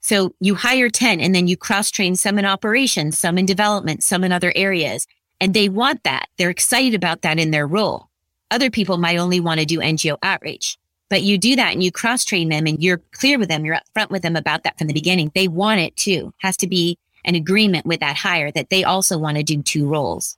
So 0.00 0.34
you 0.40 0.54
hire 0.54 0.88
10 0.88 1.20
and 1.20 1.34
then 1.34 1.48
you 1.48 1.56
cross 1.56 1.90
train 1.90 2.14
some 2.14 2.38
in 2.38 2.44
operations, 2.44 3.18
some 3.18 3.38
in 3.38 3.44
development, 3.44 4.04
some 4.04 4.24
in 4.24 4.30
other 4.30 4.52
areas. 4.54 5.06
And 5.40 5.52
they 5.52 5.68
want 5.68 6.04
that. 6.04 6.28
They're 6.38 6.48
excited 6.48 6.94
about 6.94 7.22
that 7.22 7.38
in 7.38 7.50
their 7.50 7.66
role. 7.66 8.05
Other 8.50 8.70
people 8.70 8.98
might 8.98 9.18
only 9.18 9.40
want 9.40 9.60
to 9.60 9.66
do 9.66 9.80
NGO 9.80 10.18
outreach, 10.22 10.78
but 11.10 11.22
you 11.22 11.38
do 11.38 11.56
that 11.56 11.72
and 11.72 11.82
you 11.82 11.90
cross 11.90 12.24
train 12.24 12.48
them 12.48 12.66
and 12.66 12.82
you're 12.82 13.02
clear 13.12 13.38
with 13.38 13.48
them. 13.48 13.64
You're 13.64 13.76
upfront 13.76 14.10
with 14.10 14.22
them 14.22 14.36
about 14.36 14.62
that 14.64 14.78
from 14.78 14.86
the 14.86 14.94
beginning. 14.94 15.32
They 15.34 15.48
want 15.48 15.80
it 15.80 15.96
too. 15.96 16.32
Has 16.38 16.56
to 16.58 16.66
be 16.66 16.98
an 17.24 17.34
agreement 17.34 17.86
with 17.86 18.00
that 18.00 18.16
hire 18.16 18.50
that 18.52 18.70
they 18.70 18.84
also 18.84 19.18
want 19.18 19.36
to 19.36 19.42
do 19.42 19.62
two 19.62 19.88
roles 19.88 20.36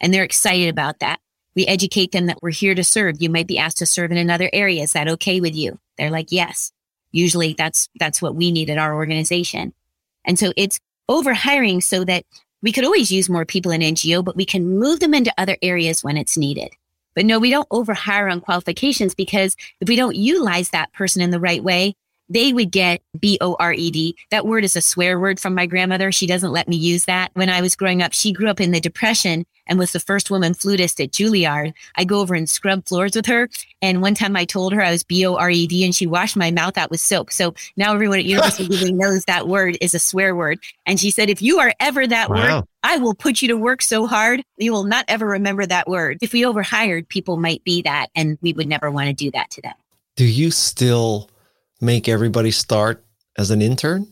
and 0.00 0.12
they're 0.12 0.24
excited 0.24 0.68
about 0.68 1.00
that. 1.00 1.20
We 1.54 1.66
educate 1.66 2.12
them 2.12 2.26
that 2.26 2.42
we're 2.42 2.50
here 2.50 2.74
to 2.74 2.84
serve. 2.84 3.16
You 3.20 3.28
might 3.28 3.46
be 3.46 3.58
asked 3.58 3.78
to 3.78 3.86
serve 3.86 4.10
in 4.10 4.16
another 4.16 4.48
area. 4.52 4.82
Is 4.82 4.92
that 4.92 5.08
okay 5.08 5.40
with 5.40 5.54
you? 5.54 5.78
They're 5.98 6.10
like, 6.10 6.28
yes. 6.30 6.72
Usually 7.12 7.54
that's, 7.54 7.88
that's 7.98 8.22
what 8.22 8.36
we 8.36 8.50
need 8.52 8.70
at 8.70 8.78
our 8.78 8.94
organization. 8.94 9.74
And 10.24 10.38
so 10.38 10.52
it's 10.56 10.78
over 11.08 11.34
hiring 11.34 11.80
so 11.80 12.04
that 12.04 12.24
we 12.62 12.72
could 12.72 12.84
always 12.84 13.10
use 13.10 13.28
more 13.28 13.44
people 13.44 13.72
in 13.72 13.80
NGO, 13.80 14.24
but 14.24 14.36
we 14.36 14.44
can 14.44 14.78
move 14.78 15.00
them 15.00 15.14
into 15.14 15.34
other 15.36 15.56
areas 15.60 16.04
when 16.04 16.16
it's 16.16 16.36
needed. 16.36 16.70
But 17.14 17.26
no, 17.26 17.38
we 17.38 17.50
don't 17.50 17.68
overhire 17.70 18.30
on 18.30 18.40
qualifications 18.40 19.14
because 19.14 19.56
if 19.80 19.88
we 19.88 19.96
don't 19.96 20.16
utilize 20.16 20.70
that 20.70 20.92
person 20.92 21.22
in 21.22 21.30
the 21.30 21.40
right 21.40 21.62
way, 21.62 21.94
they 22.30 22.52
would 22.52 22.70
get 22.70 23.02
B 23.18 23.36
O 23.40 23.56
R 23.58 23.72
E 23.72 23.90
D. 23.90 24.16
That 24.30 24.46
word 24.46 24.64
is 24.64 24.76
a 24.76 24.80
swear 24.80 25.18
word 25.18 25.40
from 25.40 25.54
my 25.54 25.66
grandmother. 25.66 26.12
She 26.12 26.28
doesn't 26.28 26.52
let 26.52 26.68
me 26.68 26.76
use 26.76 27.04
that. 27.06 27.32
When 27.34 27.50
I 27.50 27.60
was 27.60 27.74
growing 27.74 28.02
up, 28.02 28.12
she 28.12 28.32
grew 28.32 28.48
up 28.48 28.60
in 28.60 28.70
the 28.70 28.80
Depression 28.80 29.44
and 29.66 29.78
was 29.78 29.92
the 29.92 30.00
first 30.00 30.30
woman 30.30 30.54
flutist 30.54 31.00
at 31.00 31.10
Juilliard. 31.10 31.74
I 31.96 32.04
go 32.04 32.20
over 32.20 32.34
and 32.34 32.48
scrub 32.48 32.86
floors 32.86 33.16
with 33.16 33.26
her. 33.26 33.48
And 33.82 34.00
one 34.00 34.14
time 34.14 34.36
I 34.36 34.44
told 34.44 34.72
her 34.72 34.82
I 34.82 34.92
was 34.92 35.02
B 35.02 35.26
O 35.26 35.34
R 35.34 35.50
E 35.50 35.66
D 35.66 35.84
and 35.84 35.94
she 35.94 36.06
washed 36.06 36.36
my 36.36 36.52
mouth 36.52 36.78
out 36.78 36.90
with 36.90 37.00
soap. 37.00 37.32
So 37.32 37.54
now 37.76 37.92
everyone 37.92 38.20
at 38.20 38.24
University 38.30 38.88
of 38.90 38.94
knows 38.94 39.24
that 39.24 39.48
word 39.48 39.76
is 39.80 39.94
a 39.94 39.98
swear 39.98 40.34
word. 40.34 40.60
And 40.86 41.00
she 41.00 41.10
said, 41.10 41.30
if 41.30 41.42
you 41.42 41.58
are 41.58 41.74
ever 41.80 42.06
that 42.06 42.30
wow. 42.30 42.36
word, 42.36 42.64
I 42.82 42.98
will 42.98 43.14
put 43.14 43.42
you 43.42 43.48
to 43.48 43.56
work 43.56 43.82
so 43.82 44.06
hard, 44.06 44.42
you 44.56 44.72
will 44.72 44.84
not 44.84 45.04
ever 45.08 45.26
remember 45.26 45.66
that 45.66 45.88
word. 45.88 46.18
If 46.22 46.32
we 46.32 46.44
overhired, 46.44 47.08
people 47.08 47.36
might 47.36 47.62
be 47.64 47.82
that, 47.82 48.08
and 48.14 48.38
we 48.40 48.52
would 48.52 48.68
never 48.68 48.90
want 48.90 49.08
to 49.08 49.12
do 49.12 49.30
that 49.32 49.50
to 49.50 49.62
them. 49.62 49.74
Do 50.16 50.24
you 50.24 50.50
still 50.50 51.30
make 51.80 52.08
everybody 52.08 52.50
start 52.50 53.04
as 53.36 53.50
an 53.50 53.62
intern? 53.62 54.06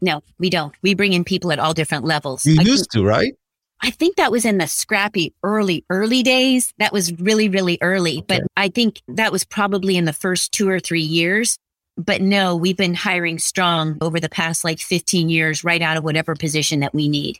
No, 0.00 0.22
we 0.38 0.50
don't. 0.50 0.74
We 0.82 0.94
bring 0.94 1.12
in 1.12 1.24
people 1.24 1.52
at 1.52 1.58
all 1.58 1.74
different 1.74 2.04
levels. 2.04 2.44
You 2.44 2.56
I 2.58 2.62
used 2.62 2.90
think, 2.92 3.04
to, 3.04 3.08
right? 3.08 3.34
I 3.80 3.90
think 3.90 4.16
that 4.16 4.32
was 4.32 4.44
in 4.44 4.58
the 4.58 4.66
scrappy 4.66 5.34
early, 5.42 5.84
early 5.90 6.22
days. 6.22 6.72
That 6.78 6.92
was 6.92 7.12
really, 7.18 7.48
really 7.48 7.78
early. 7.80 8.18
Okay. 8.18 8.24
But 8.26 8.42
I 8.56 8.68
think 8.68 9.00
that 9.08 9.32
was 9.32 9.44
probably 9.44 9.96
in 9.96 10.04
the 10.04 10.12
first 10.12 10.52
two 10.52 10.68
or 10.68 10.80
three 10.80 11.02
years. 11.02 11.58
But 11.96 12.20
no, 12.20 12.56
we've 12.56 12.76
been 12.76 12.94
hiring 12.94 13.38
strong 13.38 13.98
over 14.00 14.18
the 14.18 14.28
past 14.28 14.64
like 14.64 14.80
15 14.80 15.28
years, 15.28 15.64
right 15.64 15.80
out 15.80 15.96
of 15.96 16.04
whatever 16.04 16.34
position 16.34 16.80
that 16.80 16.94
we 16.94 17.08
need. 17.08 17.38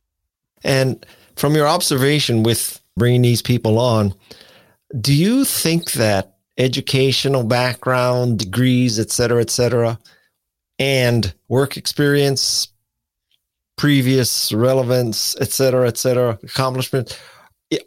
And 0.62 1.04
from 1.36 1.54
your 1.54 1.66
observation 1.66 2.42
with 2.42 2.80
bringing 2.96 3.22
these 3.22 3.42
people 3.42 3.78
on, 3.78 4.14
do 5.00 5.12
you 5.12 5.44
think 5.44 5.92
that 5.92 6.34
educational 6.58 7.44
background, 7.44 8.38
degrees, 8.38 8.98
et 8.98 9.10
cetera, 9.10 9.40
et 9.40 9.50
cetera, 9.50 9.98
and 10.78 11.34
work 11.48 11.76
experience, 11.76 12.68
previous 13.76 14.52
relevance, 14.52 15.36
et 15.40 15.50
cetera, 15.50 15.88
et 15.88 15.96
cetera, 15.96 16.38
accomplishments. 16.42 17.18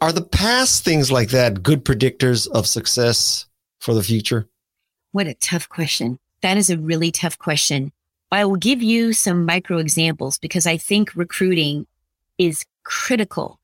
Are 0.00 0.12
the 0.12 0.24
past 0.24 0.84
things 0.84 1.10
like 1.10 1.30
that 1.30 1.62
good 1.62 1.84
predictors 1.84 2.48
of 2.48 2.66
success 2.66 3.46
for 3.80 3.94
the 3.94 4.02
future? 4.02 4.48
What 5.12 5.26
a 5.26 5.34
tough 5.34 5.68
question. 5.68 6.18
That 6.42 6.56
is 6.56 6.68
a 6.68 6.78
really 6.78 7.10
tough 7.10 7.38
question. 7.38 7.92
I 8.30 8.44
will 8.44 8.56
give 8.56 8.82
you 8.82 9.14
some 9.14 9.46
micro 9.46 9.78
examples 9.78 10.38
because 10.38 10.66
I 10.66 10.76
think 10.76 11.14
recruiting 11.14 11.86
is 12.38 12.64
critical 12.84 13.58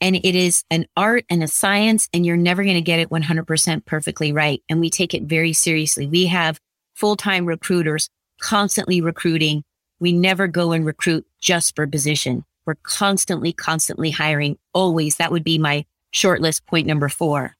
and 0.00 0.16
it 0.16 0.34
is 0.34 0.64
an 0.70 0.86
art 0.96 1.24
and 1.28 1.42
a 1.42 1.48
science 1.48 2.08
and 2.12 2.24
you're 2.24 2.36
never 2.36 2.62
going 2.62 2.76
to 2.76 2.80
get 2.80 3.00
it 3.00 3.10
100% 3.10 3.84
perfectly 3.84 4.32
right. 4.32 4.62
And 4.68 4.80
we 4.80 4.90
take 4.90 5.12
it 5.12 5.24
very 5.24 5.52
seriously. 5.52 6.06
We 6.06 6.26
have 6.26 6.60
full-time 6.94 7.46
recruiters 7.46 8.08
constantly 8.40 9.00
recruiting. 9.00 9.64
We 9.98 10.12
never 10.12 10.46
go 10.46 10.72
and 10.72 10.86
recruit 10.86 11.26
just 11.40 11.74
for 11.74 11.86
position. 11.86 12.44
We're 12.64 12.76
constantly, 12.82 13.52
constantly 13.52 14.10
hiring. 14.10 14.58
Always. 14.72 15.16
That 15.16 15.32
would 15.32 15.44
be 15.44 15.58
my 15.58 15.84
short 16.10 16.40
list 16.40 16.66
point 16.66 16.86
number 16.86 17.08
four. 17.08 17.56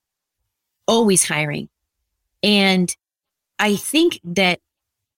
Always 0.87 1.25
hiring. 1.25 1.69
And 2.43 2.95
I 3.59 3.75
think 3.75 4.21
that 4.25 4.61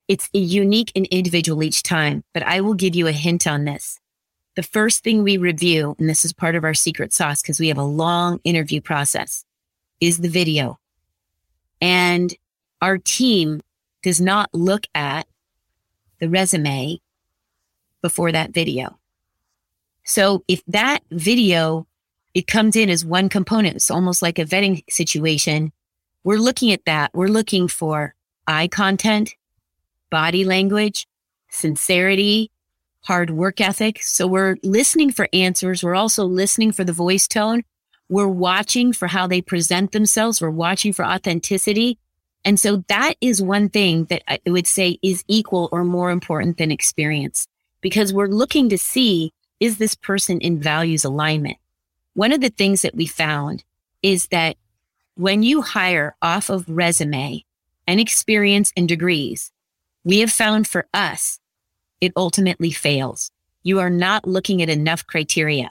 it's 0.09 0.28
unique 0.32 0.90
and 0.97 1.07
individual 1.07 1.62
each 1.62 1.82
time, 1.82 2.24
but 2.32 2.42
I 2.42 2.62
will 2.62 2.74
give 2.74 2.95
you 2.95 3.07
a 3.07 3.12
hint 3.12 3.47
on 3.47 3.64
this 3.64 4.01
the 4.61 4.66
first 4.66 5.02
thing 5.02 5.22
we 5.22 5.38
review, 5.38 5.96
and 5.98 6.06
this 6.06 6.22
is 6.22 6.34
part 6.34 6.54
of 6.54 6.64
our 6.64 6.74
secret 6.74 7.14
sauce 7.14 7.40
because 7.40 7.58
we 7.58 7.68
have 7.68 7.78
a 7.78 7.82
long 7.82 8.40
interview 8.44 8.78
process, 8.78 9.42
is 10.02 10.18
the 10.18 10.28
video. 10.28 10.78
And 11.80 12.34
our 12.82 12.98
team 12.98 13.62
does 14.02 14.20
not 14.20 14.50
look 14.52 14.86
at 14.94 15.26
the 16.18 16.28
resume 16.28 17.00
before 18.02 18.32
that 18.32 18.52
video. 18.52 18.98
So 20.04 20.44
if 20.46 20.62
that 20.66 21.00
video, 21.11 21.86
it 22.34 22.46
comes 22.46 22.76
in 22.76 22.90
as 22.90 23.02
one 23.02 23.30
component, 23.30 23.76
it's 23.76 23.90
almost 23.90 24.20
like 24.20 24.38
a 24.38 24.44
vetting 24.44 24.82
situation. 24.90 25.72
We're 26.22 26.36
looking 26.36 26.70
at 26.70 26.84
that. 26.84 27.12
We're 27.14 27.28
looking 27.28 27.66
for 27.66 28.14
eye 28.46 28.68
content, 28.68 29.34
body 30.11 30.44
language, 30.44 31.06
sincerity, 31.48 32.50
hard 33.03 33.30
work 33.30 33.61
ethic. 33.61 34.03
So 34.03 34.26
we're 34.26 34.57
listening 34.62 35.11
for 35.11 35.28
answers. 35.32 35.82
We're 35.82 35.94
also 35.94 36.24
listening 36.24 36.72
for 36.72 36.84
the 36.84 36.92
voice 36.92 37.26
tone. 37.26 37.62
We're 38.09 38.28
watching 38.28 38.92
for 38.92 39.09
how 39.09 39.26
they 39.26 39.40
present 39.40 39.92
themselves. 39.92 40.40
We're 40.40 40.51
watching 40.51 40.92
for 40.92 41.05
authenticity. 41.05 41.98
And 42.44 42.59
so 42.59 42.84
that 42.88 43.14
is 43.20 43.42
one 43.42 43.68
thing 43.68 44.05
that 44.07 44.22
I 44.28 44.38
would 44.46 44.66
say 44.66 44.98
is 45.03 45.24
equal 45.28 45.68
or 45.72 45.84
more 45.84 46.11
important 46.11 46.59
than 46.59 46.70
experience 46.70 47.46
because 47.80 48.12
we're 48.12 48.28
looking 48.28 48.68
to 48.70 48.78
see, 48.78 49.32
is 49.61 49.78
this 49.78 49.94
person 49.94 50.40
in 50.40 50.61
values 50.61 51.05
alignment? 51.05 51.59
One 52.14 52.32
of 52.32 52.40
the 52.40 52.51
things 52.51 52.82
that 52.82 52.94
we 52.94 53.07
found 53.07 53.64
is 54.03 54.28
that 54.28 54.57
when 55.16 55.42
you 55.42 55.62
hire 55.62 56.16
off 56.22 56.48
of 56.48 56.68
resume 56.68 57.44
and 57.86 58.01
experience 58.01 58.72
and 58.76 58.88
degrees, 58.88 59.53
we 60.05 60.20
have 60.20 60.32
found 60.32 60.66
for 60.66 60.86
us, 60.94 61.39
it 62.01 62.12
ultimately 62.16 62.70
fails. 62.70 63.30
You 63.62 63.80
are 63.80 63.90
not 63.90 64.26
looking 64.26 64.62
at 64.62 64.68
enough 64.68 65.07
criteria 65.07 65.70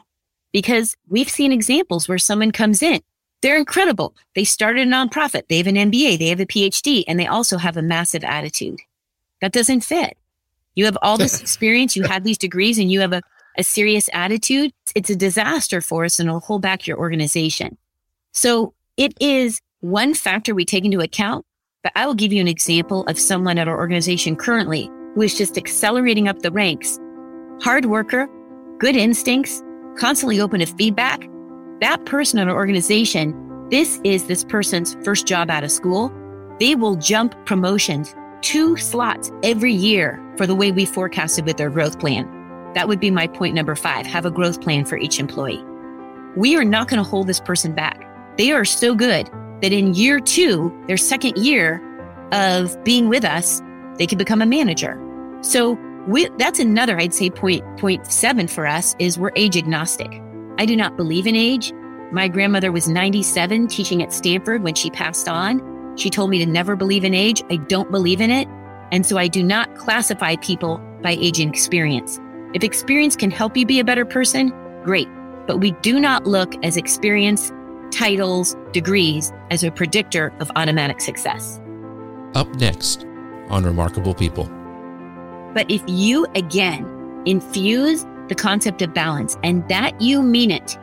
because 0.51 0.95
we've 1.07 1.30
seen 1.30 1.51
examples 1.51 2.07
where 2.07 2.17
someone 2.17 2.51
comes 2.51 2.82
in, 2.82 3.01
they're 3.41 3.57
incredible. 3.57 4.15
They 4.36 4.43
started 4.43 4.88
a 4.88 4.91
nonprofit. 4.91 5.47
They 5.47 5.57
have 5.57 5.67
an 5.67 5.75
MBA. 5.75 6.19
They 6.19 6.27
have 6.27 6.39
a 6.39 6.45
PhD 6.45 7.03
and 7.07 7.19
they 7.19 7.27
also 7.27 7.57
have 7.57 7.77
a 7.77 7.82
massive 7.82 8.23
attitude. 8.23 8.80
That 9.41 9.53
doesn't 9.53 9.82
fit. 9.82 10.17
You 10.75 10.86
have 10.86 10.97
all 11.01 11.17
this 11.17 11.41
experience. 11.41 11.95
You 11.95 12.03
have 12.03 12.23
these 12.23 12.38
degrees 12.38 12.77
and 12.77 12.91
you 12.91 12.99
have 13.01 13.13
a, 13.13 13.21
a 13.57 13.63
serious 13.63 14.09
attitude. 14.13 14.71
It's 14.95 15.09
a 15.09 15.15
disaster 15.15 15.82
for 15.82 16.05
us 16.05 16.19
and 16.19 16.27
it'll 16.27 16.41
hold 16.41 16.61
back 16.61 16.86
your 16.86 16.97
organization. 16.97 17.77
So 18.34 18.73
it 18.97 19.13
is 19.21 19.61
one 19.80 20.13
factor 20.13 20.53
we 20.53 20.65
take 20.65 20.84
into 20.84 20.99
account, 20.99 21.45
but 21.82 21.93
I 21.95 22.05
will 22.05 22.15
give 22.15 22.34
you 22.34 22.41
an 22.41 22.47
example 22.47 23.05
of 23.05 23.17
someone 23.17 23.57
at 23.57 23.67
our 23.67 23.77
organization 23.77 24.36
currently 24.36 24.91
is 25.22 25.38
just 25.38 25.57
accelerating 25.57 26.28
up 26.28 26.39
the 26.39 26.51
ranks. 26.51 26.99
Hard 27.61 27.86
worker, 27.86 28.28
good 28.78 28.95
instincts, 28.95 29.61
constantly 29.97 30.39
open 30.39 30.59
to 30.59 30.65
feedback. 30.65 31.28
That 31.82 32.05
person 32.05 32.39
in 32.39 32.47
our 32.47 32.55
organization, 32.55 33.67
this 33.70 33.99
is 34.03 34.26
this 34.26 34.43
person's 34.43 34.95
first 35.03 35.28
job 35.28 35.49
out 35.49 35.63
of 35.63 35.72
school. 35.72 36.11
They 36.59 36.76
will 36.76 36.95
jump 36.95 37.36
promotions 37.45 38.15
two 38.41 38.78
slots 38.78 39.32
every 39.43 39.74
year 39.74 40.22
for 40.38 40.47
the 40.47 40.55
way 40.55 40.72
we 40.72 40.86
forecasted 40.86 41.45
with 41.45 41.57
their 41.57 41.70
growth 41.70 41.99
plan. 41.99 42.28
That 42.74 42.88
would 42.88 42.99
be 42.99 43.11
my 43.11 43.28
point 43.28 43.55
number 43.55 43.76
five. 43.76 44.05
Have 44.05 44.26
a 44.26 44.32
growth 44.32 44.61
plan 44.61 44.86
for 44.86 44.97
each 44.97 45.20
employee. 45.20 45.63
We 46.36 46.55
are 46.55 46.63
not 46.63 46.88
going 46.88 47.03
to 47.03 47.09
hold 47.09 47.28
this 47.28 47.39
person 47.39 47.74
back. 47.74 48.05
They 48.38 48.51
are 48.51 48.65
so 48.65 48.95
good 48.95 49.30
that 49.61 49.74
in 49.74 49.93
year 49.93 50.20
two, 50.20 50.74
their 50.88 50.97
second 50.97 51.38
year 51.38 51.82
of 52.32 52.82
being 52.84 53.09
with 53.09 53.26
us, 53.26 53.61
they 53.97 54.07
can 54.07 54.17
become 54.17 54.41
a 54.41 54.45
manager. 54.45 54.97
So 55.41 55.77
we, 56.07 56.27
that's 56.37 56.59
another, 56.59 56.97
I'd 56.97 57.13
say 57.13 57.29
point, 57.29 57.63
point 57.77 58.05
seven 58.07 58.47
for 58.47 58.65
us 58.65 58.95
is 58.99 59.17
we're 59.17 59.31
age 59.35 59.57
agnostic. 59.57 60.21
I 60.57 60.65
do 60.65 60.75
not 60.75 60.97
believe 60.97 61.27
in 61.27 61.35
age. 61.35 61.71
My 62.11 62.27
grandmother 62.27 62.71
was 62.71 62.87
97 62.87 63.67
teaching 63.67 64.01
at 64.01 64.11
Stanford 64.11 64.63
when 64.63 64.75
she 64.75 64.89
passed 64.89 65.29
on. 65.29 65.95
She 65.97 66.09
told 66.09 66.29
me 66.29 66.39
to 66.39 66.45
never 66.45 66.75
believe 66.75 67.03
in 67.03 67.13
age. 67.13 67.43
I 67.49 67.57
don't 67.57 67.91
believe 67.91 68.21
in 68.21 68.31
it. 68.31 68.47
And 68.91 69.05
so 69.05 69.17
I 69.17 69.27
do 69.27 69.43
not 69.43 69.75
classify 69.75 70.35
people 70.37 70.79
by 71.01 71.11
age 71.11 71.39
and 71.39 71.53
experience. 71.53 72.19
If 72.53 72.63
experience 72.63 73.15
can 73.15 73.29
help 73.29 73.55
you 73.55 73.65
be 73.65 73.79
a 73.79 73.83
better 73.83 74.05
person, 74.05 74.49
great. 74.83 75.07
But 75.45 75.57
we 75.57 75.71
do 75.83 75.99
not 75.99 76.25
look 76.25 76.55
as 76.65 76.77
experience 76.77 77.51
titles, 77.91 78.55
degrees 78.71 79.31
as 79.51 79.63
a 79.63 79.71
predictor 79.71 80.33
of 80.39 80.51
automatic 80.55 81.01
success. 81.01 81.59
Up 82.33 82.47
next 82.55 83.05
on 83.49 83.63
Remarkable 83.63 84.13
People. 84.13 84.59
But 85.54 85.70
if 85.70 85.82
you 85.88 86.26
again 86.36 87.24
infuse 87.26 88.06
the 88.28 88.36
concept 88.36 88.82
of 88.82 88.93
balance 88.93 89.38
and 89.43 89.68
that 89.70 90.00
you 90.02 90.22
mean 90.22 90.52
it, 90.52 90.78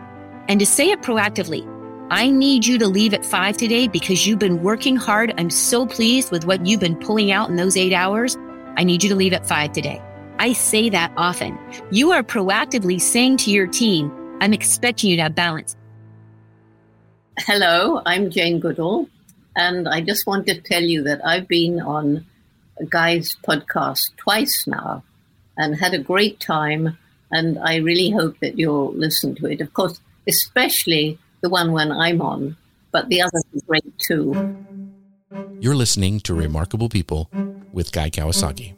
and 0.48 0.60
to 0.60 0.66
say 0.66 0.90
it 0.90 1.02
proactively, 1.02 1.66
I 2.10 2.30
need 2.30 2.66
you 2.66 2.78
to 2.78 2.86
leave 2.86 3.14
at 3.14 3.24
five 3.24 3.56
today 3.56 3.88
because 3.88 4.26
you've 4.26 4.38
been 4.38 4.62
working 4.62 4.96
hard. 4.96 5.34
I'm 5.38 5.50
so 5.50 5.86
pleased 5.86 6.30
with 6.30 6.44
what 6.44 6.64
you've 6.64 6.80
been 6.80 6.96
pulling 6.96 7.32
out 7.32 7.48
in 7.48 7.56
those 7.56 7.76
eight 7.76 7.92
hours. 7.92 8.36
I 8.76 8.84
need 8.84 9.02
you 9.02 9.08
to 9.08 9.16
leave 9.16 9.32
at 9.32 9.46
five 9.46 9.72
today. 9.72 10.00
I 10.38 10.52
say 10.52 10.88
that 10.90 11.12
often. 11.16 11.58
You 11.90 12.12
are 12.12 12.22
proactively 12.22 13.00
saying 13.00 13.38
to 13.38 13.50
your 13.50 13.66
team, 13.66 14.12
I'm 14.40 14.52
expecting 14.52 15.10
you 15.10 15.16
to 15.16 15.22
have 15.22 15.34
balance. 15.34 15.74
Hello, 17.38 18.02
I'm 18.06 18.30
Jane 18.30 18.60
Goodall, 18.60 19.08
and 19.56 19.88
I 19.88 20.00
just 20.00 20.26
want 20.26 20.46
to 20.46 20.60
tell 20.60 20.82
you 20.82 21.02
that 21.04 21.26
I've 21.26 21.48
been 21.48 21.80
on 21.80 22.24
Guy's 22.84 23.36
podcast 23.46 24.16
twice 24.16 24.66
now 24.66 25.02
and 25.56 25.76
had 25.76 25.94
a 25.94 25.98
great 25.98 26.38
time, 26.40 26.98
and 27.30 27.58
I 27.58 27.76
really 27.76 28.10
hope 28.10 28.38
that 28.40 28.58
you'll 28.58 28.92
listen 28.92 29.34
to 29.36 29.46
it. 29.46 29.60
Of 29.60 29.72
course, 29.72 30.00
especially 30.28 31.18
the 31.40 31.48
one 31.48 31.72
when 31.72 31.90
I'm 31.90 32.20
on, 32.20 32.56
but 32.92 33.08
the 33.08 33.22
others 33.22 33.44
are 33.54 33.66
great 33.66 33.98
too. 33.98 34.56
You're 35.60 35.74
listening 35.74 36.20
to 36.20 36.34
Remarkable 36.34 36.88
People 36.88 37.30
with 37.72 37.92
Guy 37.92 38.10
Kawasaki. 38.10 38.74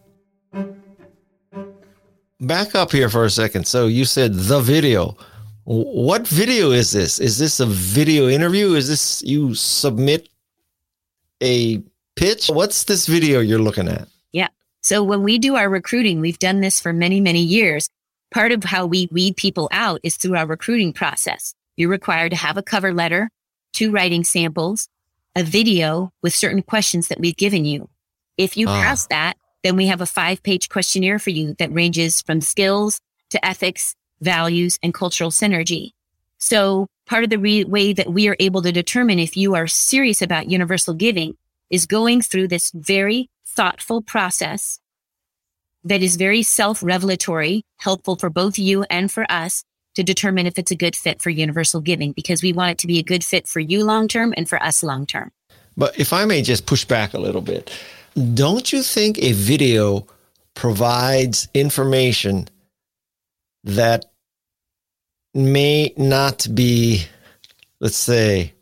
Back 2.40 2.74
up 2.76 2.92
here 2.92 3.08
for 3.08 3.24
a 3.24 3.30
second. 3.30 3.66
So 3.66 3.88
you 3.88 4.04
said 4.04 4.32
the 4.34 4.60
video. 4.60 5.16
What 5.64 6.26
video 6.26 6.70
is 6.70 6.92
this? 6.92 7.18
Is 7.18 7.36
this 7.38 7.58
a 7.60 7.66
video 7.66 8.28
interview? 8.28 8.74
Is 8.74 8.88
this 8.88 9.22
you 9.24 9.54
submit 9.54 10.28
a 11.42 11.82
pitch? 12.18 12.48
What's 12.48 12.84
this 12.84 13.06
video 13.06 13.40
you're 13.40 13.58
looking 13.58 13.88
at? 13.88 14.08
Yeah. 14.32 14.48
So 14.82 15.02
when 15.02 15.22
we 15.22 15.38
do 15.38 15.56
our 15.56 15.68
recruiting, 15.68 16.20
we've 16.20 16.38
done 16.38 16.60
this 16.60 16.80
for 16.80 16.92
many, 16.92 17.20
many 17.20 17.40
years. 17.40 17.88
Part 18.32 18.52
of 18.52 18.64
how 18.64 18.86
we 18.86 19.08
weed 19.10 19.36
people 19.36 19.68
out 19.72 20.00
is 20.02 20.16
through 20.16 20.36
our 20.36 20.46
recruiting 20.46 20.92
process. 20.92 21.54
You're 21.76 21.90
required 21.90 22.30
to 22.30 22.36
have 22.36 22.56
a 22.56 22.62
cover 22.62 22.92
letter, 22.92 23.30
two 23.72 23.90
writing 23.90 24.24
samples, 24.24 24.88
a 25.34 25.42
video 25.42 26.12
with 26.22 26.34
certain 26.34 26.62
questions 26.62 27.08
that 27.08 27.20
we've 27.20 27.36
given 27.36 27.64
you. 27.64 27.88
If 28.36 28.56
you 28.56 28.68
ah. 28.68 28.82
pass 28.82 29.06
that, 29.06 29.36
then 29.62 29.76
we 29.76 29.86
have 29.86 30.00
a 30.00 30.06
five 30.06 30.42
page 30.42 30.68
questionnaire 30.68 31.18
for 31.18 31.30
you 31.30 31.54
that 31.58 31.72
ranges 31.72 32.22
from 32.22 32.40
skills 32.40 33.00
to 33.30 33.44
ethics 33.44 33.94
values, 34.20 34.78
and 34.82 34.94
cultural 34.94 35.30
synergy. 35.30 35.92
So 36.38 36.86
part 37.06 37.24
of 37.24 37.30
the 37.30 37.38
re- 37.38 37.64
way 37.64 37.92
that 37.92 38.12
we 38.12 38.28
are 38.28 38.36
able 38.38 38.62
to 38.62 38.72
determine 38.72 39.18
if 39.18 39.36
you 39.36 39.54
are 39.54 39.66
serious 39.66 40.22
about 40.22 40.50
universal 40.50 40.94
giving 40.94 41.36
is 41.70 41.86
going 41.86 42.22
through 42.22 42.48
this 42.48 42.70
very 42.74 43.30
thoughtful 43.46 44.02
process 44.02 44.80
that 45.84 46.02
is 46.02 46.16
very 46.16 46.42
self-revelatory, 46.42 47.62
helpful 47.78 48.16
for 48.16 48.30
both 48.30 48.58
you 48.58 48.84
and 48.90 49.10
for 49.10 49.30
us 49.30 49.64
to 49.94 50.02
determine 50.02 50.46
if 50.46 50.58
it's 50.58 50.70
a 50.70 50.76
good 50.76 50.94
fit 50.94 51.20
for 51.20 51.30
universal 51.30 51.80
giving 51.80 52.12
because 52.12 52.42
we 52.42 52.52
want 52.52 52.70
it 52.70 52.78
to 52.78 52.86
be 52.86 52.98
a 52.98 53.02
good 53.02 53.24
fit 53.24 53.48
for 53.48 53.60
you 53.60 53.84
long 53.84 54.06
term 54.06 54.32
and 54.36 54.48
for 54.48 54.62
us 54.62 54.82
long 54.82 55.06
term. 55.06 55.30
But 55.76 55.98
if 55.98 56.12
I 56.12 56.24
may 56.24 56.42
just 56.42 56.66
push 56.66 56.84
back 56.84 57.14
a 57.14 57.18
little 57.18 57.40
bit, 57.40 57.70
don't 58.34 58.72
you 58.72 58.82
think 58.82 59.18
a 59.18 59.32
video 59.32 60.06
provides 60.54 61.48
information 61.54 62.48
that 63.64 64.06
may 65.34 65.92
not 65.96 66.46
be, 66.54 67.04
let's 67.80 67.96
say, 67.96 68.54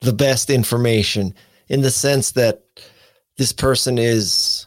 the 0.00 0.12
best 0.12 0.50
information 0.50 1.34
in 1.74 1.82
the 1.82 1.90
sense 1.90 2.32
that 2.32 2.62
this 3.36 3.52
person 3.52 3.98
is 3.98 4.66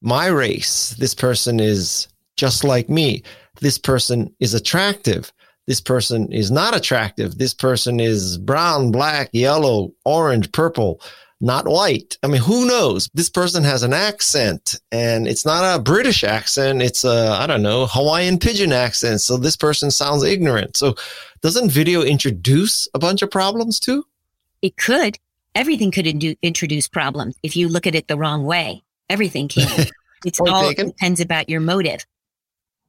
my 0.00 0.26
race. 0.26 0.90
This 0.98 1.14
person 1.14 1.60
is 1.60 2.08
just 2.36 2.62
like 2.62 2.88
me. 2.88 3.22
This 3.60 3.76
person 3.76 4.32
is 4.40 4.54
attractive. 4.54 5.32
This 5.66 5.80
person 5.80 6.32
is 6.32 6.50
not 6.50 6.76
attractive. 6.76 7.38
This 7.38 7.54
person 7.54 7.98
is 7.98 8.38
brown, 8.38 8.92
black, 8.92 9.30
yellow, 9.32 9.92
orange, 10.04 10.52
purple 10.52 11.00
not 11.40 11.68
white. 11.68 12.16
I 12.22 12.28
mean, 12.28 12.40
who 12.40 12.66
knows? 12.66 13.10
This 13.12 13.28
person 13.28 13.64
has 13.64 13.82
an 13.82 13.92
accent 13.92 14.80
and 14.90 15.28
it's 15.28 15.44
not 15.44 15.76
a 15.76 15.82
British 15.82 16.24
accent. 16.24 16.80
It's 16.80 17.04
a, 17.04 17.36
I 17.38 17.46
don't 17.46 17.62
know, 17.62 17.86
Hawaiian 17.86 18.38
pidgin 18.38 18.72
accent. 18.72 19.20
So 19.20 19.36
this 19.36 19.56
person 19.56 19.90
sounds 19.90 20.22
ignorant. 20.22 20.76
So 20.76 20.94
doesn't 21.42 21.70
video 21.70 22.02
introduce 22.02 22.88
a 22.94 22.98
bunch 22.98 23.20
of 23.20 23.30
problems 23.30 23.78
too? 23.78 24.06
It 24.62 24.76
could. 24.78 25.18
Everything 25.54 25.90
could 25.90 26.06
in- 26.06 26.36
introduce 26.42 26.88
problems 26.88 27.36
if 27.42 27.56
you 27.56 27.68
look 27.68 27.86
at 27.86 27.94
it 27.94 28.08
the 28.08 28.16
wrong 28.16 28.44
way. 28.44 28.82
Everything 29.08 29.48
can. 29.48 29.86
It's 30.24 30.40
all 30.40 30.68
taken. 30.68 30.86
depends 30.86 31.20
about 31.20 31.50
your 31.50 31.60
motive. 31.60 32.06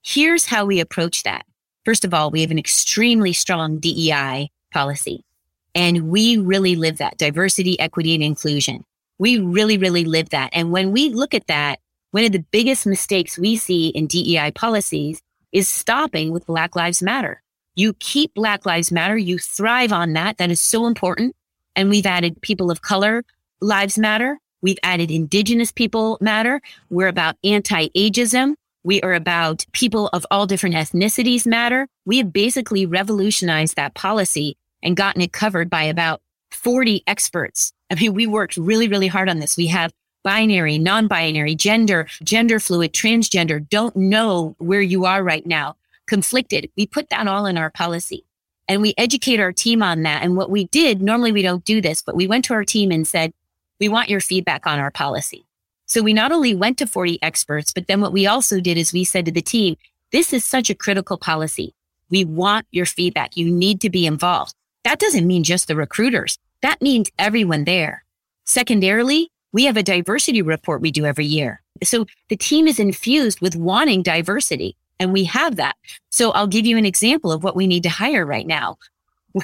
Here's 0.01 0.45
how 0.45 0.63
we 0.63 0.79
approach 0.79 1.23
that. 1.23 1.45
First 1.83 2.05
of 2.05 2.13
all, 2.13 2.31
we 2.31 2.39
have 2.39 2.51
an 2.51 2.57
extremely 2.57 3.33
strong 3.33 3.79
DEI 3.79 4.51
policy. 4.71 5.25
And 5.73 6.09
we 6.09 6.37
really 6.37 6.77
live 6.77 6.99
that 6.99 7.17
diversity, 7.17 7.77
equity, 7.77 8.13
and 8.13 8.23
inclusion. 8.23 8.85
We 9.17 9.39
really, 9.39 9.77
really 9.77 10.05
live 10.05 10.29
that. 10.29 10.51
And 10.53 10.71
when 10.71 10.93
we 10.93 11.09
look 11.09 11.33
at 11.33 11.47
that, 11.47 11.79
one 12.11 12.23
of 12.23 12.31
the 12.31 12.45
biggest 12.51 12.85
mistakes 12.85 13.37
we 13.37 13.57
see 13.57 13.89
in 13.89 14.07
DEI 14.07 14.51
policies 14.51 15.21
is 15.51 15.67
stopping 15.67 16.31
with 16.31 16.45
Black 16.45 16.75
Lives 16.75 17.03
Matter. 17.03 17.41
You 17.75 17.93
keep 17.99 18.33
Black 18.33 18.65
Lives 18.65 18.91
Matter. 18.91 19.17
You 19.17 19.37
thrive 19.37 19.91
on 19.91 20.13
that. 20.13 20.37
That 20.37 20.51
is 20.51 20.61
so 20.61 20.85
important. 20.87 21.35
And 21.75 21.89
we've 21.89 22.05
added 22.05 22.41
people 22.41 22.71
of 22.71 22.81
color 22.81 23.23
lives 23.61 23.97
matter. 23.97 24.39
We've 24.61 24.79
added 24.83 25.11
indigenous 25.11 25.71
people 25.71 26.17
matter. 26.21 26.61
We're 26.89 27.07
about 27.07 27.35
anti-ageism. 27.43 28.55
We 28.83 29.01
are 29.01 29.13
about 29.13 29.65
people 29.73 30.09
of 30.13 30.25
all 30.29 30.45
different 30.45 30.75
ethnicities 30.75 31.45
matter. 31.45 31.87
We 32.05 32.17
have 32.19 32.31
basically 32.31 32.85
revolutionized 32.85 33.75
that 33.75 33.95
policy 33.95 34.57
and 34.83 34.95
gotten 34.95 35.21
it 35.21 35.33
covered 35.33 35.69
by 35.69 35.83
about 35.83 36.21
40 36.51 37.03
experts. 37.07 37.73
I 37.89 37.95
mean, 37.95 38.13
we 38.13 38.27
worked 38.27 38.57
really, 38.57 38.87
really 38.87 39.07
hard 39.07 39.29
on 39.29 39.39
this. 39.39 39.57
We 39.57 39.67
have 39.67 39.91
binary, 40.23 40.77
non-binary, 40.77 41.55
gender, 41.55 42.07
gender 42.23 42.59
fluid, 42.59 42.93
transgender, 42.93 43.67
don't 43.69 43.95
know 43.95 44.55
where 44.57 44.81
you 44.81 45.05
are 45.05 45.23
right 45.23 45.45
now, 45.45 45.75
conflicted. 46.07 46.69
We 46.75 46.87
put 46.87 47.09
that 47.09 47.27
all 47.27 47.45
in 47.45 47.57
our 47.57 47.69
policy 47.69 48.25
and 48.67 48.81
we 48.81 48.93
educate 48.97 49.39
our 49.39 49.51
team 49.51 49.83
on 49.83 50.03
that. 50.03 50.23
And 50.23 50.35
what 50.35 50.49
we 50.49 50.65
did, 50.65 51.01
normally 51.01 51.31
we 51.31 51.41
don't 51.41 51.65
do 51.65 51.81
this, 51.81 52.01
but 52.01 52.15
we 52.15 52.27
went 52.27 52.45
to 52.45 52.53
our 52.53 52.63
team 52.63 52.91
and 52.91 53.07
said, 53.07 53.31
we 53.79 53.89
want 53.89 54.09
your 54.09 54.21
feedback 54.21 54.65
on 54.65 54.79
our 54.79 54.91
policy. 54.91 55.45
So 55.85 56.01
we 56.01 56.13
not 56.13 56.31
only 56.31 56.55
went 56.55 56.77
to 56.79 56.87
40 56.87 57.21
experts, 57.21 57.71
but 57.71 57.87
then 57.87 58.01
what 58.01 58.13
we 58.13 58.25
also 58.25 58.59
did 58.59 58.77
is 58.77 58.91
we 58.91 59.03
said 59.03 59.25
to 59.25 59.31
the 59.31 59.41
team, 59.41 59.75
this 60.11 60.33
is 60.33 60.43
such 60.43 60.69
a 60.69 60.75
critical 60.75 61.17
policy. 61.17 61.75
We 62.09 62.25
want 62.25 62.65
your 62.71 62.85
feedback. 62.85 63.37
You 63.37 63.51
need 63.51 63.81
to 63.81 63.89
be 63.89 64.05
involved. 64.05 64.53
That 64.83 64.99
doesn't 64.99 65.27
mean 65.27 65.43
just 65.43 65.67
the 65.67 65.75
recruiters. 65.75 66.37
That 66.61 66.81
means 66.81 67.11
everyone 67.19 67.65
there. 67.65 68.03
Secondarily, 68.45 69.29
we 69.51 69.65
have 69.65 69.77
a 69.77 69.83
diversity 69.83 70.41
report 70.41 70.81
we 70.81 70.91
do 70.91 71.05
every 71.05 71.25
year. 71.25 71.61
So 71.83 72.05
the 72.29 72.37
team 72.37 72.67
is 72.67 72.79
infused 72.79 73.41
with 73.41 73.55
wanting 73.55 74.03
diversity 74.03 74.75
and 74.99 75.13
we 75.13 75.23
have 75.25 75.57
that. 75.57 75.75
So 76.09 76.31
I'll 76.31 76.47
give 76.47 76.65
you 76.65 76.77
an 76.77 76.85
example 76.85 77.31
of 77.31 77.43
what 77.43 77.55
we 77.55 77.67
need 77.67 77.83
to 77.83 77.89
hire 77.89 78.25
right 78.25 78.47
now. 78.47 78.77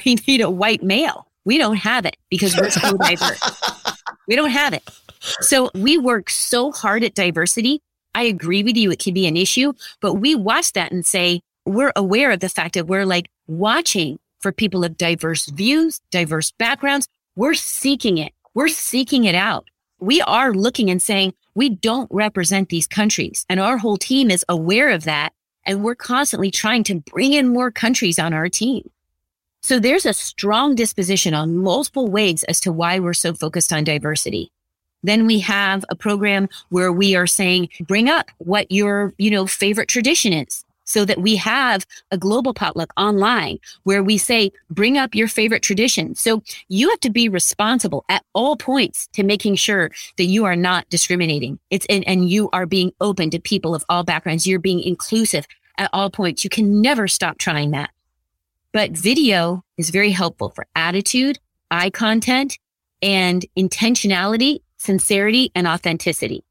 We 0.06 0.16
need 0.26 0.40
a 0.40 0.50
white 0.50 0.82
male. 0.82 1.28
We 1.44 1.58
don't 1.58 1.76
have 1.76 2.06
it 2.06 2.16
because 2.30 2.56
we're 2.56 2.70
so 2.70 2.96
diverse. 2.96 3.42
We 4.28 4.38
don't 4.38 4.52
have 4.52 4.72
it. 4.72 4.84
So 5.42 5.70
we 5.74 5.98
work 5.98 6.30
so 6.30 6.72
hard 6.72 7.04
at 7.04 7.16
diversity. 7.16 7.82
I 8.16 8.24
agree 8.24 8.64
with 8.64 8.78
you. 8.78 8.92
It 8.92 9.00
can 9.00 9.14
be 9.14 9.28
an 9.28 9.36
issue, 9.36 9.74
but 10.00 10.14
we 10.14 10.36
watch 10.36 10.72
that 10.74 10.94
and 10.94 11.06
say, 11.06 11.42
we're 11.66 11.92
aware 11.98 12.32
of 12.32 12.40
the 12.40 12.48
fact 12.48 12.76
that 12.76 12.88
we're 12.88 13.06
like 13.06 13.28
watching 13.48 14.20
for 14.40 14.52
people 14.52 14.84
of 14.84 14.98
diverse 14.98 15.48
views, 15.48 16.00
diverse 16.12 16.52
backgrounds. 16.52 17.08
We're 17.36 17.54
seeking 17.54 18.18
it. 18.18 18.34
We're 18.54 18.70
seeking 18.70 19.26
it 19.26 19.36
out. 19.36 19.68
We 20.00 20.22
are 20.22 20.54
looking 20.54 20.90
and 20.90 21.02
saying, 21.02 21.34
we 21.54 21.70
don't 21.70 22.10
represent 22.12 22.70
these 22.70 22.88
countries. 22.88 23.46
And 23.50 23.60
our 23.60 23.78
whole 23.78 23.98
team 23.98 24.32
is 24.32 24.46
aware 24.50 24.90
of 24.90 25.04
that. 25.04 25.34
And 25.66 25.84
we're 25.84 25.96
constantly 25.96 26.52
trying 26.52 26.84
to 26.86 26.96
bring 26.96 27.34
in 27.34 27.50
more 27.50 27.72
countries 27.72 28.20
on 28.20 28.34
our 28.34 28.50
team. 28.50 28.90
So 29.64 29.80
there's 29.80 30.08
a 30.08 30.14
strong 30.14 30.74
disposition 30.76 31.34
on 31.34 31.58
multiple 31.58 32.08
ways 32.08 32.44
as 32.44 32.60
to 32.62 32.72
why 32.72 33.00
we're 33.00 33.14
so 33.14 33.34
focused 33.34 33.72
on 33.72 33.84
diversity. 33.84 34.52
Then 35.04 35.28
we 35.28 35.40
have 35.40 35.86
a 35.90 35.96
program 35.96 36.50
where 36.70 36.92
we 36.92 37.16
are 37.16 37.28
saying, 37.28 37.70
bring 37.82 38.10
up 38.10 38.30
what 38.38 38.72
your, 38.72 39.14
you 39.18 39.30
know, 39.30 39.46
favorite 39.48 39.88
tradition 39.88 40.34
is 40.34 40.64
so 40.92 41.06
that 41.06 41.22
we 41.22 41.38
have 41.38 41.86
a 42.12 42.18
global 42.18 42.54
potluck 42.54 42.92
online 42.98 43.60
where 43.84 44.04
we 44.04 44.18
say, 44.18 44.52
bring 44.70 44.98
up 44.98 45.16
your 45.16 45.28
favorite 45.28 45.64
tradition. 45.64 46.16
So 46.16 46.44
you 46.68 46.90
have 46.90 47.00
to 47.00 47.10
be 47.10 47.30
responsible 47.30 48.04
at 48.10 48.26
all 48.34 48.58
points 48.58 49.08
to 49.14 49.24
making 49.24 49.56
sure 49.56 49.90
that 50.18 50.26
you 50.26 50.44
are 50.46 50.56
not 50.56 50.90
discriminating. 50.90 51.60
It's, 51.70 51.86
and, 51.90 52.06
and 52.08 52.30
you 52.30 52.50
are 52.52 52.66
being 52.66 52.92
open 53.00 53.30
to 53.30 53.40
people 53.40 53.74
of 53.74 53.86
all 53.88 54.04
backgrounds. 54.04 54.46
You're 54.46 54.60
being 54.60 54.82
inclusive 54.82 55.48
at 55.78 55.90
all 55.94 56.10
points. 56.10 56.44
You 56.44 56.50
can 56.50 56.82
never 56.82 57.08
stop 57.08 57.38
trying 57.38 57.72
that. 57.72 57.92
But 58.74 58.92
video 58.92 59.64
is 59.78 59.90
very 59.90 60.12
helpful 60.12 60.50
for 60.50 60.68
attitude, 60.76 61.40
eye 61.70 61.90
content, 61.90 62.58
and 63.02 63.46
intentionality, 63.58 64.62
sincerity, 64.78 65.52
and 65.56 65.68
authenticity. 65.68 66.44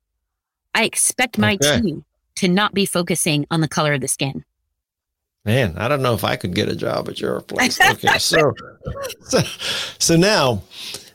I 0.74 0.84
expect 0.84 1.36
my 1.36 1.54
okay. 1.54 1.80
team 1.80 2.04
to 2.40 2.48
not 2.48 2.74
be 2.74 2.86
focusing 2.86 3.46
on 3.50 3.60
the 3.60 3.68
color 3.68 3.94
of 3.94 4.00
the 4.00 4.08
skin. 4.08 4.44
Man, 5.44 5.76
I 5.78 5.88
don't 5.88 6.02
know 6.02 6.14
if 6.14 6.24
I 6.24 6.36
could 6.36 6.54
get 6.54 6.68
a 6.68 6.76
job 6.76 7.08
at 7.08 7.20
your 7.20 7.40
place. 7.40 7.80
Okay, 7.80 8.18
so, 8.18 8.52
so, 9.22 9.40
so 9.98 10.16
now, 10.16 10.62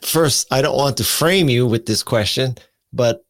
first, 0.01 0.51
I 0.51 0.61
don't 0.61 0.77
want 0.77 0.97
to 0.97 1.03
frame 1.03 1.47
you 1.49 1.67
with 1.67 1.85
this 1.85 2.01
question, 2.01 2.55
but 2.91 3.23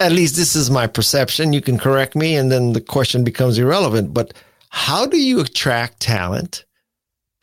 at 0.00 0.12
least 0.12 0.36
this 0.36 0.56
is 0.56 0.70
my 0.70 0.86
perception. 0.86 1.52
You 1.52 1.60
can 1.60 1.76
correct 1.76 2.16
me, 2.16 2.36
and 2.36 2.50
then 2.50 2.72
the 2.72 2.80
question 2.80 3.24
becomes 3.24 3.58
irrelevant. 3.58 4.14
But 4.14 4.32
how 4.70 5.04
do 5.04 5.18
you 5.18 5.40
attract 5.40 6.00
talent 6.00 6.64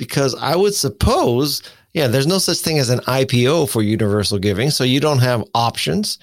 because 0.02 0.34
I 0.34 0.56
would 0.56 0.74
suppose, 0.74 1.62
yeah, 1.94 2.08
there's 2.08 2.26
no 2.26 2.40
such 2.40 2.58
thing 2.58 2.80
as 2.80 2.90
an 2.90 3.02
IPO 3.02 3.70
for 3.70 3.84
universal 3.84 4.40
giving. 4.40 4.72
So 4.72 4.84
you 4.84 5.00
don't 5.00 5.20
have 5.20 5.44
options 5.54 6.18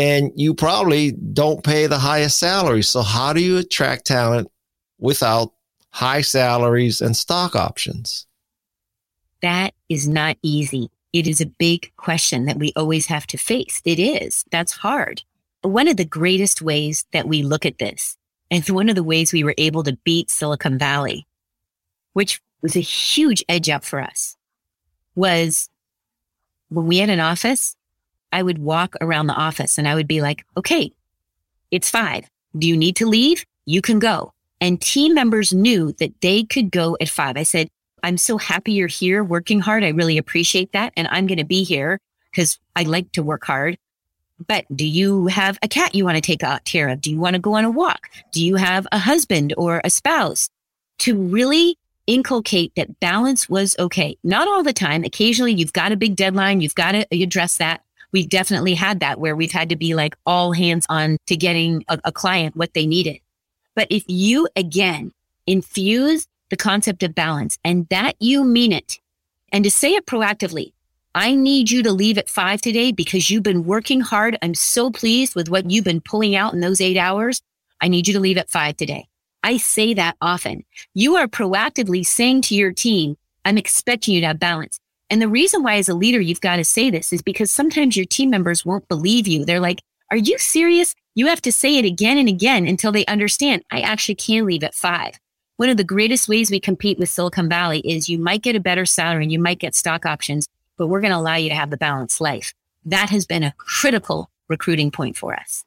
and 0.00 0.32
you 0.34 0.54
probably 0.54 1.12
don't 1.12 1.62
pay 1.62 1.86
the 1.86 1.98
highest 1.98 2.38
salary. 2.38 2.82
So 2.82 3.02
how 3.02 3.34
do 3.34 3.42
you 3.42 3.58
attract 3.58 4.06
talent 4.06 4.50
without 4.98 5.52
high 5.90 6.22
salaries 6.22 7.02
and 7.02 7.14
stock 7.14 7.54
options? 7.54 8.26
That 9.42 9.74
is 9.90 10.08
not 10.08 10.38
easy. 10.42 10.90
It 11.12 11.26
is 11.26 11.42
a 11.42 11.46
big 11.46 11.92
question 11.98 12.46
that 12.46 12.58
we 12.58 12.72
always 12.76 13.06
have 13.06 13.26
to 13.26 13.36
face. 13.36 13.82
It 13.84 13.98
is. 13.98 14.44
That's 14.50 14.72
hard. 14.72 15.22
One 15.60 15.86
of 15.86 15.98
the 15.98 16.06
greatest 16.06 16.62
ways 16.62 17.04
that 17.12 17.28
we 17.28 17.42
look 17.42 17.66
at 17.66 17.78
this, 17.78 18.16
and 18.50 18.66
one 18.70 18.88
of 18.88 18.94
the 18.94 19.04
ways 19.04 19.34
we 19.34 19.44
were 19.44 19.54
able 19.58 19.82
to 19.82 19.98
beat 20.04 20.30
Silicon 20.30 20.78
Valley, 20.78 21.26
which 22.14 22.40
was 22.62 22.74
a 22.74 22.80
huge 22.80 23.44
edge 23.50 23.68
up 23.68 23.84
for 23.84 24.00
us 24.00 24.36
was 25.14 25.68
when 26.70 26.86
we 26.86 26.98
had 26.98 27.10
an 27.10 27.20
office, 27.20 27.76
I 28.32 28.42
would 28.42 28.58
walk 28.58 28.96
around 29.00 29.26
the 29.26 29.34
office 29.34 29.78
and 29.78 29.88
I 29.88 29.94
would 29.94 30.08
be 30.08 30.20
like, 30.20 30.44
okay, 30.56 30.92
it's 31.70 31.90
five. 31.90 32.28
Do 32.56 32.66
you 32.66 32.76
need 32.76 32.96
to 32.96 33.06
leave? 33.06 33.44
You 33.66 33.82
can 33.82 33.98
go. 33.98 34.32
And 34.60 34.80
team 34.80 35.14
members 35.14 35.52
knew 35.52 35.92
that 35.94 36.20
they 36.20 36.44
could 36.44 36.70
go 36.70 36.96
at 37.00 37.08
five. 37.08 37.36
I 37.36 37.44
said, 37.44 37.68
I'm 38.02 38.18
so 38.18 38.38
happy 38.38 38.72
you're 38.72 38.88
here 38.88 39.22
working 39.22 39.60
hard. 39.60 39.84
I 39.84 39.88
really 39.88 40.18
appreciate 40.18 40.72
that. 40.72 40.92
And 40.96 41.08
I'm 41.08 41.26
going 41.26 41.38
to 41.38 41.44
be 41.44 41.64
here 41.64 41.98
because 42.30 42.58
I 42.74 42.82
like 42.84 43.12
to 43.12 43.22
work 43.22 43.44
hard. 43.44 43.78
But 44.46 44.64
do 44.74 44.86
you 44.86 45.26
have 45.26 45.58
a 45.62 45.68
cat 45.68 45.94
you 45.94 46.04
want 46.04 46.16
to 46.16 46.22
take 46.22 46.42
care 46.64 46.88
of? 46.88 47.00
Do 47.00 47.10
you 47.10 47.18
want 47.18 47.34
to 47.34 47.40
go 47.40 47.54
on 47.54 47.64
a 47.64 47.70
walk? 47.70 48.08
Do 48.32 48.44
you 48.44 48.56
have 48.56 48.86
a 48.90 48.98
husband 48.98 49.54
or 49.56 49.80
a 49.84 49.90
spouse? 49.90 50.48
To 51.00 51.16
really 51.16 51.76
inculcate 52.06 52.72
that 52.76 53.00
balance 53.00 53.48
was 53.48 53.76
okay. 53.78 54.16
Not 54.24 54.48
all 54.48 54.62
the 54.62 54.72
time. 54.72 55.04
Occasionally 55.04 55.52
you've 55.52 55.72
got 55.72 55.92
a 55.92 55.96
big 55.96 56.16
deadline. 56.16 56.60
You've 56.60 56.74
got 56.74 56.92
to 56.92 57.06
address 57.12 57.58
that. 57.58 57.82
We've 58.12 58.28
definitely 58.28 58.74
had 58.74 59.00
that 59.00 59.20
where 59.20 59.36
we've 59.36 59.52
had 59.52 59.68
to 59.68 59.76
be 59.76 59.94
like 59.94 60.16
all 60.26 60.52
hands 60.52 60.86
on 60.88 61.16
to 61.26 61.36
getting 61.36 61.84
a, 61.88 61.98
a 62.04 62.12
client 62.12 62.56
what 62.56 62.74
they 62.74 62.86
needed. 62.86 63.20
But 63.74 63.88
if 63.90 64.04
you 64.06 64.48
again 64.56 65.12
infuse 65.46 66.26
the 66.50 66.56
concept 66.56 67.02
of 67.02 67.14
balance 67.14 67.58
and 67.64 67.86
that 67.90 68.14
you 68.18 68.44
mean 68.44 68.72
it 68.72 68.98
and 69.52 69.64
to 69.64 69.70
say 69.70 69.92
it 69.94 70.06
proactively, 70.06 70.72
I 71.14 71.34
need 71.34 71.70
you 71.70 71.82
to 71.82 71.92
leave 71.92 72.18
at 72.18 72.28
five 72.28 72.60
today 72.60 72.92
because 72.92 73.30
you've 73.30 73.42
been 73.42 73.64
working 73.64 74.00
hard. 74.00 74.38
I'm 74.42 74.54
so 74.54 74.90
pleased 74.90 75.34
with 75.34 75.48
what 75.48 75.70
you've 75.70 75.84
been 75.84 76.00
pulling 76.00 76.36
out 76.36 76.54
in 76.54 76.60
those 76.60 76.80
eight 76.80 76.96
hours. 76.96 77.42
I 77.80 77.88
need 77.88 78.06
you 78.06 78.14
to 78.14 78.20
leave 78.20 78.38
at 78.38 78.50
five 78.50 78.76
today. 78.76 79.08
I 79.42 79.56
say 79.56 79.94
that 79.94 80.16
often. 80.20 80.64
You 80.94 81.16
are 81.16 81.26
proactively 81.26 82.06
saying 82.06 82.42
to 82.42 82.54
your 82.54 82.72
team, 82.72 83.16
I'm 83.44 83.58
expecting 83.58 84.14
you 84.14 84.20
to 84.20 84.28
have 84.28 84.38
balance. 84.38 84.78
And 85.10 85.20
the 85.20 85.28
reason 85.28 85.62
why 85.64 85.76
as 85.76 85.88
a 85.88 85.94
leader, 85.94 86.20
you've 86.20 86.40
got 86.40 86.56
to 86.56 86.64
say 86.64 86.88
this 86.88 87.12
is 87.12 87.20
because 87.20 87.50
sometimes 87.50 87.96
your 87.96 88.06
team 88.06 88.30
members 88.30 88.64
won't 88.64 88.88
believe 88.88 89.26
you. 89.26 89.44
They're 89.44 89.60
like, 89.60 89.82
are 90.10 90.16
you 90.16 90.38
serious? 90.38 90.94
You 91.14 91.26
have 91.26 91.42
to 91.42 91.52
say 91.52 91.76
it 91.76 91.84
again 91.84 92.16
and 92.16 92.28
again 92.28 92.66
until 92.66 92.92
they 92.92 93.04
understand 93.06 93.64
I 93.70 93.80
actually 93.80 94.14
can 94.14 94.46
leave 94.46 94.62
at 94.62 94.74
five. 94.74 95.18
One 95.56 95.68
of 95.68 95.76
the 95.76 95.84
greatest 95.84 96.28
ways 96.28 96.50
we 96.50 96.60
compete 96.60 96.98
with 96.98 97.10
Silicon 97.10 97.48
Valley 97.48 97.80
is 97.80 98.08
you 98.08 98.18
might 98.18 98.42
get 98.42 98.56
a 98.56 98.60
better 98.60 98.86
salary 98.86 99.24
and 99.24 99.32
you 99.32 99.38
might 99.38 99.58
get 99.58 99.74
stock 99.74 100.06
options, 100.06 100.48
but 100.78 100.86
we're 100.86 101.00
going 101.00 101.12
to 101.12 101.18
allow 101.18 101.34
you 101.34 101.48
to 101.50 101.54
have 101.54 101.70
the 101.70 101.76
balanced 101.76 102.20
life. 102.20 102.54
That 102.84 103.10
has 103.10 103.26
been 103.26 103.42
a 103.42 103.52
critical 103.58 104.30
recruiting 104.48 104.90
point 104.90 105.16
for 105.16 105.34
us. 105.34 105.64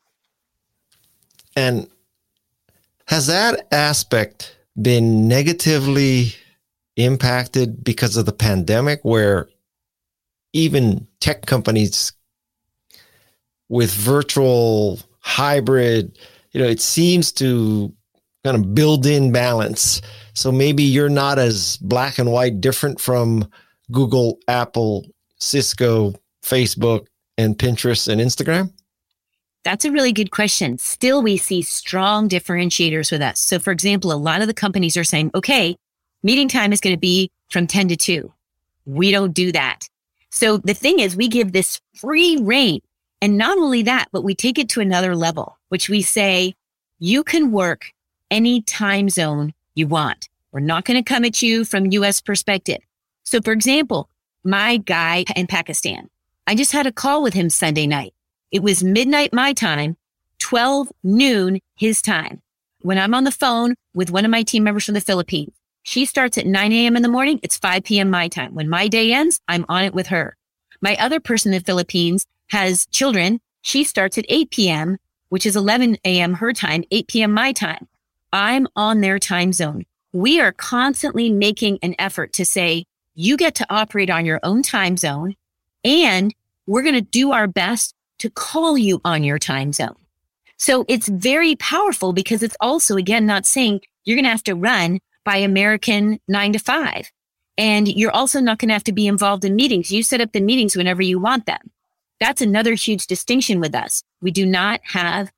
And 1.55 1.87
has 3.05 3.27
that 3.27 3.67
aspect 3.71 4.57
been 4.81 5.27
negatively 5.27 6.35
impacted 6.95 7.83
because 7.83 8.17
of 8.17 8.25
the 8.25 8.33
pandemic 8.33 8.99
where 9.03 9.49
even 10.53 11.07
tech 11.19 11.45
companies 11.45 12.13
with 13.69 13.91
virtual 13.93 14.99
hybrid, 15.19 16.17
you 16.51 16.61
know, 16.61 16.67
it 16.67 16.81
seems 16.81 17.31
to 17.31 17.91
kind 18.43 18.57
of 18.57 18.75
build 18.75 19.05
in 19.05 19.31
balance. 19.31 20.01
So 20.33 20.51
maybe 20.51 20.83
you're 20.83 21.09
not 21.09 21.39
as 21.39 21.77
black 21.77 22.19
and 22.19 22.31
white 22.31 22.61
different 22.61 22.99
from 23.01 23.49
Google, 23.91 24.39
Apple, 24.47 25.05
Cisco, 25.39 26.13
Facebook, 26.43 27.07
and 27.37 27.57
Pinterest 27.57 28.07
and 28.07 28.21
Instagram? 28.21 28.71
That's 29.63 29.85
a 29.85 29.91
really 29.91 30.11
good 30.11 30.31
question. 30.31 30.77
Still, 30.77 31.23
we 31.23 31.37
see 31.37 31.61
strong 31.61 32.27
differentiators 32.27 33.11
with 33.11 33.21
us. 33.21 33.39
So, 33.39 33.59
for 33.59 33.71
example, 33.71 34.11
a 34.11 34.15
lot 34.15 34.41
of 34.41 34.47
the 34.47 34.53
companies 34.53 34.97
are 34.97 35.05
saying, 35.05 35.31
okay, 35.33 35.77
meeting 36.23 36.47
time 36.47 36.73
is 36.73 36.81
going 36.81 36.95
to 36.95 36.99
be 36.99 37.29
from 37.51 37.67
10 37.67 37.89
to 37.89 37.95
2. 37.95 38.33
We 38.85 39.11
don't 39.11 39.33
do 39.33 39.51
that. 39.51 39.87
So 40.31 40.57
the 40.57 40.73
thing 40.73 40.99
is, 40.99 41.15
we 41.15 41.27
give 41.27 41.51
this 41.51 41.79
free 41.95 42.37
rein 42.37 42.81
And 43.21 43.37
not 43.37 43.57
only 43.57 43.83
that, 43.83 44.07
but 44.11 44.23
we 44.23 44.35
take 44.35 44.57
it 44.57 44.67
to 44.69 44.81
another 44.81 45.15
level, 45.15 45.57
which 45.69 45.87
we 45.89 46.01
say 46.01 46.55
you 46.99 47.23
can 47.23 47.51
work 47.51 47.91
any 48.31 48.61
time 48.61 49.09
zone 49.09 49.53
you 49.75 49.87
want. 49.87 50.27
We're 50.51 50.59
not 50.59 50.85
going 50.85 51.01
to 51.01 51.13
come 51.13 51.23
at 51.23 51.41
you 51.41 51.65
from 51.65 51.91
US 51.91 52.19
perspective. 52.19 52.81
So 53.23 53.41
for 53.41 53.53
example, 53.53 54.09
my 54.43 54.77
guy 54.77 55.23
in 55.35 55.47
Pakistan, 55.47 56.09
I 56.47 56.55
just 56.55 56.73
had 56.73 56.87
a 56.87 56.91
call 56.91 57.23
with 57.23 57.33
him 57.33 57.49
Sunday 57.49 57.87
night. 57.87 58.13
It 58.51 58.61
was 58.61 58.83
midnight 58.83 59.33
my 59.33 59.53
time, 59.53 59.95
12 60.39 60.91
noon 61.03 61.59
his 61.75 62.01
time. 62.01 62.41
When 62.81 62.97
I'm 62.97 63.13
on 63.13 63.23
the 63.23 63.31
phone 63.31 63.75
with 63.93 64.11
one 64.11 64.25
of 64.25 64.31
my 64.31 64.43
team 64.43 64.63
members 64.63 64.83
from 64.83 64.95
the 64.95 65.01
Philippines, 65.01 65.53
she 65.83 66.05
starts 66.05 66.37
at 66.37 66.47
9 66.47 66.71
a.m. 66.71 66.95
in 66.95 67.03
the 67.03 67.09
morning. 67.09 67.39
It's 67.43 67.57
5 67.57 67.83
p.m. 67.83 68.09
my 68.09 68.29
time. 68.29 68.55
When 68.55 68.69
my 68.69 68.87
day 68.87 69.13
ends, 69.13 69.39
I'm 69.47 69.65
on 69.69 69.83
it 69.83 69.93
with 69.93 70.07
her. 70.07 70.35
My 70.81 70.95
other 70.95 71.19
person 71.19 71.53
in 71.53 71.59
the 71.59 71.65
Philippines 71.65 72.25
has 72.49 72.85
children. 72.87 73.39
She 73.61 73.83
starts 73.83 74.17
at 74.17 74.25
8 74.29 74.49
p.m., 74.49 74.97
which 75.29 75.45
is 75.45 75.55
11 75.55 75.97
a.m. 76.05 76.35
her 76.35 76.53
time, 76.53 76.83
8 76.89 77.07
p.m. 77.07 77.33
my 77.33 77.51
time. 77.51 77.87
I'm 78.31 78.67
on 78.75 79.01
their 79.01 79.19
time 79.19 79.53
zone. 79.53 79.85
We 80.13 80.39
are 80.39 80.51
constantly 80.51 81.29
making 81.31 81.79
an 81.81 81.95
effort 81.99 82.33
to 82.33 82.45
say, 82.45 82.85
you 83.15 83.37
get 83.37 83.55
to 83.55 83.65
operate 83.69 84.09
on 84.09 84.25
your 84.25 84.39
own 84.43 84.63
time 84.63 84.97
zone 84.97 85.35
and 85.83 86.33
we're 86.65 86.81
going 86.81 86.95
to 86.95 87.01
do 87.01 87.31
our 87.31 87.47
best 87.47 87.93
to 88.19 88.29
call 88.29 88.77
you 88.77 89.01
on 89.03 89.23
your 89.23 89.37
time 89.37 89.73
zone. 89.73 89.95
So 90.57 90.85
it's 90.87 91.07
very 91.07 91.55
powerful 91.55 92.13
because 92.13 92.41
it's 92.41 92.55
also, 92.61 92.95
again, 92.95 93.25
not 93.25 93.45
saying 93.45 93.81
you're 94.05 94.15
going 94.15 94.23
to 94.23 94.29
have 94.29 94.43
to 94.43 94.55
run 94.55 94.99
by 95.23 95.37
American 95.37 96.19
nine 96.27 96.53
to 96.53 96.59
five. 96.59 97.11
And 97.57 97.87
you're 97.87 98.11
also 98.11 98.39
not 98.39 98.57
going 98.57 98.69
to 98.69 98.73
have 98.73 98.83
to 98.85 98.91
be 98.91 99.07
involved 99.07 99.45
in 99.45 99.55
meetings. 99.55 99.91
You 99.91 100.03
set 100.03 100.21
up 100.21 100.31
the 100.31 100.41
meetings 100.41 100.75
whenever 100.75 101.01
you 101.01 101.19
want 101.19 101.45
them. 101.45 101.71
That's 102.19 102.41
another 102.41 102.73
huge 102.73 103.07
distinction 103.07 103.59
with 103.59 103.75
us. 103.75 104.03
We 104.21 104.31
do 104.31 104.45
not 104.45 104.81
have 104.83 105.31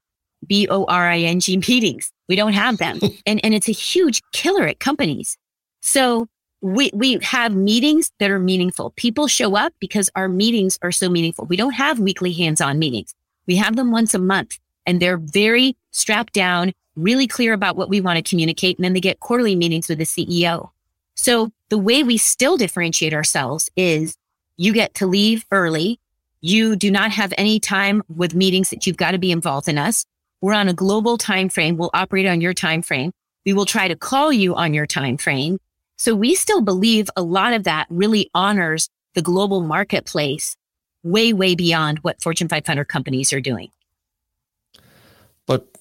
B 0.45 0.67
O 0.69 0.85
R 0.85 1.09
I 1.09 1.19
N 1.19 1.39
G 1.39 1.57
meetings. 1.67 2.11
We 2.29 2.35
don't 2.35 2.53
have 2.53 2.77
them. 2.77 2.99
and, 3.25 3.43
and 3.43 3.53
it's 3.53 3.69
a 3.69 3.73
huge 3.73 4.21
killer 4.31 4.67
at 4.67 4.79
companies. 4.79 5.37
So 5.81 6.27
we, 6.61 6.89
we 6.93 7.19
have 7.21 7.53
meetings 7.53 8.11
that 8.19 8.31
are 8.31 8.39
meaningful. 8.39 8.91
People 8.95 9.27
show 9.27 9.55
up 9.55 9.73
because 9.79 10.09
our 10.15 10.27
meetings 10.27 10.79
are 10.81 10.91
so 10.91 11.09
meaningful. 11.09 11.45
We 11.45 11.57
don't 11.57 11.73
have 11.73 11.99
weekly 11.99 12.33
hands-on 12.33 12.79
meetings. 12.79 13.13
We 13.45 13.57
have 13.57 13.75
them 13.75 13.91
once 13.91 14.13
a 14.13 14.19
month 14.19 14.57
and 14.85 15.01
they're 15.01 15.17
very 15.17 15.75
strapped 15.91 16.33
down, 16.33 16.73
really 16.95 17.27
clear 17.27 17.53
about 17.53 17.75
what 17.75 17.89
we 17.89 18.01
want 18.01 18.17
to 18.17 18.29
communicate. 18.29 18.77
And 18.77 18.85
then 18.85 18.93
they 18.93 19.01
get 19.01 19.19
quarterly 19.19 19.55
meetings 19.55 19.89
with 19.89 19.97
the 19.97 20.05
CEO. 20.05 20.69
So 21.15 21.51
the 21.69 21.77
way 21.77 22.03
we 22.03 22.17
still 22.17 22.57
differentiate 22.57 23.13
ourselves 23.13 23.69
is 23.75 24.17
you 24.57 24.73
get 24.73 24.93
to 24.95 25.07
leave 25.07 25.45
early. 25.51 25.99
You 26.41 26.75
do 26.75 26.91
not 26.91 27.11
have 27.11 27.33
any 27.37 27.59
time 27.59 28.03
with 28.13 28.35
meetings 28.35 28.69
that 28.69 28.85
you've 28.85 28.97
got 28.97 29.11
to 29.11 29.17
be 29.17 29.31
involved 29.31 29.67
in 29.67 29.77
us. 29.77 30.05
We're 30.41 30.53
on 30.53 30.67
a 30.67 30.73
global 30.73 31.17
time 31.17 31.49
frame. 31.49 31.77
We'll 31.77 31.89
operate 31.93 32.27
on 32.27 32.41
your 32.41 32.53
time 32.53 32.81
frame. 32.81 33.11
We 33.45 33.53
will 33.53 33.65
try 33.65 33.87
to 33.87 33.95
call 33.95 34.31
you 34.31 34.55
on 34.55 34.73
your 34.73 34.85
time 34.85 35.17
frame. 35.17 35.59
So 35.97 36.13
we 36.13 36.35
still 36.35 36.61
believe 36.61 37.09
a 37.15 37.21
lot 37.21 37.53
of 37.53 37.63
that 37.63 37.87
really 37.89 38.29
honors 38.33 38.89
the 39.13 39.21
global 39.21 39.61
marketplace 39.61 40.57
way, 41.03 41.31
way 41.33 41.55
beyond 41.55 41.99
what 41.99 42.21
Fortune 42.21 42.49
500 42.49 42.85
companies 42.85 43.31
are 43.31 43.39
doing. 43.39 43.69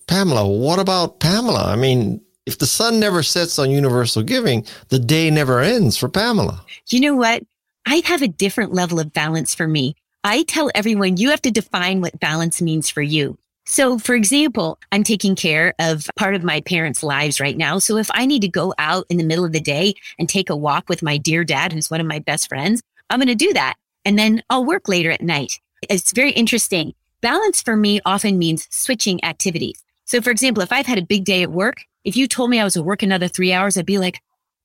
Pamela, 0.07 0.47
what 0.47 0.79
about 0.79 1.21
Pamela? 1.21 1.65
I 1.65 1.77
mean, 1.77 2.21
if 2.47 2.59
the 2.59 2.67
sun 2.67 3.01
never 3.01 3.23
sets 3.23 3.59
on 3.59 3.71
universal 3.71 4.23
giving, 4.23 4.67
the 4.89 4.99
day 4.99 5.31
never 5.31 5.61
ends 5.61 5.97
for 5.97 6.09
Pamela. 6.09 6.65
You 6.89 7.01
know 7.01 7.15
what? 7.15 7.43
I 7.87 8.03
have 8.05 8.23
a 8.23 8.29
different 8.29 8.73
level 8.73 9.01
of 9.01 9.13
balance 9.13 9.55
for 9.55 9.67
me. 9.67 9.97
I 10.23 10.43
tell 10.45 10.71
everyone 10.75 11.17
you 11.17 11.31
have 11.31 11.43
to 11.43 11.51
define 11.51 12.01
what 12.01 12.19
balance 12.21 12.63
means 12.63 12.89
for 12.91 13.03
you. 13.03 13.39
So, 13.67 13.99
for 13.99 14.15
example, 14.15 14.79
I'm 14.93 15.05
taking 15.05 15.35
care 15.35 15.75
of 15.79 16.11
part 16.17 16.35
of 16.35 16.45
my 16.45 16.61
parents' 16.61 17.03
lives 17.03 17.41
right 17.41 17.57
now. 17.57 17.79
So, 17.79 17.97
if 17.97 18.11
I 18.13 18.27
need 18.27 18.43
to 18.43 18.49
go 18.49 18.75
out 18.79 19.07
in 19.09 19.17
the 19.17 19.25
middle 19.25 19.45
of 19.45 19.53
the 19.53 19.61
day 19.61 19.95
and 20.19 20.29
take 20.29 20.51
a 20.51 20.57
walk 20.57 20.89
with 20.89 21.03
my 21.03 21.17
dear 21.17 21.45
dad, 21.45 21.73
who's 21.73 21.91
one 21.91 22.01
of 22.01 22.07
my 22.07 22.19
best 22.19 22.49
friends, 22.49 22.83
I'm 23.09 23.19
going 23.19 23.29
to 23.29 23.35
do 23.35 23.55
that. 23.55 23.77
And 24.05 24.19
then 24.19 24.43
I'll 24.51 24.67
work 24.67 24.87
later 24.87 25.11
at 25.11 25.23
night. 25.23 25.61
It's 25.89 26.13
very 26.13 26.33
interesting. 26.33 26.95
Balance 27.23 27.63
for 27.63 27.75
me 27.75 28.01
often 28.05 28.39
means 28.39 28.67
switching 28.71 29.23
activities. 29.25 29.83
So, 30.05 30.21
for 30.21 30.31
example, 30.31 30.63
if 30.63 30.73
I've 30.73 30.87
had 30.87 30.99
a 30.99 31.03
big 31.03 31.25
day 31.25 31.43
at 31.43 31.51
work, 31.51 31.83
if 32.05 32.17
you 32.17 32.29
told 32.29 32.51
me 32.51 32.61
I 32.61 32.65
was 32.65 32.75
to 32.75 32.83
work 32.83 33.03
another 33.03 33.29
three 33.29 33.53
hours, 33.53 33.77
I'd 33.77 33.87
be 33.87 33.99
like, 33.99 34.21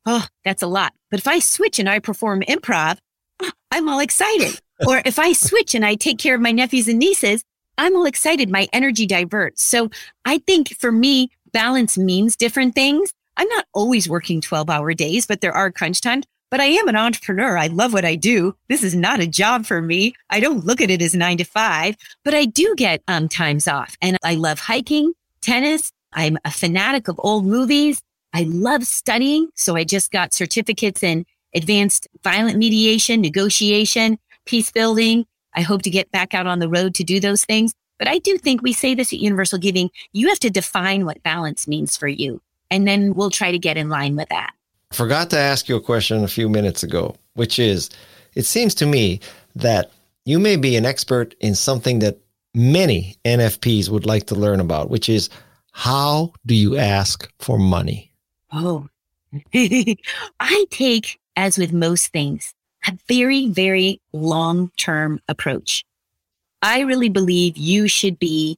oh, 0.06 0.26
that's 0.44 0.62
a 0.62 0.68
lot. 0.68 0.94
But 1.10 1.20
if 1.20 1.28
I 1.28 1.40
switch 1.40 1.80
and 1.80 1.90
I 1.90 2.00
perform 2.00 2.42
improv, 2.42 2.98
I'm 3.72 3.88
all 3.88 4.00
excited. 4.00 4.60
or 4.88 5.02
if 5.06 5.20
I 5.20 5.34
switch 5.34 5.76
and 5.76 5.86
I 5.86 5.96
take 5.96 6.20
care 6.20 6.36
of 6.36 6.42
my 6.42 6.52
nephews 6.52 6.88
and 6.88 7.00
nieces, 7.00 7.44
I'm 7.78 7.96
all 7.96 8.06
excited. 8.06 8.50
My 8.50 8.68
energy 8.74 9.06
diverts. 9.06 9.64
So 9.64 9.90
I 10.26 10.40
think 10.40 10.76
for 10.78 10.92
me, 10.92 11.30
balance 11.54 11.98
means 11.98 12.36
different 12.36 12.76
things. 12.76 13.12
I'm 13.38 13.48
not 13.48 13.66
always 13.74 14.10
working 14.10 14.42
12 14.42 14.70
hour 14.70 14.94
days, 14.94 15.26
but 15.26 15.40
there 15.40 15.54
are 15.54 15.72
crunch 15.72 16.02
times. 16.02 16.26
But 16.52 16.60
I 16.60 16.66
am 16.66 16.88
an 16.88 16.96
entrepreneur. 16.96 17.58
I 17.58 17.68
love 17.68 17.94
what 17.94 18.06
I 18.06 18.16
do. 18.16 18.56
This 18.68 18.84
is 18.84 18.96
not 18.96 19.20
a 19.20 19.28
job 19.28 19.66
for 19.66 19.82
me. 19.82 20.14
I 20.30 20.40
don't 20.40 20.66
look 20.66 20.82
at 20.82 20.90
it 20.90 21.02
as 21.02 21.14
nine 21.14 21.38
to 21.38 21.44
five, 21.44 21.96
but 22.26 22.34
I 22.34 22.46
do 22.46 22.74
get 22.76 23.04
um, 23.08 23.30
times 23.30 23.68
off 23.68 23.96
and 24.02 24.18
I 24.24 24.36
love 24.36 24.60
hiking, 24.60 25.14
tennis. 25.42 25.92
I'm 26.14 26.38
a 26.46 26.52
fanatic 26.52 27.08
of 27.08 27.20
old 27.24 27.46
movies. 27.46 28.02
I 28.34 28.44
love 28.44 28.84
studying. 28.86 29.50
So 29.56 29.76
I 29.76 29.84
just 29.84 30.12
got 30.12 30.34
certificates 30.34 31.04
in 31.04 31.26
advanced 31.56 32.08
violent 32.24 32.58
mediation, 32.58 33.22
negotiation, 33.22 34.18
peace 34.46 34.72
building, 34.72 35.26
I 35.56 35.62
hope 35.62 35.82
to 35.84 35.90
get 35.90 36.12
back 36.12 36.34
out 36.34 36.48
on 36.48 36.60
the 36.60 36.70
road 36.70 36.96
to 36.96 37.04
do 37.04 37.20
those 37.20 37.44
things. 37.44 37.74
But 37.98 38.08
I 38.08 38.20
do 38.20 38.38
think 38.38 38.62
we 38.62 38.74
say 38.74 38.96
this 38.96 39.12
at 39.12 39.20
Universal 39.20 39.60
Giving. 39.60 39.90
You 40.14 40.30
have 40.30 40.40
to 40.40 40.50
define 40.50 41.06
what 41.06 41.22
balance 41.24 41.68
means 41.68 41.98
for 41.98 42.08
you. 42.08 42.42
And 42.72 42.88
then 42.88 43.14
we'll 43.14 43.30
try 43.30 43.52
to 43.52 43.60
get 43.60 43.78
in 43.78 43.90
line 43.90 44.16
with 44.16 44.30
that. 44.30 44.52
Forgot 44.92 45.32
to 45.32 45.38
ask 45.38 45.68
you 45.68 45.76
a 45.76 45.82
question 45.82 46.24
a 46.24 46.28
few 46.28 46.50
minutes 46.50 46.84
ago, 46.84 47.16
which 47.34 47.60
is 47.60 47.90
it 48.36 48.46
seems 48.46 48.74
to 48.76 48.86
me 48.86 49.20
that 49.56 49.92
you 50.26 50.40
may 50.40 50.56
be 50.56 50.76
an 50.76 50.86
expert 50.86 51.36
in 51.40 51.56
something 51.56 52.00
that 52.00 52.18
many 52.54 53.16
NFPs 53.26 53.90
would 53.90 54.06
like 54.06 54.26
to 54.28 54.36
learn 54.36 54.60
about, 54.60 54.90
which 54.90 55.10
is 55.10 55.30
how 55.72 56.34
do 56.46 56.56
you 56.56 56.78
ask 56.78 57.32
for 57.40 57.58
money? 57.58 58.12
Oh, 58.52 58.88
I 59.54 60.66
take, 60.72 61.20
as 61.36 61.58
with 61.58 61.72
most 61.72 62.12
things, 62.12 62.54
a 62.88 62.98
very, 63.08 63.48
very 63.48 64.02
long 64.14 64.72
term 64.78 65.20
approach. 65.28 65.86
I 66.62 66.82
really 66.82 67.10
believe 67.10 67.58
you 67.58 67.88
should 67.88 68.20
be 68.20 68.58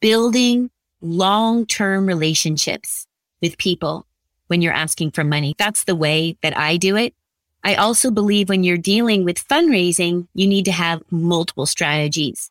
building 0.00 0.70
long 1.00 1.66
term 1.66 2.06
relationships 2.06 3.06
with 3.42 3.58
people 3.58 4.06
when 4.46 4.62
you're 4.62 4.72
asking 4.72 5.10
for 5.10 5.24
money. 5.24 5.54
That's 5.58 5.84
the 5.84 5.96
way 5.96 6.36
that 6.42 6.56
I 6.56 6.76
do 6.76 6.96
it. 6.96 7.14
I 7.64 7.74
also 7.74 8.10
believe 8.10 8.48
when 8.48 8.64
you're 8.64 8.78
dealing 8.78 9.24
with 9.24 9.46
fundraising, 9.46 10.28
you 10.34 10.46
need 10.46 10.64
to 10.66 10.72
have 10.72 11.02
multiple 11.10 11.66
strategies. 11.66 12.50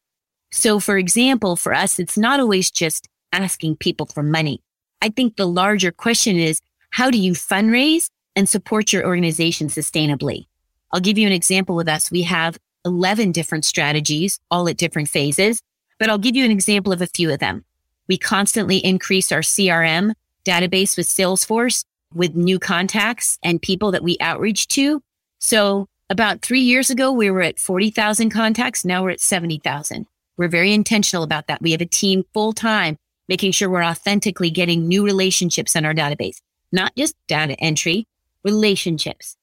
So 0.52 0.80
for 0.80 0.98
example, 0.98 1.56
for 1.56 1.74
us, 1.74 2.00
it's 2.00 2.18
not 2.18 2.40
always 2.40 2.72
just 2.72 3.08
asking 3.34 3.78
people 3.78 4.06
for 4.06 4.24
money. 4.24 4.62
I 5.02 5.10
think 5.10 5.36
the 5.36 5.46
larger 5.46 5.92
question 5.92 6.38
is, 6.38 6.62
how 6.92 7.12
do 7.12 7.18
you 7.18 7.34
fundraise 7.34 8.10
and 8.36 8.48
support 8.48 8.94
your 8.94 9.06
organization 9.06 9.68
sustainably? 9.68 10.48
I'll 10.92 11.02
give 11.02 11.18
you 11.18 11.28
an 11.28 11.34
example 11.34 11.76
with 11.76 11.88
us. 11.88 12.10
We 12.10 12.24
have 12.24 12.58
11 12.86 13.34
different 13.34 13.66
strategies, 13.66 14.40
all 14.50 14.70
at 14.70 14.78
different 14.78 15.10
phases, 15.10 15.62
but 16.00 16.10
I'll 16.10 16.18
give 16.18 16.36
you 16.36 16.46
an 16.46 16.52
example 16.52 16.94
of 16.94 17.02
a 17.02 17.08
few 17.08 17.32
of 17.32 17.40
them. 17.40 17.66
We 18.08 18.18
constantly 18.18 18.78
increase 18.78 19.32
our 19.32 19.42
CRM 19.42 20.14
database 20.46 20.96
with 20.96 21.08
Salesforce 21.08 21.84
with 22.14 22.36
new 22.36 22.58
contacts 22.58 23.38
and 23.44 23.62
people 23.62 23.92
that 23.92 24.04
we 24.04 24.18
outreach 24.22 24.68
to. 24.70 25.02
So 25.40 25.88
about 26.10 26.42
three 26.42 26.62
years 26.62 26.90
ago, 26.90 27.12
we 27.12 27.30
were 27.30 27.42
at 27.42 27.60
40,000 27.60 28.30
contacts. 28.30 28.86
Now 28.86 29.04
we're 29.04 29.12
at 29.12 29.20
70,000. 29.20 30.08
We're 30.38 30.48
very 30.48 30.74
intentional 30.74 31.24
about 31.24 31.48
that. 31.48 31.62
We 31.62 31.72
have 31.72 31.82
a 31.82 31.86
team 31.86 32.24
full 32.34 32.54
time 32.54 32.98
making 33.28 33.52
sure 33.52 33.70
we're 33.70 33.84
authentically 33.84 34.50
getting 34.50 34.88
new 34.88 35.04
relationships 35.04 35.76
in 35.76 35.86
our 35.86 35.94
database, 35.94 36.38
not 36.72 36.96
just 36.96 37.16
data 37.28 37.60
entry, 37.60 38.08
relationships. 38.44 39.36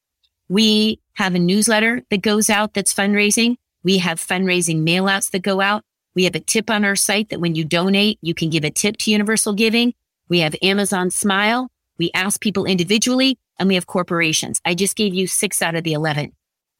We 0.48 1.00
have 1.14 1.34
a 1.34 1.38
newsletter 1.38 2.02
that 2.10 2.22
goes 2.22 2.48
out 2.48 2.74
that's 2.74 2.94
fundraising. 2.94 3.56
We 3.82 3.98
have 3.98 4.18
fundraising 4.18 4.86
mailouts 4.86 5.30
that 5.32 5.42
go 5.42 5.60
out. 5.60 5.82
We 6.14 6.24
have 6.24 6.34
a 6.34 6.40
tip 6.40 6.70
on 6.70 6.84
our 6.84 6.96
site 6.96 7.30
that 7.30 7.40
when 7.40 7.54
you 7.54 7.64
donate, 7.64 8.18
you 8.22 8.34
can 8.34 8.50
give 8.50 8.64
a 8.64 8.70
tip 8.70 8.96
to 8.98 9.10
Universal 9.10 9.54
Giving. 9.54 9.94
We 10.28 10.40
have 10.40 10.54
Amazon 10.62 11.10
Smile. 11.10 11.68
We 11.98 12.10
ask 12.14 12.40
people 12.40 12.64
individually 12.64 13.38
and 13.58 13.68
we 13.68 13.74
have 13.74 13.86
corporations. 13.86 14.60
I 14.64 14.74
just 14.74 14.96
gave 14.96 15.14
you 15.14 15.26
six 15.26 15.60
out 15.60 15.74
of 15.74 15.84
the 15.84 15.92
11. 15.92 16.32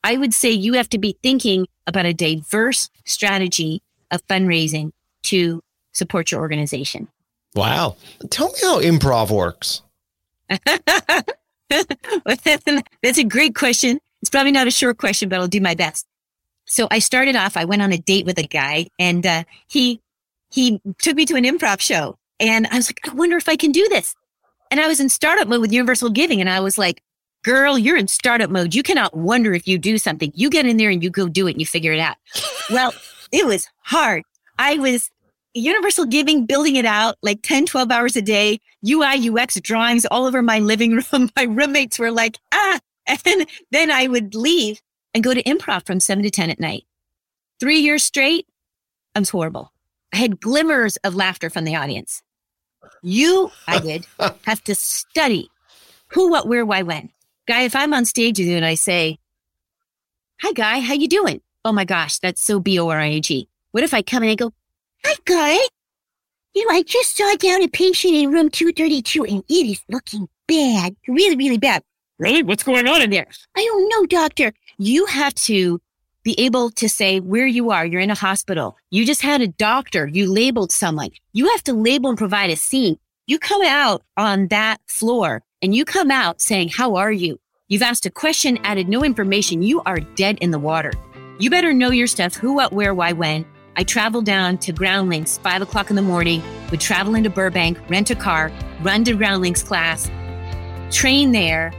I 0.02 0.16
would 0.16 0.34
say 0.34 0.50
you 0.50 0.74
have 0.74 0.88
to 0.90 0.98
be 0.98 1.18
thinking 1.22 1.66
about 1.86 2.06
a 2.06 2.12
diverse 2.12 2.90
strategy 3.04 3.82
of 4.14 4.26
fundraising 4.26 4.92
to 5.24 5.62
support 5.92 6.30
your 6.30 6.40
organization. 6.40 7.08
Wow. 7.54 7.96
Tell 8.30 8.48
me 8.48 8.58
how 8.62 8.80
improv 8.80 9.30
works. 9.30 9.82
That's 13.02 13.18
a 13.18 13.24
great 13.24 13.54
question. 13.54 14.00
It's 14.20 14.30
probably 14.30 14.52
not 14.52 14.66
a 14.66 14.70
short 14.70 14.98
question, 14.98 15.28
but 15.28 15.38
I'll 15.38 15.48
do 15.48 15.60
my 15.60 15.74
best. 15.74 16.06
So 16.64 16.88
I 16.90 16.98
started 16.98 17.36
off, 17.36 17.56
I 17.56 17.64
went 17.64 17.82
on 17.82 17.92
a 17.92 17.98
date 17.98 18.26
with 18.26 18.38
a 18.38 18.46
guy 18.46 18.88
and 18.98 19.24
uh, 19.26 19.44
he, 19.68 20.00
he 20.50 20.80
took 20.98 21.14
me 21.14 21.26
to 21.26 21.36
an 21.36 21.44
improv 21.44 21.80
show 21.80 22.16
and 22.40 22.66
I 22.68 22.76
was 22.76 22.88
like, 22.88 23.00
I 23.08 23.14
wonder 23.14 23.36
if 23.36 23.48
I 23.48 23.56
can 23.56 23.72
do 23.72 23.86
this. 23.88 24.14
And 24.70 24.80
I 24.80 24.88
was 24.88 24.98
in 24.98 25.08
startup 25.08 25.46
mode 25.46 25.60
with 25.60 25.72
Universal 25.72 26.10
Giving. 26.10 26.40
And 26.40 26.50
I 26.50 26.60
was 26.60 26.78
like, 26.78 27.02
girl, 27.42 27.78
you're 27.78 27.96
in 27.96 28.08
startup 28.08 28.50
mode. 28.50 28.74
You 28.74 28.82
cannot 28.82 29.16
wonder 29.16 29.54
if 29.54 29.68
you 29.68 29.78
do 29.78 29.98
something. 29.98 30.32
You 30.34 30.50
get 30.50 30.66
in 30.66 30.78
there 30.78 30.90
and 30.90 31.02
you 31.02 31.10
go 31.10 31.28
do 31.28 31.46
it 31.46 31.52
and 31.52 31.60
you 31.60 31.66
figure 31.66 31.92
it 31.92 32.00
out. 32.00 32.16
well, 32.70 32.92
it 33.32 33.46
was 33.46 33.66
hard. 33.82 34.22
I 34.58 34.78
was 34.78 35.10
Universal 35.54 36.06
Giving, 36.06 36.46
building 36.46 36.76
it 36.76 36.84
out 36.84 37.16
like 37.22 37.40
10, 37.42 37.66
12 37.66 37.90
hours 37.90 38.16
a 38.16 38.22
day, 38.22 38.60
UI, 38.88 39.30
UX 39.30 39.60
drawings 39.60 40.04
all 40.06 40.26
over 40.26 40.42
my 40.42 40.58
living 40.58 41.02
room. 41.12 41.30
My 41.36 41.44
roommates 41.44 41.98
were 41.98 42.10
like, 42.10 42.38
ah. 42.52 42.78
And 43.06 43.46
then 43.70 43.90
I 43.90 44.08
would 44.08 44.34
leave 44.34 44.80
and 45.12 45.22
go 45.22 45.34
to 45.34 45.42
improv 45.42 45.86
from 45.86 46.00
seven 46.00 46.24
to 46.24 46.30
10 46.30 46.50
at 46.50 46.58
night. 46.58 46.84
Three 47.60 47.78
years 47.78 48.02
straight, 48.02 48.46
I 49.14 49.20
was 49.20 49.30
horrible. 49.30 49.72
I 50.12 50.16
had 50.16 50.40
glimmers 50.40 50.96
of 50.98 51.14
laughter 51.14 51.50
from 51.50 51.64
the 51.64 51.76
audience. 51.76 52.22
You, 53.02 53.50
I 53.66 53.78
did, 53.78 54.06
have 54.44 54.64
to 54.64 54.74
study 54.74 55.50
who, 56.08 56.30
what, 56.30 56.48
where, 56.48 56.64
why, 56.64 56.82
when. 56.82 57.10
Guy, 57.46 57.62
if 57.62 57.76
I'm 57.76 57.92
on 57.92 58.04
stage 58.04 58.38
with 58.38 58.48
you 58.48 58.56
and 58.56 58.64
I 58.64 58.74
say, 58.74 59.18
hi, 60.40 60.52
Guy, 60.52 60.80
how 60.80 60.94
you 60.94 61.08
doing? 61.08 61.40
Oh 61.66 61.72
my 61.72 61.86
gosh, 61.86 62.18
that's 62.18 62.42
so 62.42 62.60
B-O-R-I-G. 62.60 63.48
What 63.72 63.84
if 63.84 63.94
I 63.94 64.02
come 64.02 64.22
and 64.22 64.36
go, 64.36 64.52
hi, 65.02 65.14
Guy? 65.24 65.56
You 66.54 66.66
know, 66.66 66.74
I 66.74 66.82
just 66.82 67.16
saw 67.16 67.34
down 67.36 67.62
a 67.62 67.68
patient 67.68 68.14
in 68.14 68.30
room 68.30 68.50
232 68.50 69.24
and 69.24 69.42
it 69.48 69.52
is 69.52 69.82
looking 69.88 70.28
bad. 70.46 70.94
Really, 71.08 71.36
really 71.36 71.56
bad. 71.56 71.82
Really? 72.18 72.42
What's 72.42 72.62
going 72.62 72.86
on 72.86 73.00
in 73.00 73.10
there? 73.10 73.26
I 73.56 73.64
don't 73.64 73.88
know, 73.88 74.06
doctor. 74.06 74.52
You 74.76 75.06
have 75.06 75.34
to 75.34 75.80
be 76.22 76.38
able 76.38 76.70
to 76.72 76.88
say 76.88 77.18
where 77.18 77.46
you 77.46 77.70
are. 77.70 77.86
You're 77.86 78.00
in 78.02 78.10
a 78.10 78.14
hospital. 78.14 78.76
You 78.90 79.06
just 79.06 79.22
had 79.22 79.40
a 79.40 79.48
doctor. 79.48 80.06
You 80.06 80.30
labeled 80.30 80.70
someone. 80.70 81.10
You 81.32 81.48
have 81.48 81.64
to 81.64 81.72
label 81.72 82.10
and 82.10 82.18
provide 82.18 82.50
a 82.50 82.56
scene. 82.56 82.98
You 83.26 83.38
come 83.38 83.62
out 83.62 84.02
on 84.18 84.48
that 84.48 84.80
floor 84.86 85.42
and 85.62 85.74
you 85.74 85.86
come 85.86 86.10
out 86.10 86.42
saying, 86.42 86.68
How 86.68 86.96
are 86.96 87.12
you? 87.12 87.40
You've 87.68 87.82
asked 87.82 88.04
a 88.04 88.10
question, 88.10 88.58
added 88.64 88.86
no 88.86 89.02
information. 89.02 89.62
You 89.62 89.80
are 89.86 89.98
dead 90.00 90.38
in 90.42 90.50
the 90.50 90.58
water. 90.58 90.92
You 91.37 91.51
better 91.51 91.72
know 91.72 91.91
your 91.91 92.07
stuff 92.07 92.37
who, 92.37 92.53
what, 92.53 92.72
where, 92.72 92.95
why, 92.95 93.12
when. 93.12 93.45
I 93.74 93.82
traveled 93.82 94.24
down 94.24 94.57
to 94.59 94.72
Groundlings, 94.72 95.39
five 95.39 95.62
o'clock 95.62 95.91
in 95.91 95.97
the 95.97 96.03
morning, 96.03 96.41
would 96.70 96.80
travel 96.80 97.16
into 97.16 97.28
Burbank, 97.28 97.76
rent 97.91 98.09
a 98.11 98.14
car, 98.14 98.53
run 98.82 99.03
to 99.03 99.16
Groundlings 99.16 99.64
class, 99.64 100.09
train 100.93 101.32
there, 101.32 101.72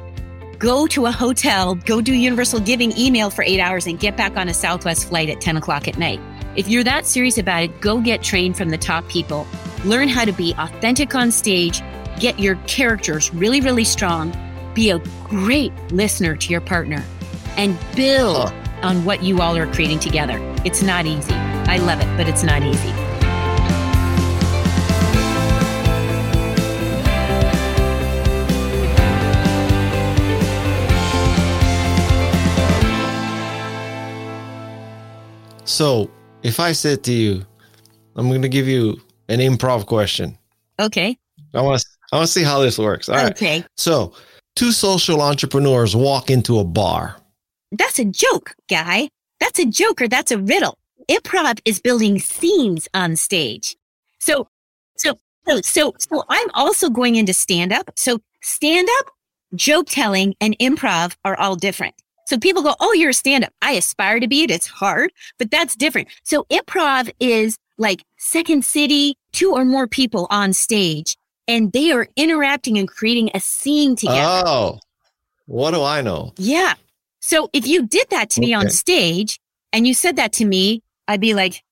go 0.60 0.88
to 0.88 1.06
a 1.06 1.12
hotel, 1.12 1.76
go 1.76 2.02
do 2.02 2.14
Universal 2.14 2.60
Giving 2.62 2.98
email 2.98 3.30
for 3.30 3.46
eight 3.46 3.62
hours, 3.62 3.88
and 3.88 3.98
get 3.98 4.18
back 4.18 4.36
on 4.36 4.50
a 4.50 4.54
Southwest 4.54 5.08
flight 5.08 5.30
at 5.30 5.40
10 5.40 5.56
o'clock 5.56 5.88
at 5.88 5.98
night. 5.98 6.20
If 6.58 6.68
you're 6.68 6.84
that 6.84 7.06
serious 7.06 7.38
about 7.38 7.64
it, 7.64 7.80
go 7.80 8.02
get 8.02 8.22
trained 8.22 8.58
from 8.58 8.72
the 8.72 8.78
top 8.78 9.08
people. 9.08 9.48
Learn 9.86 10.10
how 10.10 10.26
to 10.26 10.34
be 10.34 10.54
authentic 10.58 11.16
on 11.16 11.32
stage, 11.32 11.82
get 12.20 12.40
your 12.40 12.56
characters 12.68 13.34
really, 13.34 13.62
really 13.62 13.86
strong, 13.86 14.36
be 14.74 14.90
a 14.90 15.00
great 15.24 15.72
listener 15.94 16.36
to 16.36 16.52
your 16.52 16.62
partner, 16.62 17.02
and 17.56 17.80
build 17.96 18.54
on 18.84 19.06
what 19.06 19.24
you 19.24 19.42
all 19.42 19.56
are 19.58 19.72
creating 19.74 20.00
together. 20.00 20.40
It's 20.64 20.82
not 20.82 21.06
easy. 21.06 21.34
I 21.34 21.78
love 21.78 22.00
it, 22.00 22.18
but 22.18 22.28
it's 22.28 22.44
not 22.44 22.64
easy. 22.64 22.94
So, 35.66 36.10
if 36.44 36.60
I 36.60 36.72
said 36.72 37.04
to 37.04 37.12
you, 37.12 37.46
I'm 38.16 38.30
going 38.30 38.44
to 38.44 38.50
give 38.50 38.68
you 38.68 39.02
an 39.28 39.40
improv 39.40 39.88
question. 39.88 40.38
Okay. 40.80 41.18
I 41.54 41.62
want 41.62 41.82
to 41.82 41.88
I 42.14 42.18
want 42.18 42.28
to 42.28 42.32
see 42.32 42.44
how 42.44 42.60
this 42.60 42.78
works. 42.78 43.10
All 43.10 43.16
right. 43.16 43.32
Okay. 43.32 43.66
So, 43.76 44.14
two 44.56 44.72
social 44.72 45.22
entrepreneurs 45.22 45.96
walk 45.96 46.30
into 46.30 46.60
a 46.60 46.64
bar. 46.64 47.18
That's 47.72 48.00
a 48.00 48.06
joke, 48.06 48.56
guy. 48.70 49.10
That's 49.40 49.60
a 49.60 49.66
joke 49.66 50.02
or 50.02 50.08
that's 50.08 50.32
a 50.32 50.38
riddle. 50.38 50.78
Improv 51.10 51.60
is 51.66 51.80
building 51.80 52.20
scenes 52.20 52.88
on 52.94 53.16
stage. 53.16 53.76
So, 54.20 54.48
so, 54.98 55.18
so, 55.48 55.62
so, 55.62 55.94
so 56.00 56.24
I'm 56.30 56.50
also 56.54 56.90
going 56.90 57.16
into 57.16 57.34
stand 57.34 57.72
up. 57.72 57.92
So 57.96 58.20
stand 58.42 58.88
up, 59.00 59.08
joke 59.56 59.88
telling 59.90 60.36
and 60.42 60.58
improv 60.60 61.16
are 61.26 61.38
all 61.38 61.56
different. 61.56 61.96
So 62.26 62.40
people 62.40 62.64
go, 62.64 62.76
Oh, 62.80 62.94
you're 62.94 63.12
a 63.12 63.14
stand 63.14 63.44
up. 63.44 63.54
I 63.62 63.74
aspire 63.74 64.20
to 64.20 64.28
be 64.28 64.44
it. 64.44 64.52
It's 64.52 64.68
hard, 64.68 65.12
but 65.38 65.52
that's 65.52 65.76
different. 65.76 66.08
So 66.24 66.46
improv 66.50 67.12
is 67.20 67.58
like 67.78 68.04
second 68.18 68.66
city, 68.66 69.16
two 69.32 69.52
or 69.52 69.66
more 69.66 69.88
people 69.88 70.28
on 70.32 70.54
stage 70.54 71.18
and 71.48 71.72
they 71.72 71.92
are 71.92 72.08
interacting 72.16 72.78
and 72.78 72.88
creating 72.88 73.30
a 73.34 73.40
scene 73.40 73.96
together. 73.96 74.44
Oh, 74.46 74.80
what 75.46 75.72
do 75.72 75.84
I 75.84 76.02
know? 76.02 76.34
Yeah. 76.38 76.74
So 77.26 77.50
if 77.54 77.66
you 77.66 77.88
did 77.88 78.06
that 78.12 78.30
to 78.32 78.40
me 78.40 78.54
on 78.54 78.70
stage 78.70 79.40
and 79.74 79.88
you 79.88 79.96
said 79.96 80.16
that 80.18 80.32
to 80.34 80.46
me, 80.46 80.84
I'd 81.08 81.20
be 81.20 81.34
like, 81.34 81.64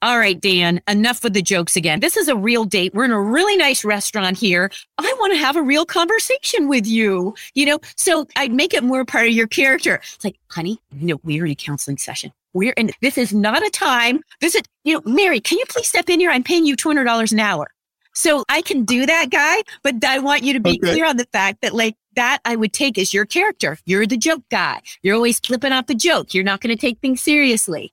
all 0.00 0.18
right, 0.18 0.40
Dan, 0.40 0.80
enough 0.88 1.22
with 1.22 1.34
the 1.34 1.42
jokes 1.42 1.76
again. 1.76 2.00
This 2.00 2.16
is 2.16 2.28
a 2.28 2.36
real 2.36 2.64
date. 2.64 2.94
We're 2.94 3.04
in 3.04 3.10
a 3.10 3.20
really 3.20 3.58
nice 3.58 3.84
restaurant 3.84 4.38
here. 4.38 4.70
I 4.96 5.16
want 5.20 5.34
to 5.34 5.38
have 5.38 5.54
a 5.54 5.62
real 5.62 5.84
conversation 5.84 6.66
with 6.66 6.86
you. 6.86 7.34
You 7.52 7.66
know, 7.66 7.78
so 7.96 8.26
I'd 8.36 8.54
make 8.54 8.72
it 8.72 8.84
more 8.84 9.04
part 9.04 9.26
of 9.26 9.34
your 9.34 9.46
character. 9.46 9.96
It's 9.96 10.24
like, 10.24 10.38
honey, 10.50 10.80
you 10.94 11.08
know, 11.08 11.20
we're 11.22 11.44
in 11.44 11.52
a 11.52 11.54
counseling 11.54 11.98
session. 11.98 12.32
We're 12.54 12.72
in, 12.78 12.90
this 13.02 13.18
is 13.18 13.34
not 13.34 13.66
a 13.66 13.68
time. 13.68 14.22
This 14.40 14.54
is, 14.54 14.62
you 14.84 14.94
know, 14.94 15.02
Mary, 15.04 15.40
can 15.40 15.58
you 15.58 15.66
please 15.68 15.88
step 15.88 16.08
in 16.08 16.20
here? 16.20 16.30
I'm 16.30 16.42
paying 16.42 16.64
you 16.64 16.74
$200 16.74 17.32
an 17.32 17.40
hour. 17.40 17.68
So 18.16 18.44
I 18.48 18.62
can 18.62 18.84
do 18.86 19.04
that, 19.04 19.28
guy, 19.30 19.62
but 19.82 20.02
I 20.02 20.20
want 20.20 20.42
you 20.42 20.54
to 20.54 20.60
be 20.60 20.70
Okay. 20.70 20.92
clear 20.92 21.06
on 21.06 21.18
the 21.18 21.26
fact 21.32 21.60
that 21.60 21.74
like 21.74 21.96
that 22.14 22.38
I 22.46 22.56
would 22.56 22.72
take 22.72 22.96
as 22.96 23.12
your 23.12 23.26
character. 23.26 23.78
You're 23.84 24.06
the 24.06 24.16
joke 24.16 24.42
guy. 24.50 24.80
You're 25.02 25.14
always 25.14 25.38
flipping 25.38 25.70
off 25.72 25.86
the 25.86 25.94
joke. 25.94 26.32
You're 26.32 26.42
not 26.42 26.62
going 26.62 26.74
to 26.74 26.80
take 26.80 26.98
things 27.00 27.20
seriously. 27.20 27.92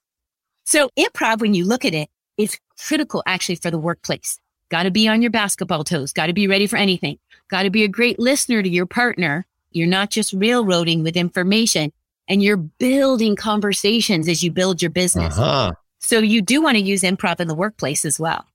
So 0.63 0.89
improv, 0.97 1.41
when 1.41 1.53
you 1.53 1.65
look 1.65 1.83
at 1.83 1.93
it, 1.93 2.09
is 2.37 2.57
critical 2.79 3.21
actually 3.25 3.55
for 3.55 3.69
the 3.69 3.77
workplace. 3.77 4.39
Got 4.69 4.83
to 4.83 4.91
be 4.91 5.09
on 5.09 5.21
your 5.21 5.29
basketball 5.29 5.83
toes. 5.83 6.13
Got 6.13 6.27
to 6.27 6.33
be 6.33 6.47
ready 6.47 6.67
for 6.67 6.77
anything. 6.77 7.19
Got 7.49 7.63
to 7.63 7.69
be 7.69 7.83
a 7.83 7.89
great 7.89 8.17
listener 8.17 8.63
to 8.63 8.69
your 8.69 8.85
partner. 8.85 9.45
You're 9.71 9.87
not 9.87 10.09
just 10.09 10.31
railroading 10.31 11.03
with 11.03 11.17
information 11.17 11.91
and 12.29 12.41
you're 12.41 12.55
building 12.55 13.35
conversations 13.35 14.29
as 14.29 14.41
you 14.41 14.51
build 14.51 14.81
your 14.81 14.89
business. 14.91 15.37
Uh-huh. 15.37 15.73
So 15.99 16.19
you 16.19 16.41
do 16.41 16.61
want 16.61 16.77
to 16.77 16.81
use 16.81 17.01
improv 17.01 17.41
in 17.41 17.49
the 17.49 17.55
workplace 17.55 18.05
as 18.05 18.19
well. 18.21 18.45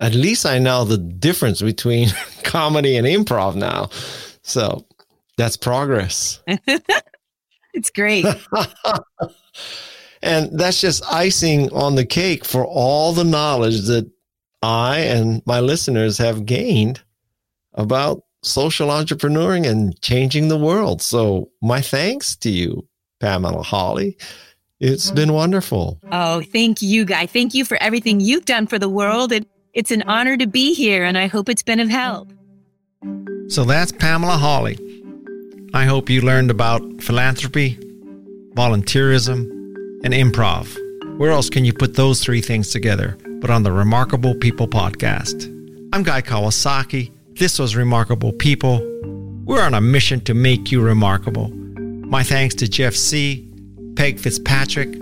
At 0.00 0.14
least 0.14 0.46
I 0.46 0.58
know 0.58 0.84
the 0.84 0.98
difference 0.98 1.60
between 1.60 2.08
comedy 2.44 2.96
and 2.96 3.06
improv 3.06 3.56
now. 3.56 3.90
So 4.42 4.86
that's 5.36 5.56
progress. 5.56 6.40
It's 7.78 7.90
great. 7.90 8.26
and 10.22 10.58
that's 10.58 10.80
just 10.80 11.04
icing 11.12 11.72
on 11.72 11.94
the 11.94 12.04
cake 12.04 12.44
for 12.44 12.64
all 12.64 13.12
the 13.12 13.24
knowledge 13.24 13.82
that 13.82 14.10
I 14.62 14.98
and 14.98 15.42
my 15.46 15.60
listeners 15.60 16.18
have 16.18 16.44
gained 16.44 17.00
about 17.74 18.24
social 18.42 18.88
entrepreneuring 18.88 19.64
and 19.64 20.00
changing 20.02 20.48
the 20.48 20.58
world. 20.58 21.02
So, 21.02 21.50
my 21.62 21.80
thanks 21.80 22.34
to 22.38 22.50
you, 22.50 22.88
Pamela 23.20 23.62
Hawley. 23.62 24.16
It's 24.80 25.10
been 25.12 25.32
wonderful. 25.32 26.00
Oh, 26.10 26.42
thank 26.52 26.82
you, 26.82 27.04
Guy. 27.04 27.26
Thank 27.26 27.54
you 27.54 27.64
for 27.64 27.76
everything 27.80 28.20
you've 28.20 28.44
done 28.44 28.66
for 28.66 28.78
the 28.78 28.88
world. 28.88 29.32
And 29.32 29.46
it's 29.72 29.90
an 29.90 30.02
honor 30.02 30.36
to 30.36 30.46
be 30.46 30.74
here, 30.74 31.04
and 31.04 31.16
I 31.16 31.26
hope 31.26 31.48
it's 31.48 31.62
been 31.62 31.80
of 31.80 31.88
help. 31.88 32.32
So 33.48 33.64
that's 33.64 33.92
Pamela 33.92 34.36
Hawley. 34.36 34.78
I 35.74 35.84
hope 35.84 36.08
you 36.10 36.20
learned 36.20 36.50
about 36.50 36.82
philanthropy, 37.02 37.76
volunteerism, 38.54 39.40
and 40.04 40.14
improv. 40.14 40.76
Where 41.18 41.30
else 41.30 41.50
can 41.50 41.64
you 41.64 41.72
put 41.72 41.94
those 41.94 42.22
three 42.22 42.40
things 42.40 42.70
together 42.70 43.16
but 43.40 43.50
on 43.50 43.62
the 43.62 43.72
Remarkable 43.72 44.34
People 44.34 44.68
podcast? 44.68 45.46
I'm 45.92 46.02
Guy 46.02 46.22
Kawasaki. 46.22 47.10
This 47.38 47.58
was 47.58 47.76
Remarkable 47.76 48.32
People. 48.32 48.78
We're 49.44 49.62
on 49.62 49.74
a 49.74 49.80
mission 49.80 50.20
to 50.22 50.34
make 50.34 50.70
you 50.70 50.82
remarkable. 50.82 51.48
My 51.48 52.22
thanks 52.22 52.54
to 52.56 52.68
Jeff 52.68 52.94
Sieh, 52.94 53.44
Peg 53.96 54.18
Fitzpatrick, 54.18 54.94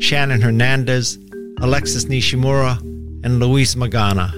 Shannon 0.00 0.40
Hernandez, 0.40 1.18
Alexis 1.60 2.04
Nishimura, 2.06 2.78
and 3.24 3.40
Luis 3.40 3.74
Magana. 3.74 4.30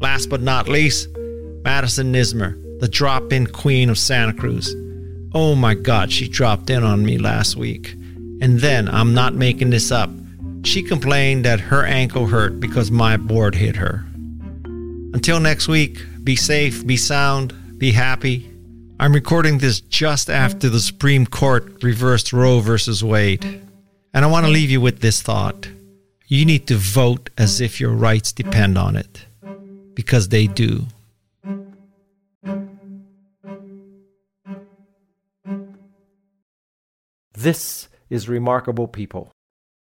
Last 0.00 0.30
but 0.30 0.40
not 0.40 0.68
least, 0.68 1.12
Madisun 1.62 2.12
Nismer, 2.12 2.80
the 2.80 2.88
drop 2.88 3.32
in 3.32 3.46
queen 3.46 3.90
of 3.90 3.98
Santa 3.98 4.32
Cruz. 4.32 4.74
Oh 5.34 5.54
my 5.54 5.74
God, 5.74 6.10
she 6.10 6.28
dropped 6.28 6.70
in 6.70 6.82
on 6.84 7.04
me 7.04 7.18
last 7.18 7.56
week. 7.56 7.92
And 8.40 8.60
then, 8.60 8.88
I'm 8.88 9.12
not 9.12 9.34
making 9.34 9.70
this 9.70 9.90
up, 9.90 10.10
she 10.62 10.82
complained 10.82 11.44
that 11.44 11.60
her 11.60 11.84
ankle 11.84 12.26
hurt 12.26 12.60
because 12.60 12.90
my 12.90 13.16
board 13.16 13.54
hit 13.54 13.76
her. 13.76 14.04
Until 15.14 15.40
next 15.40 15.68
week, 15.68 16.04
be 16.24 16.36
safe, 16.36 16.86
be 16.86 16.96
sound, 16.96 17.78
be 17.78 17.92
happy. 17.92 18.50
I'm 18.98 19.12
recording 19.12 19.58
this 19.58 19.80
just 19.80 20.30
after 20.30 20.68
the 20.68 20.80
Supreme 20.80 21.26
Court 21.26 21.82
reversed 21.82 22.32
Roe 22.32 22.60
versus 22.60 23.04
Wade. 23.04 23.44
And 24.14 24.24
I 24.24 24.28
want 24.28 24.46
to 24.46 24.52
leave 24.52 24.70
you 24.70 24.80
with 24.80 25.00
this 25.00 25.22
thought. 25.22 25.68
You 26.28 26.44
need 26.44 26.66
to 26.66 26.76
vote 26.76 27.30
as 27.38 27.60
if 27.60 27.80
your 27.80 27.92
rights 27.92 28.32
depend 28.32 28.76
on 28.76 28.96
it, 28.96 29.26
because 29.94 30.28
they 30.28 30.48
do. 30.48 30.86
This 37.32 37.88
is 38.10 38.28
Remarkable 38.28 38.88
People. 38.88 39.30